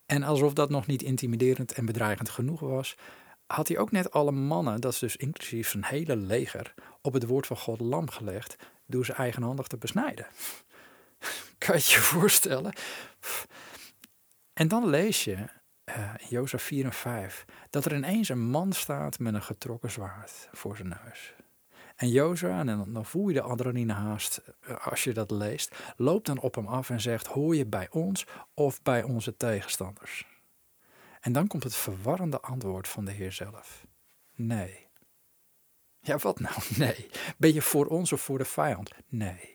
En 0.06 0.22
alsof 0.22 0.52
dat 0.52 0.70
nog 0.70 0.86
niet 0.86 1.02
intimiderend 1.02 1.72
en 1.72 1.86
bedreigend 1.86 2.28
genoeg 2.28 2.60
was, 2.60 2.96
had 3.46 3.68
hij 3.68 3.78
ook 3.78 3.90
net 3.90 4.10
alle 4.10 4.32
mannen, 4.32 4.80
dat 4.80 4.92
is 4.92 4.98
dus 4.98 5.16
inclusief 5.16 5.68
zijn 5.70 5.84
hele 5.84 6.16
leger, 6.16 6.74
op 7.00 7.12
het 7.12 7.26
woord 7.26 7.46
van 7.46 7.56
God 7.56 7.80
lam 7.80 8.10
gelegd 8.10 8.56
door 8.86 9.04
ze 9.04 9.12
eigenhandig 9.12 9.66
te 9.66 9.76
besnijden. 9.76 10.26
Kan 11.58 11.76
je 11.76 11.90
je 11.90 12.00
voorstellen? 12.00 12.72
En 14.52 14.68
dan 14.68 14.88
lees 14.88 15.24
je 15.24 15.46
uh, 15.96 16.14
Jozef 16.28 16.62
4 16.62 16.84
en 16.84 16.92
5 16.92 17.44
dat 17.70 17.84
er 17.84 17.94
ineens 17.94 18.28
een 18.28 18.50
man 18.50 18.72
staat 18.72 19.18
met 19.18 19.34
een 19.34 19.42
getrokken 19.42 19.90
zwaard 19.90 20.48
voor 20.52 20.76
zijn 20.76 20.88
neus. 21.04 21.34
En 21.96 22.08
Jozef, 22.08 22.50
en 22.50 22.66
dan, 22.92 23.04
voel 23.04 23.28
je 23.28 23.34
de 23.34 23.42
adrenaline 23.42 23.92
haast 23.92 24.42
eh, 24.60 24.86
als 24.86 25.04
je 25.04 25.12
dat 25.12 25.30
leest, 25.30 25.74
loopt 25.96 26.26
dan 26.26 26.40
op 26.40 26.54
hem 26.54 26.66
af 26.66 26.90
en 26.90 27.00
zegt: 27.00 27.26
Hoor 27.26 27.56
je 27.56 27.66
bij 27.66 27.88
ons 27.90 28.26
of 28.54 28.82
bij 28.82 29.02
onze 29.02 29.36
tegenstanders? 29.36 30.26
En 31.20 31.32
dan 31.32 31.46
komt 31.46 31.62
het 31.62 31.74
verwarrende 31.74 32.40
antwoord 32.40 32.88
van 32.88 33.04
de 33.04 33.12
Heer 33.12 33.32
zelf: 33.32 33.86
Nee. 34.34 34.86
Ja, 36.00 36.16
wat 36.18 36.40
nou? 36.40 36.54
Nee. 36.76 37.10
Ben 37.36 37.54
je 37.54 37.62
voor 37.62 37.86
ons 37.86 38.12
of 38.12 38.20
voor 38.20 38.38
de 38.38 38.44
vijand? 38.44 38.90
Nee. 39.08 39.51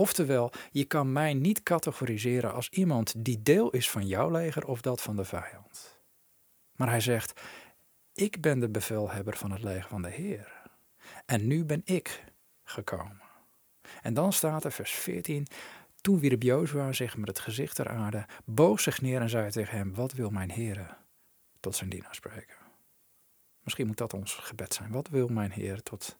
Oftewel, 0.00 0.52
je 0.70 0.84
kan 0.84 1.12
mij 1.12 1.34
niet 1.34 1.62
categoriseren 1.62 2.52
als 2.52 2.68
iemand 2.68 3.24
die 3.24 3.42
deel 3.42 3.70
is 3.70 3.90
van 3.90 4.06
jouw 4.06 4.30
leger 4.30 4.66
of 4.66 4.80
dat 4.80 5.02
van 5.02 5.16
de 5.16 5.24
vijand. 5.24 6.00
Maar 6.76 6.88
hij 6.88 7.00
zegt: 7.00 7.40
Ik 8.14 8.40
ben 8.40 8.60
de 8.60 8.68
bevelhebber 8.68 9.36
van 9.36 9.50
het 9.50 9.62
leger 9.62 9.88
van 9.88 10.02
de 10.02 10.10
Heer. 10.10 10.62
En 11.26 11.46
nu 11.46 11.64
ben 11.64 11.82
ik 11.84 12.24
gekomen. 12.64 13.22
En 14.02 14.14
dan 14.14 14.32
staat 14.32 14.64
er 14.64 14.72
vers 14.72 14.90
14. 14.90 15.46
Toen 16.00 16.20
wierp 16.20 16.42
Jozua 16.42 16.92
zich 16.92 17.16
met 17.16 17.28
het 17.28 17.38
gezicht 17.38 17.74
ter 17.74 17.88
aarde, 17.88 18.26
boog 18.44 18.80
zich 18.80 19.00
neer 19.00 19.20
en 19.20 19.30
zei 19.30 19.50
tegen 19.50 19.76
hem: 19.76 19.94
Wat 19.94 20.12
wil 20.12 20.30
mijn 20.30 20.50
Heer 20.50 20.96
tot 21.60 21.76
zijn 21.76 21.90
dienaar 21.90 22.14
spreken? 22.14 22.56
Misschien 23.62 23.86
moet 23.86 23.98
dat 23.98 24.14
ons 24.14 24.34
gebed 24.34 24.74
zijn. 24.74 24.90
Wat 24.90 25.08
wil 25.08 25.28
mijn 25.28 25.52
Heer 25.52 25.82
tot 25.82 26.18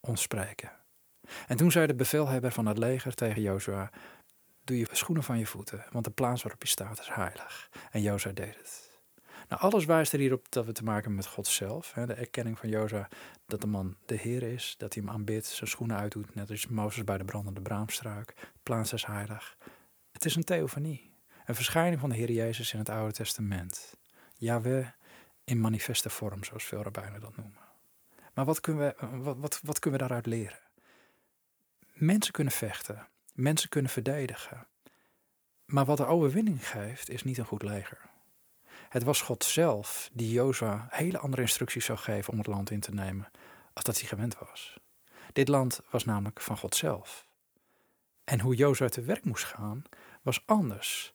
ons 0.00 0.22
spreken? 0.22 0.81
En 1.46 1.56
toen 1.56 1.70
zei 1.70 1.86
de 1.86 1.94
bevelhebber 1.94 2.52
van 2.52 2.66
het 2.66 2.78
leger 2.78 3.14
tegen 3.14 3.42
Jozua: 3.42 3.90
Doe 4.64 4.78
je 4.78 4.86
schoenen 4.92 5.24
van 5.24 5.38
je 5.38 5.46
voeten, 5.46 5.84
want 5.90 6.04
de 6.04 6.10
plaats 6.10 6.42
waarop 6.42 6.62
je 6.62 6.68
staat 6.68 7.00
is 7.00 7.08
heilig. 7.08 7.70
En 7.90 8.02
Jozua 8.02 8.32
deed 8.32 8.56
het. 8.56 8.90
Nou, 9.48 9.64
alles 9.64 9.84
wijst 9.84 10.12
er 10.12 10.18
hierop 10.18 10.46
dat 10.48 10.66
we 10.66 10.72
te 10.72 10.82
maken 10.82 11.00
hebben 11.00 11.14
met 11.14 11.26
God 11.26 11.46
zelf. 11.46 11.92
Hè, 11.92 12.06
de 12.06 12.14
erkenning 12.14 12.58
van 12.58 12.68
Jozua 12.68 13.08
dat 13.46 13.60
de 13.60 13.66
man 13.66 13.96
de 14.06 14.14
Heer 14.14 14.42
is, 14.42 14.74
dat 14.78 14.94
hij 14.94 15.02
hem 15.02 15.12
aanbidt, 15.12 15.46
zijn 15.46 15.70
schoenen 15.70 15.96
uitdoet, 15.96 16.34
net 16.34 16.50
als 16.50 16.66
Mozes 16.66 17.04
bij 17.04 17.18
de 17.18 17.24
brandende 17.24 17.60
braamstruik. 17.60 18.34
De 18.36 18.60
plaats 18.62 18.92
is 18.92 19.04
heilig. 19.04 19.56
Het 20.12 20.24
is 20.24 20.36
een 20.36 20.44
theofanie, 20.44 21.14
een 21.44 21.54
verschijning 21.54 22.00
van 22.00 22.08
de 22.08 22.16
Heer 22.16 22.30
Jezus 22.30 22.72
in 22.72 22.78
het 22.78 22.88
Oude 22.88 23.12
Testament. 23.12 23.96
Yahweh 24.36 24.86
in 25.44 25.60
manifeste 25.60 26.10
vorm, 26.10 26.44
zoals 26.44 26.64
veel 26.64 26.82
rabbijnen 26.82 27.20
dat 27.20 27.36
noemen. 27.36 27.60
Maar 28.34 28.44
wat 28.44 28.60
kunnen 28.60 28.94
we, 28.98 29.16
wat, 29.16 29.36
wat, 29.38 29.60
wat 29.62 29.78
kunnen 29.78 30.00
we 30.00 30.06
daaruit 30.06 30.26
leren? 30.26 30.58
Mensen 31.92 32.32
kunnen 32.32 32.52
vechten, 32.52 33.08
mensen 33.34 33.68
kunnen 33.68 33.90
verdedigen. 33.90 34.66
Maar 35.64 35.84
wat 35.84 35.96
de 35.96 36.06
overwinning 36.06 36.68
geeft, 36.68 37.10
is 37.10 37.22
niet 37.22 37.38
een 37.38 37.44
goed 37.46 37.62
leger. 37.62 38.10
Het 38.88 39.02
was 39.02 39.22
God 39.22 39.44
zelf 39.44 40.10
die 40.12 40.32
Jozua 40.32 40.86
hele 40.90 41.18
andere 41.18 41.42
instructies 41.42 41.84
zou 41.84 41.98
geven 41.98 42.32
om 42.32 42.38
het 42.38 42.46
land 42.46 42.70
in 42.70 42.80
te 42.80 42.94
nemen, 42.94 43.30
als 43.72 43.84
dat 43.84 43.98
hij 43.98 44.08
gewend 44.08 44.38
was. 44.38 44.80
Dit 45.32 45.48
land 45.48 45.80
was 45.90 46.04
namelijk 46.04 46.40
van 46.40 46.58
God 46.58 46.74
zelf. 46.74 47.26
En 48.24 48.40
hoe 48.40 48.54
Jozua 48.54 48.88
te 48.88 49.00
werk 49.00 49.24
moest 49.24 49.44
gaan, 49.44 49.82
was 50.22 50.42
anders 50.46 51.12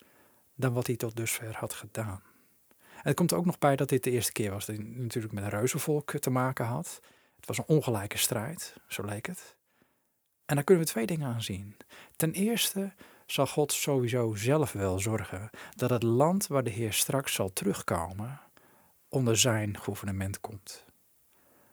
dan 0.55 0.73
wat 0.73 0.87
hij 0.87 0.95
tot 0.95 1.15
dusver 1.15 1.55
had 1.55 1.73
gedaan. 1.73 2.21
En 2.77 3.03
het 3.03 3.15
komt 3.15 3.33
ook 3.33 3.45
nog 3.45 3.57
bij 3.57 3.75
dat 3.75 3.89
dit 3.89 4.03
de 4.03 4.11
eerste 4.11 4.31
keer 4.31 4.51
was 4.51 4.65
dat 4.65 4.75
hij 4.75 4.85
natuurlijk 4.85 5.33
met 5.33 5.43
een 5.43 5.49
reuzenvolk 5.49 6.11
te 6.11 6.29
maken 6.29 6.65
had. 6.65 6.99
Het 7.35 7.45
was 7.45 7.57
een 7.57 7.67
ongelijke 7.67 8.17
strijd, 8.17 8.75
zo 8.87 9.03
leek 9.03 9.25
het. 9.25 9.56
En 10.47 10.55
daar 10.55 10.63
kunnen 10.63 10.83
we 10.83 10.89
twee 10.89 11.05
dingen 11.05 11.27
aan 11.27 11.41
zien. 11.41 11.77
Ten 12.15 12.31
eerste 12.31 12.93
zal 13.25 13.47
God 13.47 13.71
sowieso 13.71 14.35
zelf 14.35 14.71
wel 14.71 14.99
zorgen 14.99 15.49
dat 15.75 15.89
het 15.89 16.03
land 16.03 16.47
waar 16.47 16.63
de 16.63 16.69
Heer 16.69 16.93
straks 16.93 17.33
zal 17.33 17.53
terugkomen 17.53 18.39
onder 19.09 19.37
zijn 19.37 19.77
gouvernement 19.77 20.39
komt. 20.39 20.85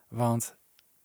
Want, 0.09 0.57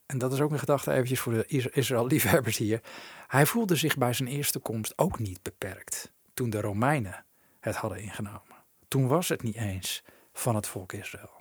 en 0.05 0.17
dat 0.17 0.33
is 0.33 0.39
ook 0.41 0.51
een 0.51 0.59
gedachte 0.59 0.91
eventjes 0.91 1.19
voor 1.19 1.33
de 1.33 1.69
Israël-liefhebbers 1.71 2.57
hier, 2.57 2.81
hij 3.27 3.45
voelde 3.45 3.75
zich 3.75 3.97
bij 3.97 4.13
zijn 4.13 4.29
eerste 4.29 4.59
komst 4.59 4.97
ook 4.97 5.19
niet 5.19 5.41
beperkt 5.41 6.11
toen 6.33 6.49
de 6.49 6.61
Romeinen 6.61 7.25
het 7.59 7.75
hadden 7.75 8.01
ingenomen. 8.01 8.55
Toen 8.87 9.07
was 9.07 9.29
het 9.29 9.43
niet 9.43 9.55
eens 9.55 10.03
van 10.33 10.55
het 10.55 10.67
volk 10.67 10.93
Israël. 10.93 11.37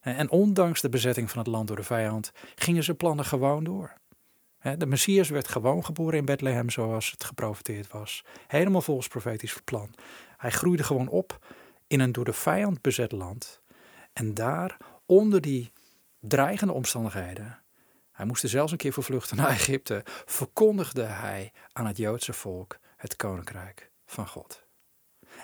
En 0.00 0.30
ondanks 0.30 0.80
de 0.80 0.88
bezetting 0.88 1.30
van 1.30 1.38
het 1.38 1.46
land 1.46 1.66
door 1.66 1.76
de 1.76 1.82
vijand 1.82 2.32
gingen 2.54 2.84
zijn 2.84 2.96
plannen 2.96 3.24
gewoon 3.24 3.64
door. 3.64 3.92
De 4.60 4.86
Messias 4.86 5.28
werd 5.28 5.48
gewoon 5.48 5.84
geboren 5.84 6.18
in 6.18 6.24
Bethlehem 6.24 6.70
zoals 6.70 7.10
het 7.10 7.24
geprofeteerd 7.24 7.88
was. 7.88 8.24
Helemaal 8.46 8.80
volgens 8.80 9.08
profetisch 9.08 9.60
plan. 9.64 9.94
Hij 10.36 10.50
groeide 10.50 10.82
gewoon 10.82 11.08
op 11.08 11.46
in 11.86 12.00
een 12.00 12.12
door 12.12 12.24
de 12.24 12.32
vijand 12.32 12.82
bezet 12.82 13.12
land. 13.12 13.60
En 14.12 14.34
daar, 14.34 14.76
onder 15.06 15.40
die 15.40 15.72
dreigende 16.20 16.72
omstandigheden, 16.72 17.62
hij 18.12 18.26
moest 18.26 18.42
er 18.42 18.48
zelfs 18.48 18.72
een 18.72 18.78
keer 18.78 18.92
vervluchten 18.92 19.36
naar 19.36 19.50
Egypte, 19.50 20.02
verkondigde 20.24 21.02
hij 21.02 21.52
aan 21.72 21.86
het 21.86 21.96
Joodse 21.96 22.32
volk 22.32 22.78
het 22.96 23.16
koninkrijk 23.16 23.90
van 24.06 24.28
God. 24.28 24.66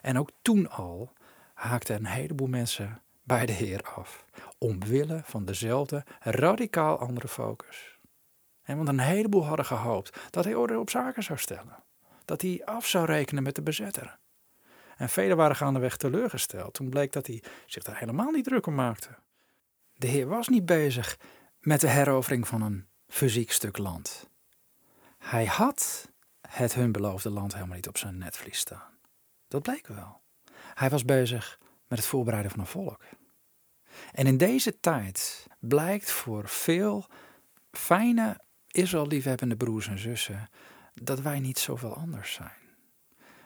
En 0.02 0.18
ook 0.18 0.30
toen 0.42 0.70
al 0.70 1.12
haakten 1.54 1.96
een 1.96 2.06
heleboel 2.06 2.48
mensen 2.48 3.02
bij 3.22 3.46
de 3.46 3.52
Heer 3.52 3.82
af, 3.82 4.24
omwille 4.58 5.20
van 5.24 5.44
dezelfde 5.44 6.04
radicaal 6.20 6.98
andere 6.98 7.28
focus. 7.28 7.93
Want 8.64 8.88
een 8.88 9.00
heleboel 9.00 9.46
hadden 9.46 9.66
gehoopt 9.66 10.18
dat 10.30 10.44
hij 10.44 10.54
orde 10.54 10.78
op 10.78 10.90
zaken 10.90 11.22
zou 11.22 11.38
stellen. 11.38 11.82
Dat 12.24 12.42
hij 12.42 12.62
af 12.64 12.86
zou 12.86 13.04
rekenen 13.04 13.42
met 13.42 13.54
de 13.54 13.62
bezetter. 13.62 14.18
En 14.96 15.08
velen 15.08 15.36
waren 15.36 15.56
gaandeweg 15.56 15.96
teleurgesteld. 15.96 16.74
Toen 16.74 16.88
bleek 16.88 17.12
dat 17.12 17.26
hij 17.26 17.42
zich 17.66 17.82
daar 17.82 17.98
helemaal 17.98 18.30
niet 18.30 18.44
druk 18.44 18.66
om 18.66 18.74
maakte. 18.74 19.08
De 19.94 20.06
Heer 20.06 20.26
was 20.26 20.48
niet 20.48 20.66
bezig 20.66 21.18
met 21.60 21.80
de 21.80 21.88
herovering 21.88 22.48
van 22.48 22.62
een 22.62 22.86
fysiek 23.08 23.52
stuk 23.52 23.78
land. 23.78 24.28
Hij 25.18 25.44
had 25.44 26.08
het 26.48 26.74
hun 26.74 26.92
beloofde 26.92 27.30
land 27.30 27.54
helemaal 27.54 27.74
niet 27.76 27.88
op 27.88 27.98
zijn 27.98 28.18
netvlies 28.18 28.58
staan. 28.58 28.98
Dat 29.48 29.62
bleek 29.62 29.86
wel. 29.86 30.20
Hij 30.74 30.90
was 30.90 31.04
bezig 31.04 31.58
met 31.88 31.98
het 31.98 32.06
voorbereiden 32.06 32.50
van 32.50 32.60
een 32.60 32.66
volk. 32.66 33.02
En 34.12 34.26
in 34.26 34.36
deze 34.36 34.80
tijd 34.80 35.46
blijkt 35.58 36.10
voor 36.10 36.48
veel 36.48 37.06
fijne 37.70 38.40
Israël-liefhebbende 38.74 39.56
broers 39.56 39.88
en 39.88 39.98
zussen, 39.98 40.48
dat 41.02 41.20
wij 41.20 41.40
niet 41.40 41.58
zoveel 41.58 41.96
anders 41.96 42.32
zijn. 42.32 42.62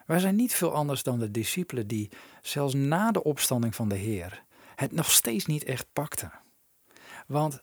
Wij 0.06 0.18
zijn 0.18 0.36
niet 0.36 0.54
veel 0.54 0.74
anders 0.74 1.02
dan 1.02 1.18
de 1.18 1.30
discipelen 1.30 1.86
die, 1.86 2.10
zelfs 2.42 2.74
na 2.74 3.10
de 3.10 3.24
opstanding 3.24 3.74
van 3.74 3.88
de 3.88 3.96
Heer, 3.96 4.42
het 4.74 4.92
nog 4.92 5.10
steeds 5.10 5.46
niet 5.46 5.64
echt 5.64 5.86
pakten. 5.92 6.32
Want 7.26 7.62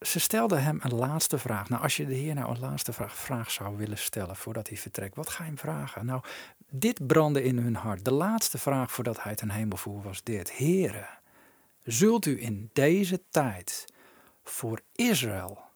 ze 0.00 0.20
stelden 0.20 0.62
hem 0.62 0.78
een 0.82 0.94
laatste 0.94 1.38
vraag. 1.38 1.68
Nou, 1.68 1.82
als 1.82 1.96
je 1.96 2.06
de 2.06 2.14
Heer 2.14 2.34
nou 2.34 2.50
een 2.50 2.60
laatste 2.60 2.92
vraag, 2.92 3.16
vraag 3.16 3.50
zou 3.50 3.76
willen 3.76 3.98
stellen 3.98 4.36
voordat 4.36 4.68
hij 4.68 4.76
vertrekt, 4.76 5.16
wat 5.16 5.28
ga 5.28 5.42
je 5.42 5.48
hem 5.48 5.58
vragen? 5.58 6.06
Nou, 6.06 6.22
dit 6.70 7.06
brandde 7.06 7.42
in 7.42 7.58
hun 7.58 7.74
hart. 7.74 8.04
De 8.04 8.12
laatste 8.12 8.58
vraag 8.58 8.92
voordat 8.92 9.22
hij 9.22 9.34
ten 9.34 9.50
hemel 9.50 9.76
voer 9.76 10.02
was 10.02 10.22
dit. 10.22 10.58
Heere, 10.58 11.06
zult 11.82 12.26
u 12.26 12.42
in 12.42 12.70
deze 12.72 13.22
tijd 13.30 13.84
voor 14.42 14.80
Israël 14.92 15.67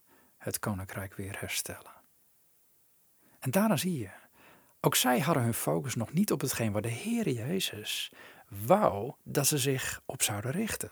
het 0.43 0.59
koninkrijk 0.59 1.15
weer 1.15 1.41
herstellen. 1.41 1.93
En 3.39 3.51
daarna 3.51 3.77
zie 3.77 3.99
je, 3.99 4.11
ook 4.81 4.95
zij 4.95 5.21
hadden 5.21 5.43
hun 5.43 5.55
focus 5.55 5.95
nog 5.95 6.13
niet 6.13 6.33
op 6.33 6.41
hetgeen 6.41 6.73
waar 6.73 6.83
de 6.83 6.89
Heer 6.89 7.29
Jezus 7.29 8.13
wou 8.49 9.13
dat 9.23 9.47
ze 9.47 9.59
zich 9.59 10.03
op 10.07 10.23
zouden 10.23 10.51
richten. 10.51 10.91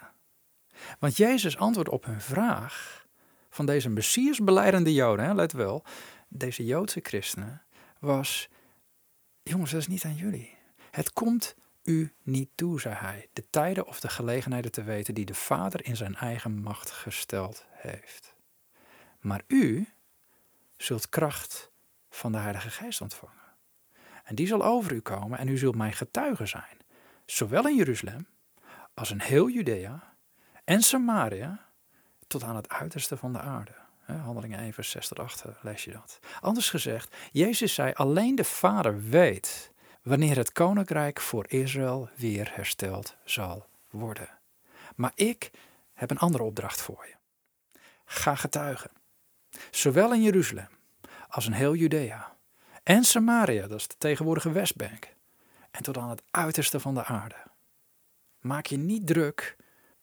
Want 0.99 1.17
Jezus 1.17 1.57
antwoord 1.57 1.89
op 1.89 2.05
hun 2.05 2.21
vraag 2.21 3.07
van 3.51 3.67
deze 3.67 3.89
Messias 3.89 4.39
beleidende 4.39 4.93
Joden, 4.93 5.25
hè, 5.25 5.35
let 5.35 5.53
wel, 5.53 5.85
deze 6.29 6.65
Joodse 6.65 7.01
christenen, 7.03 7.63
was, 7.99 8.49
jongens, 9.43 9.71
dat 9.71 9.81
is 9.81 9.87
niet 9.87 10.05
aan 10.05 10.17
jullie. 10.17 10.57
Het 10.91 11.13
komt 11.13 11.55
u 11.83 12.13
niet 12.23 12.49
toe, 12.55 12.81
zei 12.81 12.95
hij, 12.95 13.29
de 13.33 13.45
tijden 13.51 13.87
of 13.87 14.01
de 14.01 14.09
gelegenheden 14.09 14.73
te 14.73 14.83
weten 14.83 15.15
die 15.15 15.25
de 15.25 15.35
Vader 15.35 15.85
in 15.85 15.97
zijn 15.97 16.17
eigen 16.17 16.61
macht 16.61 16.91
gesteld 16.91 17.67
heeft. 17.71 18.35
Maar 19.21 19.43
u 19.47 19.89
zult 20.77 21.09
kracht 21.09 21.71
van 22.11 22.33
de 22.33 22.39
Heilige 22.39 22.71
Geest 22.71 23.01
ontvangen. 23.01 23.39
En 24.25 24.35
die 24.35 24.47
zal 24.47 24.65
over 24.65 24.93
u 24.93 25.01
komen 25.01 25.39
en 25.39 25.49
u 25.49 25.59
zult 25.59 25.77
mijn 25.77 25.93
getuige 25.93 26.47
zijn, 26.47 26.77
zowel 27.25 27.69
in 27.69 27.77
Jeruzalem 27.77 28.27
als 28.95 29.11
in 29.11 29.21
heel 29.21 29.49
Judea 29.49 30.15
en 30.65 30.83
Samaria 30.83 31.67
tot 32.27 32.43
aan 32.43 32.57
het 32.57 32.69
uiterste 32.69 33.17
van 33.17 33.33
de 33.33 33.41
aarde. 33.41 33.73
Handelingen 34.19 34.59
1 34.59 34.73
vers 34.73 34.91
6 34.91 35.09
tot 35.09 35.19
8 35.19 35.45
lees 35.63 35.85
je 35.85 35.93
dat. 35.93 36.19
Anders 36.41 36.71
gezegd, 36.71 37.17
Jezus 37.33 37.75
zei 37.75 37.93
alleen 37.93 38.35
de 38.35 38.45
Vader 38.45 39.03
weet 39.03 39.73
wanneer 40.03 40.37
het 40.37 40.53
koninkrijk 40.53 41.21
voor 41.21 41.45
Israël 41.49 42.09
weer 42.17 42.51
hersteld 42.55 43.17
zal 43.25 43.67
worden. 43.91 44.29
Maar 44.97 45.13
ik 45.15 45.51
heb 45.95 46.11
een 46.11 46.19
andere 46.19 46.45
opdracht 46.45 46.83
voor 46.83 47.07
je. 47.07 47.15
Ga 48.05 48.35
getuigen. 48.35 48.91
Zowel 49.71 50.13
in 50.15 50.23
Jeruzalem 50.23 50.69
als 51.29 51.47
in 51.47 51.53
heel 51.53 51.75
Judea. 51.75 52.37
En 52.83 53.05
Samaria, 53.05 53.67
dat 53.67 53.79
is 53.79 53.89
de 53.89 53.95
tegenwoordige 53.99 54.53
Westbank. 54.53 55.15
En 55.71 55.83
tot 55.83 55.97
aan 55.97 56.11
het 56.11 56.23
uiterste 56.31 56.81
van 56.81 56.95
de 56.95 57.05
aarde. 57.05 57.37
Maak 58.41 58.67
je 58.67 58.77
niet 58.77 59.07
druk 59.07 59.57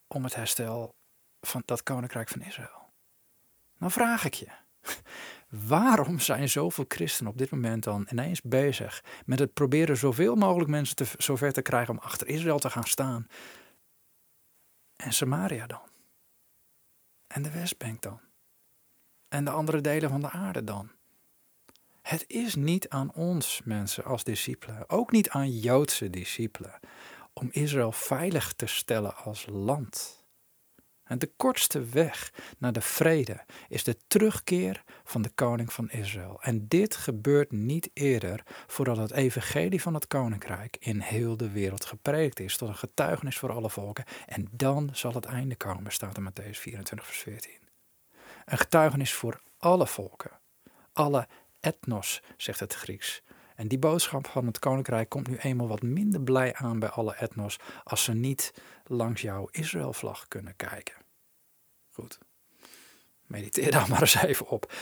om 0.08 0.24
het 0.24 0.36
herstel 0.36 0.96
van 1.42 1.62
dat 1.66 1.84
koninkrijk 1.84 2.30
van 2.30 2.42
Israël. 2.42 2.90
Nou 3.78 3.92
vraag 3.92 4.26
ik 4.26 4.34
je. 4.34 4.48
Waarom 5.68 6.20
zijn 6.20 6.50
zoveel 6.50 6.86
christenen 6.88 7.32
op 7.32 7.38
dit 7.38 7.52
moment 7.52 7.84
dan 7.84 8.08
ineens 8.12 8.42
bezig 8.42 9.04
met 9.26 9.40
het 9.40 9.54
proberen 9.54 9.98
zoveel 9.98 10.36
mogelijk 10.36 10.70
mensen 10.70 10.96
te, 10.96 11.06
zover 11.18 11.54
te 11.54 11.62
krijgen 11.62 11.94
om 11.94 12.04
achter 12.04 12.28
Israël 12.28 12.60
te 12.60 12.70
gaan 12.70 12.84
staan? 12.84 13.28
En 14.96 15.14
Samaria 15.14 15.68
dan? 15.68 15.90
En 17.28 17.42
de 17.42 17.52
Westbank 17.52 18.02
dan? 18.02 18.27
En 19.38 19.46
de 19.46 19.52
andere 19.52 19.82
delen 19.82 20.10
van 20.10 20.22
de 20.22 20.30
aarde 20.30 20.64
dan? 20.64 20.92
Het 22.02 22.26
is 22.28 22.56
niet 22.56 22.90
aan 22.90 23.14
ons 23.14 23.62
mensen 23.64 24.04
als 24.04 24.24
discipelen, 24.24 24.90
ook 24.90 25.12
niet 25.12 25.30
aan 25.30 25.60
Joodse 25.60 26.10
discipelen, 26.10 26.80
om 27.34 27.48
Israël 27.52 27.92
veilig 27.92 28.54
te 28.54 28.66
stellen 28.66 29.16
als 29.16 29.46
land. 29.50 30.26
En 31.04 31.20
de 31.20 31.32
kortste 31.36 31.86
weg 31.86 32.34
naar 32.58 32.72
de 32.72 32.82
vrede 32.82 33.46
is 33.68 33.84
de 33.84 33.98
terugkeer 34.08 34.84
van 35.04 35.22
de 35.22 35.30
koning 35.30 35.74
van 35.74 35.90
Israël. 35.90 36.38
En 36.42 36.68
dit 36.68 36.96
gebeurt 36.96 37.52
niet 37.52 37.90
eerder 37.94 38.44
voordat 38.68 38.98
het 38.98 39.12
evangelie 39.12 39.82
van 39.82 39.94
het 39.94 40.08
koninkrijk 40.08 40.78
in 40.80 41.00
heel 41.00 41.38
de 41.38 41.52
wereld 41.52 41.86
gepreekt 41.86 42.40
is, 42.40 42.58
tot 42.58 42.70
een 42.70 42.76
getuigenis 42.76 43.38
voor 43.38 43.52
alle 43.52 43.70
volken. 43.70 44.06
En 44.26 44.48
dan 44.52 44.90
zal 44.94 45.14
het 45.14 45.26
einde 45.26 45.56
komen, 45.56 45.92
staat 45.92 46.18
in 46.18 46.30
Matthäus 46.32 46.60
24, 46.60 47.08
vers 47.08 47.20
14. 47.20 47.67
Een 48.48 48.58
getuigenis 48.58 49.14
voor 49.14 49.42
alle 49.58 49.88
volken, 49.88 50.32
alle 50.94 51.28
etnos, 51.60 52.22
zegt 52.38 52.60
het 52.60 52.74
Grieks. 52.74 53.22
En 53.56 53.68
die 53.68 53.80
boodschap 53.80 54.28
van 54.28 54.46
het 54.46 54.60
koninkrijk 54.60 55.10
komt 55.10 55.28
nu 55.28 55.38
eenmaal 55.38 55.68
wat 55.68 55.82
minder 55.82 56.22
blij 56.22 56.56
aan 56.56 56.80
bij 56.80 56.90
alle 56.90 57.16
etnos 57.16 57.60
als 57.84 58.04
ze 58.04 58.14
niet 58.14 58.54
langs 58.86 59.22
jouw 59.22 59.48
Israëlvlag 59.52 60.28
kunnen 60.28 60.56
kijken. 60.56 60.96
Goed, 61.92 62.20
mediteer 63.26 63.72
daar 63.72 63.90
maar 63.90 64.02
eens 64.02 64.16
even 64.16 64.48
op. 64.48 64.74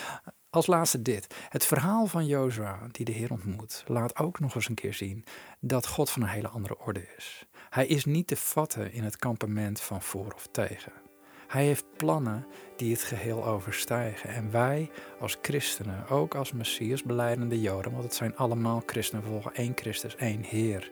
Als 0.49 0.67
laatste 0.67 1.01
dit. 1.01 1.35
Het 1.49 1.65
verhaal 1.65 2.07
van 2.07 2.25
Jozua 2.25 2.87
die 2.91 3.05
de 3.05 3.11
Heer 3.11 3.31
ontmoet, 3.31 3.83
laat 3.87 4.17
ook 4.17 4.39
nog 4.39 4.55
eens 4.55 4.69
een 4.69 4.75
keer 4.75 4.93
zien 4.93 5.25
dat 5.59 5.87
God 5.87 6.09
van 6.09 6.21
een 6.21 6.27
hele 6.27 6.47
andere 6.47 6.79
orde 6.79 7.07
is. 7.17 7.45
Hij 7.69 7.87
is 7.87 8.05
niet 8.05 8.27
te 8.27 8.35
vatten 8.35 8.91
in 8.91 9.03
het 9.03 9.17
kampement 9.17 9.81
van 9.81 10.01
voor 10.01 10.33
of 10.33 10.47
tegen. 10.51 11.04
Hij 11.47 11.65
heeft 11.65 11.85
plannen 11.97 12.45
die 12.75 12.91
het 12.91 13.03
geheel 13.03 13.45
overstijgen. 13.45 14.29
En 14.29 14.51
wij 14.51 14.89
als 15.19 15.37
christenen, 15.41 16.07
ook 16.09 16.35
als 16.35 16.51
Messias 16.51 17.03
beleidende 17.03 17.61
Joden, 17.61 17.91
want 17.91 18.03
het 18.03 18.13
zijn 18.13 18.35
allemaal 18.35 18.83
christenen, 18.85 19.23
volgen 19.23 19.53
één 19.53 19.71
Christus, 19.75 20.15
één 20.15 20.43
Heer. 20.43 20.91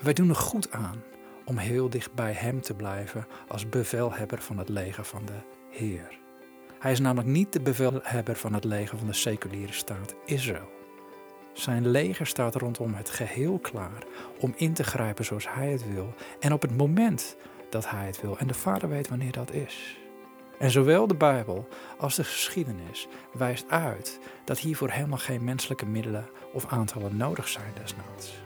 Wij 0.00 0.12
doen 0.12 0.28
er 0.28 0.36
goed 0.36 0.70
aan 0.70 1.02
om 1.44 1.56
heel 1.56 1.88
dicht 1.88 2.14
bij 2.14 2.32
Hem 2.32 2.60
te 2.60 2.74
blijven 2.74 3.26
als 3.48 3.68
bevelhebber 3.68 4.42
van 4.42 4.58
het 4.58 4.68
leger 4.68 5.04
van 5.04 5.26
de 5.26 5.38
Heer. 5.70 6.18
Hij 6.78 6.92
is 6.92 7.00
namelijk 7.00 7.28
niet 7.28 7.52
de 7.52 7.60
bevelhebber 7.60 8.36
van 8.36 8.54
het 8.54 8.64
leger 8.64 8.98
van 8.98 9.06
de 9.06 9.12
seculiere 9.12 9.72
staat 9.72 10.14
Israël. 10.24 10.72
Zijn 11.52 11.88
leger 11.88 12.26
staat 12.26 12.54
rondom 12.54 12.94
het 12.94 13.10
geheel 13.10 13.58
klaar 13.58 14.04
om 14.40 14.54
in 14.56 14.72
te 14.72 14.84
grijpen 14.84 15.24
zoals 15.24 15.48
hij 15.48 15.70
het 15.70 15.92
wil 15.92 16.14
en 16.40 16.52
op 16.52 16.62
het 16.62 16.76
moment 16.76 17.36
dat 17.74 17.90
hij 17.90 18.06
het 18.06 18.20
wil. 18.20 18.38
En 18.38 18.46
de 18.46 18.54
Vader 18.54 18.88
weet 18.88 19.08
wanneer 19.08 19.32
dat 19.32 19.52
is. 19.52 19.98
En 20.58 20.70
zowel 20.70 21.06
de 21.06 21.14
Bijbel 21.14 21.68
als 21.98 22.14
de 22.14 22.24
geschiedenis 22.24 23.08
wijst 23.32 23.64
uit 23.68 24.18
dat 24.44 24.58
hiervoor 24.58 24.90
helemaal 24.90 25.18
geen 25.18 25.44
menselijke 25.44 25.86
middelen 25.86 26.28
of 26.52 26.66
aantallen 26.66 27.16
nodig 27.16 27.48
zijn 27.48 27.72
desnoods. 27.74 28.42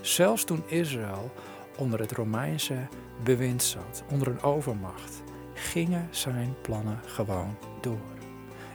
Zelfs 0.00 0.44
toen 0.44 0.62
Israël 0.66 1.32
onder 1.76 2.00
het 2.00 2.12
Romeinse 2.12 2.88
bewind 3.24 3.62
zat, 3.62 4.04
onder 4.10 4.28
een 4.28 4.42
overmacht, 4.42 5.22
gingen 5.54 6.08
zijn 6.10 6.54
plannen 6.62 7.00
gewoon 7.06 7.56
door. 7.80 8.14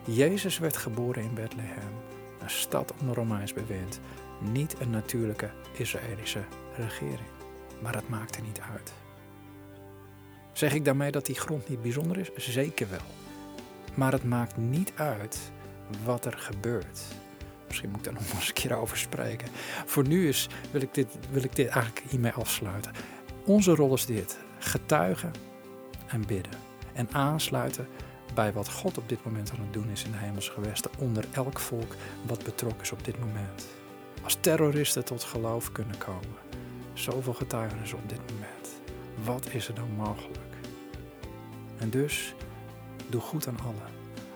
Jezus 0.05 0.57
werd 0.57 0.77
geboren 0.77 1.23
in 1.23 1.33
Bethlehem, 1.33 1.93
een 2.39 2.49
stad 2.49 2.93
onder 2.99 3.15
Romeins 3.15 3.53
bewind, 3.53 3.99
niet 4.39 4.75
een 4.79 4.89
natuurlijke 4.89 5.49
Israëlische 5.77 6.43
regering. 6.77 7.29
Maar 7.81 7.93
dat 7.93 8.09
maakte 8.09 8.41
niet 8.41 8.61
uit. 8.73 9.00
Zeg 10.53 10.73
ik 10.73 10.85
daarmee 10.85 11.11
dat 11.11 11.25
die 11.25 11.39
grond 11.39 11.69
niet 11.69 11.81
bijzonder 11.81 12.17
is? 12.17 12.29
Zeker 12.35 12.89
wel. 12.89 12.99
Maar 13.93 14.11
het 14.11 14.23
maakt 14.23 14.57
niet 14.57 14.91
uit 14.95 15.39
wat 16.03 16.25
er 16.25 16.37
gebeurt. 16.37 17.01
Misschien 17.67 17.89
moet 17.89 17.99
ik 17.99 18.05
daar 18.05 18.13
nog 18.13 18.23
eens 18.33 18.47
een 18.47 18.53
keer 18.53 18.75
over 18.75 18.97
spreken. 18.97 19.47
Voor 19.85 20.07
nu 20.07 20.27
is, 20.27 20.49
wil, 20.71 20.81
ik 20.81 20.93
dit, 20.93 21.07
wil 21.31 21.43
ik 21.43 21.55
dit 21.55 21.67
eigenlijk 21.67 22.05
hiermee 22.09 22.31
afsluiten. 22.31 22.91
Onze 23.45 23.75
rol 23.75 23.93
is 23.93 24.05
dit: 24.05 24.37
getuigen 24.59 25.31
en 26.07 26.25
bidden. 26.25 26.53
En 26.93 27.07
aansluiten 27.11 27.87
bij 28.33 28.53
wat 28.53 28.69
God 28.69 28.97
op 28.97 29.09
dit 29.09 29.25
moment 29.25 29.51
aan 29.51 29.59
het 29.59 29.73
doen 29.73 29.89
is 29.89 30.03
in 30.03 30.11
de 30.11 30.17
hemelse 30.17 30.51
gewesten. 30.51 30.91
Onder 30.97 31.25
elk 31.31 31.59
volk 31.59 31.95
wat 32.25 32.43
betrokken 32.43 32.81
is 32.81 32.91
op 32.91 33.05
dit 33.05 33.19
moment. 33.19 33.67
Als 34.23 34.37
terroristen 34.39 35.05
tot 35.05 35.23
geloof 35.23 35.71
kunnen 35.71 35.97
komen. 35.97 36.39
Zoveel 36.93 37.33
getuigenissen 37.33 37.97
op 37.97 38.09
dit 38.09 38.19
moment. 38.33 38.80
Wat 39.23 39.53
is 39.53 39.67
er 39.67 39.75
dan 39.75 39.91
mogelijk? 39.97 40.55
En 41.77 41.89
dus 41.89 42.33
doe 43.09 43.21
goed 43.21 43.47
aan 43.47 43.59
allen, 43.59 43.91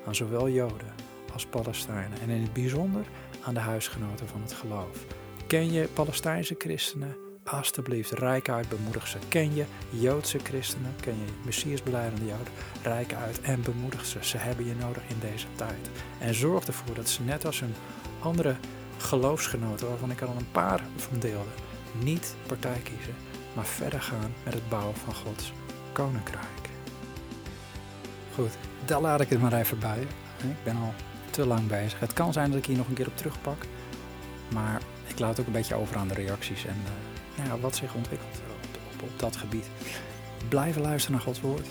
aan 0.05 0.15
zowel 0.15 0.49
Joden 0.49 0.93
als 1.33 1.45
Palestijnen 1.45 2.19
en 2.21 2.29
in 2.29 2.41
het 2.41 2.53
bijzonder 2.53 3.05
aan 3.41 3.53
de 3.53 3.59
huisgenoten 3.59 4.27
van 4.27 4.41
het 4.41 4.53
geloof. 4.53 5.05
Ken 5.47 5.71
je 5.71 5.87
Palestijnse 5.93 6.55
christenen? 6.57 7.15
Alsjeblieft, 7.43 8.11
rijk 8.11 8.49
uit, 8.49 8.69
bemoedig 8.69 9.07
ze. 9.07 9.17
Ken 9.29 9.55
je 9.55 9.65
Joodse 9.89 10.39
christenen? 10.39 10.95
Ken 11.01 11.13
je 11.13 11.31
Messiasbeleidende 11.45 12.25
Joden? 12.25 12.53
Rijk 12.83 13.13
uit 13.13 13.41
en 13.41 13.61
bemoedig 13.61 14.05
ze. 14.05 14.17
Ze 14.21 14.37
hebben 14.37 14.65
je 14.65 14.75
nodig 14.75 15.03
in 15.07 15.19
deze 15.19 15.47
tijd. 15.55 15.89
En 16.19 16.33
zorg 16.33 16.67
ervoor 16.67 16.95
dat 16.95 17.09
ze 17.09 17.23
net 17.23 17.45
als 17.45 17.59
hun 17.59 17.73
andere 18.19 18.55
geloofsgenoten, 18.97 19.87
waarvan 19.87 20.11
ik 20.11 20.21
er 20.21 20.27
al 20.27 20.35
een 20.35 20.51
paar 20.51 20.81
van 20.95 21.19
deelde, 21.19 21.49
niet 22.03 22.35
partij 22.47 22.79
kiezen, 22.83 23.15
maar 23.55 23.65
verder 23.65 24.01
gaan 24.01 24.33
met 24.43 24.53
het 24.53 24.69
bouwen 24.69 24.95
van 24.95 25.15
Gods 25.15 25.53
koninkrijk. 25.91 26.69
Goed, 28.33 28.57
daar 28.85 29.01
laat 29.01 29.21
ik 29.21 29.29
het 29.29 29.41
maar 29.41 29.53
even 29.53 29.79
bij. 29.79 30.01
Ik 30.37 30.63
ben 30.63 30.75
al 30.75 30.93
te 31.29 31.45
lang 31.45 31.67
bezig. 31.67 31.99
Het 31.99 32.13
kan 32.13 32.33
zijn 32.33 32.49
dat 32.49 32.59
ik 32.59 32.65
hier 32.65 32.77
nog 32.77 32.87
een 32.87 32.93
keer 32.93 33.07
op 33.07 33.17
terugpak. 33.17 33.65
Maar 34.53 34.81
ik 35.07 35.19
laat 35.19 35.39
ook 35.39 35.45
een 35.45 35.51
beetje 35.51 35.75
over 35.75 35.97
aan 35.97 36.07
de 36.07 36.13
reacties 36.13 36.65
en 36.65 36.81
uh, 36.83 36.89
nou 37.37 37.49
ja, 37.49 37.59
wat 37.59 37.75
zich 37.75 37.93
ontwikkelt 37.93 38.41
op, 38.49 38.55
op, 39.03 39.19
dat 39.19 39.35
gebied. 39.35 39.69
Blijven 40.49 40.81
luisteren 40.81 41.17
naar 41.17 41.25
Gods 41.25 41.41
woord. 41.41 41.67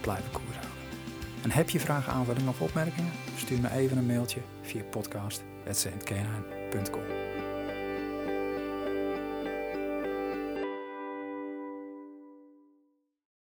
Blijven 0.00 0.30
koers 0.30 0.56
houden. 0.56 0.72
En 1.42 1.50
heb 1.50 1.70
je 1.70 1.80
vragen, 1.80 2.12
aanvullingen 2.12 2.48
of 2.48 2.60
opmerkingen? 2.60 3.12
Stuur 3.36 3.60
me 3.60 3.70
even 3.70 3.96
een 3.96 4.06
mailtje 4.06 4.40
via 4.62 4.82
podcast.saintkenaan.com 4.82 7.43